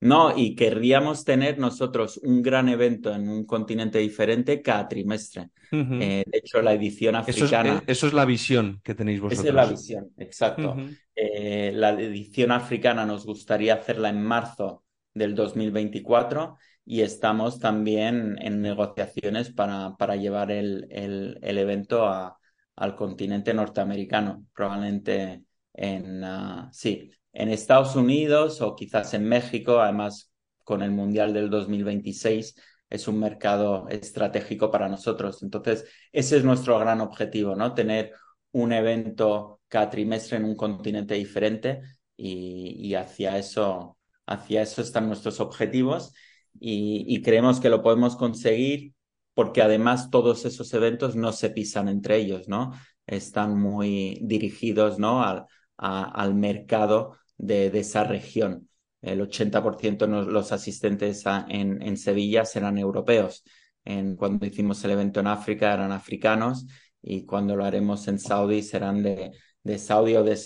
No, 0.00 0.36
y 0.36 0.54
querríamos 0.54 1.24
tener 1.24 1.58
nosotros 1.58 2.18
un 2.18 2.40
gran 2.40 2.68
evento 2.68 3.12
en 3.12 3.28
un 3.28 3.44
continente 3.44 3.98
diferente 3.98 4.62
cada 4.62 4.86
trimestre. 4.86 5.50
Eh, 5.72 6.22
de 6.24 6.38
hecho, 6.38 6.62
la 6.62 6.72
edición 6.72 7.16
africana. 7.16 7.82
Eso 7.86 8.06
es, 8.06 8.12
la 8.12 8.24
visión 8.24 8.80
que 8.84 8.94
tenéis 8.94 9.20
vosotros. 9.20 9.40
Esa 9.40 9.48
es 9.48 9.54
la 9.54 9.66
visión, 9.66 10.10
exacto. 10.16 10.76
Eh, 11.14 11.72
la 11.74 11.90
edición 11.90 12.52
africana 12.52 13.04
nos 13.04 13.26
gustaría 13.26 13.74
hacerla 13.74 14.08
en 14.08 14.22
marzo 14.22 14.84
del 15.12 15.34
2024 15.34 16.56
y 16.84 17.02
estamos 17.02 17.58
también 17.58 18.36
en 18.40 18.62
negociaciones 18.62 19.50
para, 19.50 19.96
para 19.96 20.16
llevar 20.16 20.52
el, 20.52 20.86
el, 20.90 21.38
el 21.42 21.58
evento 21.58 22.06
a, 22.06 22.38
al 22.76 22.94
continente 22.94 23.52
norteamericano, 23.52 24.46
probablemente 24.54 25.42
en, 25.74 26.22
uh, 26.24 26.68
sí, 26.70 27.10
en 27.38 27.50
Estados 27.50 27.94
Unidos 27.94 28.60
o 28.60 28.74
quizás 28.74 29.14
en 29.14 29.24
México, 29.28 29.80
además 29.80 30.32
con 30.64 30.82
el 30.82 30.90
Mundial 30.90 31.32
del 31.32 31.48
2026 31.48 32.56
es 32.90 33.06
un 33.06 33.20
mercado 33.20 33.86
estratégico 33.88 34.72
para 34.72 34.88
nosotros. 34.88 35.42
Entonces, 35.44 35.84
ese 36.12 36.38
es 36.38 36.44
nuestro 36.44 36.78
gran 36.80 37.00
objetivo, 37.00 37.54
¿no? 37.54 37.74
Tener 37.74 38.12
un 38.50 38.72
evento 38.72 39.60
cada 39.68 39.88
trimestre 39.88 40.38
en 40.38 40.46
un 40.46 40.56
continente 40.56 41.14
diferente 41.14 41.80
y, 42.16 42.94
hacia 42.94 43.38
eso, 43.38 43.98
hacia 44.26 44.62
eso 44.62 44.82
están 44.82 45.06
nuestros 45.06 45.38
objetivos 45.38 46.12
y, 46.58 47.22
creemos 47.22 47.60
que 47.60 47.70
lo 47.70 47.82
podemos 47.82 48.16
conseguir 48.16 48.94
porque 49.34 49.62
además 49.62 50.10
todos 50.10 50.44
esos 50.44 50.74
eventos 50.74 51.14
no 51.14 51.32
se 51.32 51.50
pisan 51.50 51.88
entre 51.88 52.16
ellos, 52.16 52.48
¿no? 52.48 52.72
Están 53.06 53.56
muy 53.60 54.18
dirigidos, 54.22 54.98
¿no? 54.98 55.22
Al, 55.22 55.46
al 55.76 56.34
mercado 56.34 57.14
de, 57.38 57.66
esa 57.78 58.04
región. 58.04 58.68
El 59.00 59.20
80% 59.20 60.06
de 60.06 60.32
los 60.32 60.52
asistentes 60.52 61.24
en, 61.48 61.80
en, 61.82 61.96
Sevilla 61.96 62.44
serán 62.44 62.78
europeos. 62.78 63.44
En, 63.84 64.16
cuando 64.16 64.44
hicimos 64.44 64.84
el 64.84 64.90
evento 64.92 65.20
en 65.20 65.28
África 65.28 65.72
eran 65.72 65.92
africanos 65.92 66.66
y 67.00 67.24
cuando 67.24 67.56
lo 67.56 67.64
haremos 67.64 68.08
en 68.08 68.18
Saudi 68.18 68.62
serán 68.62 69.02
de, 69.02 69.30
de 69.62 69.78
Saudi 69.78 70.16
o, 70.16 70.24
de, 70.24 70.36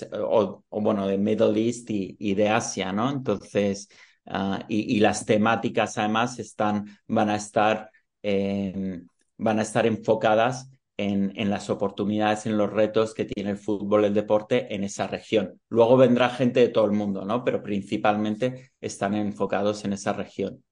bueno, 0.70 1.06
de 1.06 1.18
Middle 1.18 1.58
East 1.66 1.88
y, 1.90 2.34
de 2.34 2.48
Asia, 2.50 2.92
¿no? 2.92 3.10
Entonces, 3.10 3.88
ah, 4.26 4.64
y, 4.68 5.00
las 5.00 5.24
temáticas 5.24 5.96
además 5.98 6.38
están, 6.38 6.98
van 7.06 7.30
a 7.30 7.36
estar, 7.36 7.90
van 8.22 9.58
a 9.58 9.62
estar 9.62 9.86
enfocadas 9.86 10.71
en, 10.96 11.50
las 11.50 11.70
oportunidades, 11.70 12.46
en 12.46 12.56
los 12.56 12.70
retos 12.70 13.14
que 13.14 13.24
tiene 13.24 13.50
el 13.50 13.58
fútbol, 13.58 14.04
el 14.04 14.14
deporte 14.14 14.74
en 14.74 14.84
esa 14.84 15.06
región. 15.06 15.60
Luego 15.68 15.96
vendrá 15.96 16.30
gente 16.30 16.60
de 16.60 16.68
todo 16.68 16.84
el 16.84 16.92
mundo, 16.92 17.24
¿no? 17.24 17.44
Pero 17.44 17.62
principalmente 17.62 18.72
están 18.80 19.14
enfocados 19.14 19.84
en 19.84 19.94
esa 19.94 20.12
región. 20.12 20.62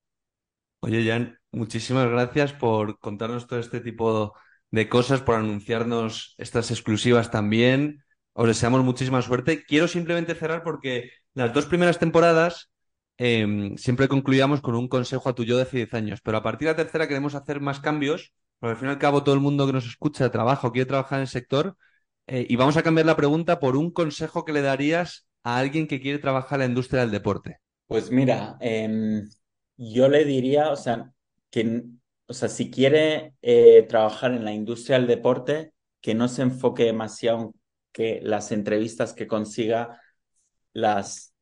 Oye, 0.81 1.05
Jan, 1.05 1.39
muchísimas 1.53 2.09
gracias 2.09 2.53
por 2.53 2.99
contarnos 2.99 3.47
todo 3.47 3.59
este 3.59 3.81
tipo 3.81 4.35
de 4.71 4.89
cosas, 4.89 5.21
por 5.21 5.35
anunciarnos 5.35 6.35
estas 6.39 6.71
exclusivas 6.71 7.31
también. 7.31 8.03
Os 8.33 8.47
deseamos 8.47 8.83
muchísima 8.85 9.21
suerte. 9.23 9.65
Quiero 9.65 9.89
simplemente 9.89 10.35
cerrar 10.35 10.63
porque 10.63 11.11
las 11.35 11.53
dos 11.53 11.67
primeras 11.67 11.99
temporadas 11.99 12.71
em, 13.19 13.77
siempre 13.77 14.09
concluíamos 14.09 14.61
con 14.61 14.75
un 14.75 14.89
consejo 14.89 15.29
a 15.29 15.35
tu 15.35 15.45
yo 15.45 15.57
de 15.57 15.63
hace 15.65 15.79
10 15.79 15.95
años, 15.95 16.21
pero 16.23 16.39
a 16.39 16.43
partir 16.43 16.69
de 16.69 16.73
la 16.73 16.77
tercera 16.77 17.09
queremos 17.09 17.35
hacer 17.35 17.61
más 17.61 17.81
cambios, 17.81 18.33
porque 18.61 18.73
al 18.73 18.77
fin 18.77 18.89
y 18.89 18.91
al 18.93 18.99
cabo 18.99 19.25
todo 19.25 19.35
el 19.35 19.41
mundo 19.41 19.67
que 19.67 19.73
nos 19.73 19.87
escucha 19.87 20.31
trabaja 20.31 20.69
o 20.69 20.73
quiere 20.73 20.87
trabajar 20.87 21.19
en 21.19 21.23
el 21.23 21.29
sector, 21.29 21.77
eh, 22.27 22.47
y 22.49 22.57
vamos 22.57 22.77
a 22.77 22.83
cambiar 22.83 23.07
la 23.07 23.17
pregunta 23.17 23.59
por 23.59 23.77
un 23.77 23.91
consejo 23.91 24.45
que 24.45 24.53
le 24.53 24.63
darías 24.63 25.27
a 25.43 25.59
alguien 25.59 25.89
que 25.89 26.01
quiere 26.01 26.19
trabajar 26.19 26.57
en 26.57 26.61
la 26.61 26.67
industria 26.67 27.01
del 27.01 27.11
deporte. 27.11 27.59
Pues 27.87 28.11
mira, 28.11 28.57
em, 28.61 29.29
yo 29.77 30.09
le 30.09 30.25
diría, 30.25 30.71
o 30.71 30.77
sea, 30.77 31.11
que, 31.51 31.83
o 32.27 32.33
sea, 32.35 32.49
si 32.49 32.71
quiere 32.71 33.35
eh, 33.43 33.85
trabajar 33.89 34.33
en 34.33 34.45
la 34.45 34.53
industria 34.53 34.99
del 34.99 35.09
deporte, 35.09 35.73
que 36.01 36.15
no 36.15 36.29
se 36.29 36.43
enfoque 36.43 36.85
demasiado 36.85 37.55
que 37.93 38.21
las 38.23 38.53
entrevistas 38.53 39.15
que 39.15 39.27
consiga, 39.27 40.01
las 40.73 41.35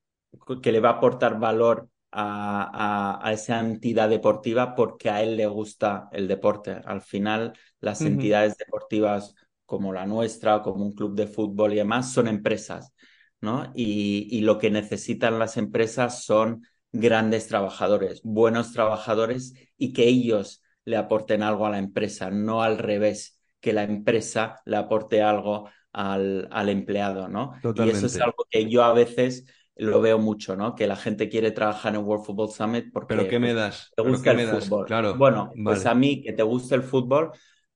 que 0.63 0.73
le 0.73 0.81
va 0.81 0.91
a 0.91 0.93
aportar 0.95 1.39
valor 1.39 1.89
a, 2.11 3.21
a, 3.23 3.33
esa 3.33 3.61
entidad 3.61 4.09
deportiva 4.09 4.75
porque 4.75 5.11
a 5.11 5.23
él 5.23 5.37
le 5.37 5.47
gusta 5.47 6.09
el 6.13 6.29
deporte. 6.29 6.73
Al 6.85 7.03
final, 7.03 7.53
las 7.81 8.01
entidades 8.01 8.57
deportivas 8.57 9.35
como 9.67 9.93
la 9.93 10.07
nuestra, 10.07 10.63
como 10.63 10.85
un 10.85 10.95
club 10.95 11.15
de 11.15 11.27
fútbol 11.27 11.73
y 11.73 11.77
demás, 11.77 12.13
son 12.13 12.29
empresas, 12.29 12.95
¿no? 13.41 13.71
Y, 13.75 14.29
y 14.31 14.41
lo 14.41 14.59
que 14.59 14.71
necesitan 14.71 15.39
las 15.39 15.57
empresas 15.57 16.25
son 16.25 16.63
grandes 16.93 17.49
trabajadores, 17.49 18.21
buenos 18.23 18.73
trabajadores 18.73 19.55
y 19.77 19.93
que 19.93 20.09
ellos 20.09 20.63
le 20.85 20.97
aporten 20.97 21.43
algo 21.43 21.67
a 21.67 21.71
la 21.71 21.79
empresa, 21.79 22.31
no 22.31 22.63
al 22.63 22.79
revés, 22.79 23.39
que 23.61 23.75
la 23.75 23.83
empresa 23.83 24.61
le 24.65 24.77
aporte 24.79 25.21
algo 25.21 25.69
al, 25.93 26.49
al 26.51 26.69
empleado, 26.71 27.29
¿no? 27.29 27.53
Y 27.75 27.91
eso 27.91 28.07
es 28.07 28.19
algo 28.21 28.47
que 28.51 28.71
yo 28.71 28.83
a 28.85 28.95
veces 28.95 29.45
lo 29.79 30.01
veo 30.01 30.19
mucho, 30.19 30.57
¿no? 30.57 30.75
Que 30.75 30.87
la 30.87 30.97
gente 30.97 31.29
quiere 31.29 31.51
trabajar 31.53 31.95
en 31.95 32.05
World 32.05 32.25
Football 32.25 32.51
Summit 32.51 32.93
porque 32.93 33.15
¿Pero 33.15 33.29
qué 33.29 33.39
me 33.39 33.55
das? 33.55 33.93
te 33.97 34.03
gusta 34.03 34.31
el 34.33 34.41
fútbol. 34.41 34.87
Claro, 34.87 35.15
bueno, 35.17 35.53
pues 35.65 35.87
a 35.87 35.95
mí 35.95 36.23
que 36.23 36.33
te 36.33 36.43
guste 36.43 36.75
el 36.75 36.83
fútbol, 36.83 37.31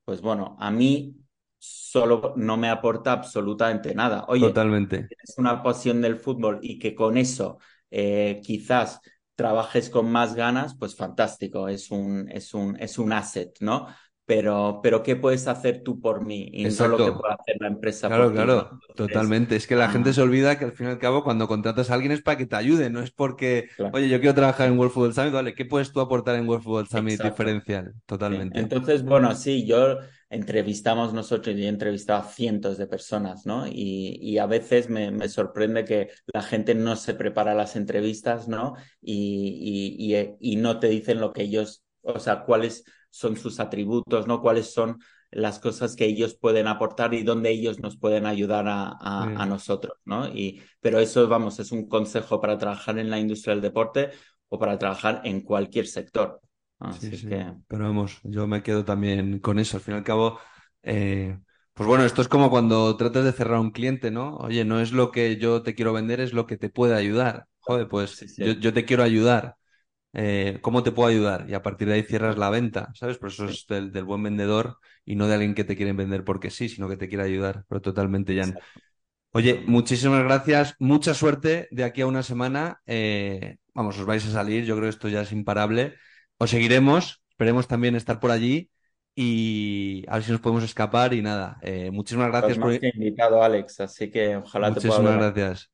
pues 0.05 0.21
bueno, 0.21 0.57
a 0.59 0.71
mí 0.71 1.17
solo 1.59 2.35
no 2.37 2.57
me 2.57 2.69
aporta 2.69 3.13
absolutamente 3.13 3.95
nada. 3.95 4.25
Oye, 4.29 4.49
Totalmente. 4.49 5.09
es 5.23 5.39
una 5.39 5.63
pasión 5.63 6.01
del 6.01 6.17
fútbol 6.17 6.59
y 6.63 6.79
que 6.79 6.95
con 6.95 7.17
eso 7.17 7.59
eh, 7.91 8.41
quizás 8.45 9.01
trabajes 9.35 9.91
con 9.91 10.11
más 10.11 10.35
ganas, 10.35 10.77
pues 10.79 10.95
fantástico, 10.97 11.69
es 11.69 11.91
un, 11.91 12.29
es 12.31 12.55
un, 12.55 12.77
es 12.81 12.99
un 12.99 13.13
asset, 13.13 13.57
¿no? 13.61 13.87
Pero, 14.25 14.81
pero 14.83 15.03
¿qué 15.03 15.17
puedes 15.17 15.49
hacer 15.49 15.83
tú 15.83 16.01
por 16.01 16.25
mí? 16.25 16.49
Y 16.53 16.65
no 16.65 16.89
lo 16.89 16.97
que 16.97 17.13
puede 17.13 17.35
hacer 17.35 17.57
la 17.59 17.67
empresa 17.67 18.07
claro, 18.07 18.25
por 18.25 18.33
Claro, 18.35 18.69
claro, 18.69 18.81
totalmente. 18.95 19.57
Es 19.57 19.67
que 19.67 19.75
la 19.75 19.91
gente 19.91 20.13
se 20.13 20.23
olvida 20.23 20.59
que 20.59 20.65
al 20.67 20.73
fin 20.73 20.87
y 20.87 20.91
al 20.91 20.99
cabo 20.99 21.25
cuando 21.25 21.49
contratas 21.49 21.91
a 21.91 21.95
alguien 21.95 22.13
es 22.13 22.23
para 22.23 22.39
que 22.39 22.47
te 22.47 22.55
ayude, 22.55 22.89
no 22.89 23.01
es 23.03 23.11
porque, 23.11 23.69
oye, 23.93 24.09
yo 24.09 24.21
quiero 24.21 24.35
trabajar 24.35 24.69
en 24.69 24.79
World 24.79 24.93
Football 24.93 25.15
Summit, 25.15 25.33
vale, 25.33 25.55
¿qué 25.55 25.65
puedes 25.65 25.93
tú 25.93 26.01
aportar 26.01 26.37
en 26.37 26.49
World 26.49 26.63
Football 26.63 26.89
Summit 26.89 27.21
diferencial? 27.21 27.95
Totalmente. 28.07 28.61
Entonces, 28.61 29.05
bueno, 29.05 29.35
sí, 29.35 29.67
yo 29.67 29.99
entrevistamos 30.33 31.13
nosotros, 31.13 31.55
y 31.57 31.65
he 31.65 31.69
entrevistado 31.69 32.23
a 32.23 32.25
cientos 32.25 32.79
de 32.79 32.87
personas, 32.87 33.45
¿no? 33.45 33.67
Y, 33.67 34.19
y 34.23 34.39
a 34.39 34.47
veces 34.47 34.89
me, 34.89 35.11
me, 35.11 35.29
sorprende 35.29 35.85
que 35.85 36.09
la 36.33 36.41
gente 36.41 36.75
no 36.75 36.97
se 36.97 37.13
prepara 37.13 37.55
las 37.55 37.77
entrevistas, 37.77 38.49
¿no? 38.49 38.75
Y, 39.03 39.99
y, 39.99 40.37
y, 40.41 40.57
no 40.57 40.79
te 40.79 40.89
dicen 40.89 41.21
lo 41.21 41.35
que 41.35 41.43
ellos, 41.43 41.85
o 42.01 42.19
sea, 42.19 42.45
cuáles 42.45 42.83
son 43.13 43.37
sus 43.37 43.61
atributos, 43.61 44.27
¿no? 44.27 44.41
Cuáles 44.41 44.73
son 44.73 44.99
las 45.31 45.59
cosas 45.59 45.97
que 45.97 46.07
ellos 46.07 46.35
pueden 46.35 46.67
aportar 46.67 47.15
y 47.15 47.23
dónde 47.23 47.51
ellos 47.51 47.79
nos 47.79 47.97
pueden 47.97 48.27
ayudar 48.27 48.67
a, 48.69 48.97
a, 49.01 49.47
nosotros, 49.47 49.99
¿no? 50.05 50.29
Y, 50.29 50.61
pero 50.81 50.99
eso, 50.99 51.29
vamos, 51.29 51.59
es 51.61 51.73
un 51.73 51.89
consejo 51.89 52.41
para 52.41 52.59
trabajar 52.59 52.99
en 52.99 53.11
la 53.11 53.19
industria 53.19 53.55
del 53.55 53.63
deporte 53.63 54.11
o 54.49 54.59
para 54.59 54.79
trabajar 54.79 55.23
en 55.25 55.43
cualquier 55.43 55.87
sector. 55.87 56.41
Sí, 56.99 57.17
sí. 57.17 57.29
Pero 57.69 57.85
vamos, 57.85 58.19
yo 58.25 58.47
me 58.47 58.63
quedo 58.63 58.85
también 58.85 59.39
con 59.39 59.59
eso. 59.59 59.77
Al 59.77 59.83
fin 59.83 59.95
y 59.95 59.99
al 59.99 60.05
cabo, 60.05 60.39
eh, 60.83 61.39
pues 61.75 61.87
bueno, 61.87 62.05
esto 62.05 62.23
es 62.23 62.29
como 62.29 62.51
cuando 62.51 62.97
tratas 62.97 63.25
de 63.25 63.33
cerrar 63.33 63.57
a 63.57 63.61
un 63.61 63.71
cliente, 63.71 64.11
¿no? 64.11 64.37
Oye, 64.39 64.65
no 64.65 64.81
es 64.81 64.93
lo 64.93 65.11
que 65.11 65.37
yo 65.37 65.63
te 65.63 65.75
quiero 65.75 65.93
vender, 65.93 66.21
es 66.21 66.33
lo 66.33 66.47
que 66.47 66.57
te 66.57 66.71
puede 66.71 66.95
ayudar. 66.95 67.47
Joder, 67.61 67.89
pues 67.89 68.37
yo, 68.37 68.53
yo, 68.53 68.73
te 68.73 68.85
quiero 68.85 69.05
ayudar. 69.05 69.57
Eh, 70.15 70.59
¿Cómo 70.61 70.83
te 70.83 70.93
puedo 70.93 71.09
ayudar? 71.09 71.47
Y 71.49 71.55
a 71.55 71.63
partir 71.63 71.89
de 71.89 71.95
ahí 71.95 72.03
cierras 72.03 72.37
la 72.37 72.51
venta, 72.51 72.91
¿sabes? 72.95 73.19
Por 73.19 73.31
eso 73.31 73.47
es 73.47 73.67
del, 73.67 73.93
del, 73.93 74.05
buen 74.05 74.23
vendedor 74.23 74.79
y 75.05 75.17
no 75.17 75.27
de 75.27 75.35
alguien 75.35 75.55
que 75.55 75.65
te 75.65 75.77
quiere 75.77 75.93
vender 75.93 76.25
porque 76.25 76.51
sí, 76.51 76.69
sino 76.69 76.89
que 76.89 76.97
te 76.97 77.09
quiere 77.09 77.25
ayudar. 77.25 77.65
Pero 77.69 77.81
totalmente, 77.81 78.37
Jan. 78.37 78.59
Oye, 79.35 79.63
muchísimas 79.67 80.23
gracias, 80.25 80.77
mucha 80.79 81.15
suerte 81.15 81.67
de 81.71 81.85
aquí 81.85 82.03
a 82.03 82.07
una 82.07 82.23
semana. 82.23 82.83
Eh, 82.85 83.57
vamos, 83.73 83.99
os 83.99 84.05
vais 84.05 84.27
a 84.27 84.31
salir, 84.31 84.65
yo 84.67 84.75
creo 84.75 84.85
que 84.85 84.91
esto 84.91 85.09
ya 85.09 85.23
es 85.23 85.33
imparable. 85.33 85.95
Os 86.37 86.51
seguiremos, 86.51 87.23
esperemos 87.31 87.67
también 87.67 87.97
estar 87.97 88.21
por 88.21 88.31
allí 88.31 88.71
y 89.15 90.05
a 90.09 90.15
ver 90.15 90.25
si 90.25 90.33
nos 90.33 90.41
podemos 90.43 90.65
escapar 90.65 91.15
y 91.15 91.23
nada. 91.23 91.59
Eh, 91.63 91.91
muchísimas 91.91 92.29
gracias 92.29 92.59
por... 92.59 92.75
invitado, 92.75 93.43
Alex, 93.43 93.81
así 93.81 94.11
que 94.11 94.37
ojalá 94.37 94.75
te 94.75 94.87
pueda 94.87 95.17
gracias. 95.17 95.72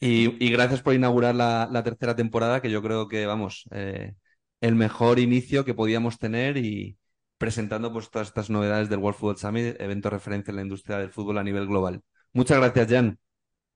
Y, 0.00 0.50
gracias 0.50 0.80
por 0.80 0.94
inaugurar 0.94 1.34
la, 1.34 1.82
tercera 1.82 2.14
temporada, 2.14 2.62
que 2.62 2.70
yo 2.70 2.82
creo 2.82 3.08
que, 3.08 3.26
vamos, 3.26 3.64
eh, 3.72 4.14
el 4.60 4.74
mejor 4.74 5.18
inicio 5.18 5.64
que 5.64 5.74
podíamos 5.74 6.18
tener 6.18 6.56
y 6.56 6.96
presentando 7.36 7.92
pues 7.92 8.10
todas 8.10 8.28
estas 8.28 8.50
novedades 8.50 8.88
del 8.88 8.98
World 8.98 9.18
Football 9.18 9.38
Summit, 9.38 9.80
evento 9.80 10.10
referencia 10.10 10.50
en 10.50 10.56
la 10.56 10.62
industria 10.62 10.98
del 10.98 11.10
fútbol 11.10 11.38
a 11.38 11.44
nivel 11.44 11.66
global. 11.66 12.02
Muchas 12.32 12.58
gracias, 12.58 12.88
Jan. 12.88 13.18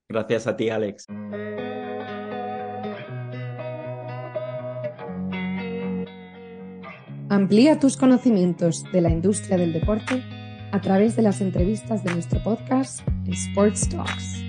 Gracias 0.09 0.47
a 0.47 0.57
ti, 0.57 0.68
Alex. 0.68 1.07
Amplía 7.29 7.81
tus 7.81 7.97
conocimientos 7.97 8.85
de 8.93 9.01
la 9.01 9.09
industria 9.09 9.57
del 9.57 9.73
deporte 9.73 10.23
a 10.70 10.81
través 10.81 11.16
de 11.16 11.23
las 11.23 11.41
entrevistas 11.41 12.05
de 12.05 12.12
nuestro 12.12 12.43
podcast 12.43 13.01
Sports 13.27 13.89
Talks. 13.89 14.41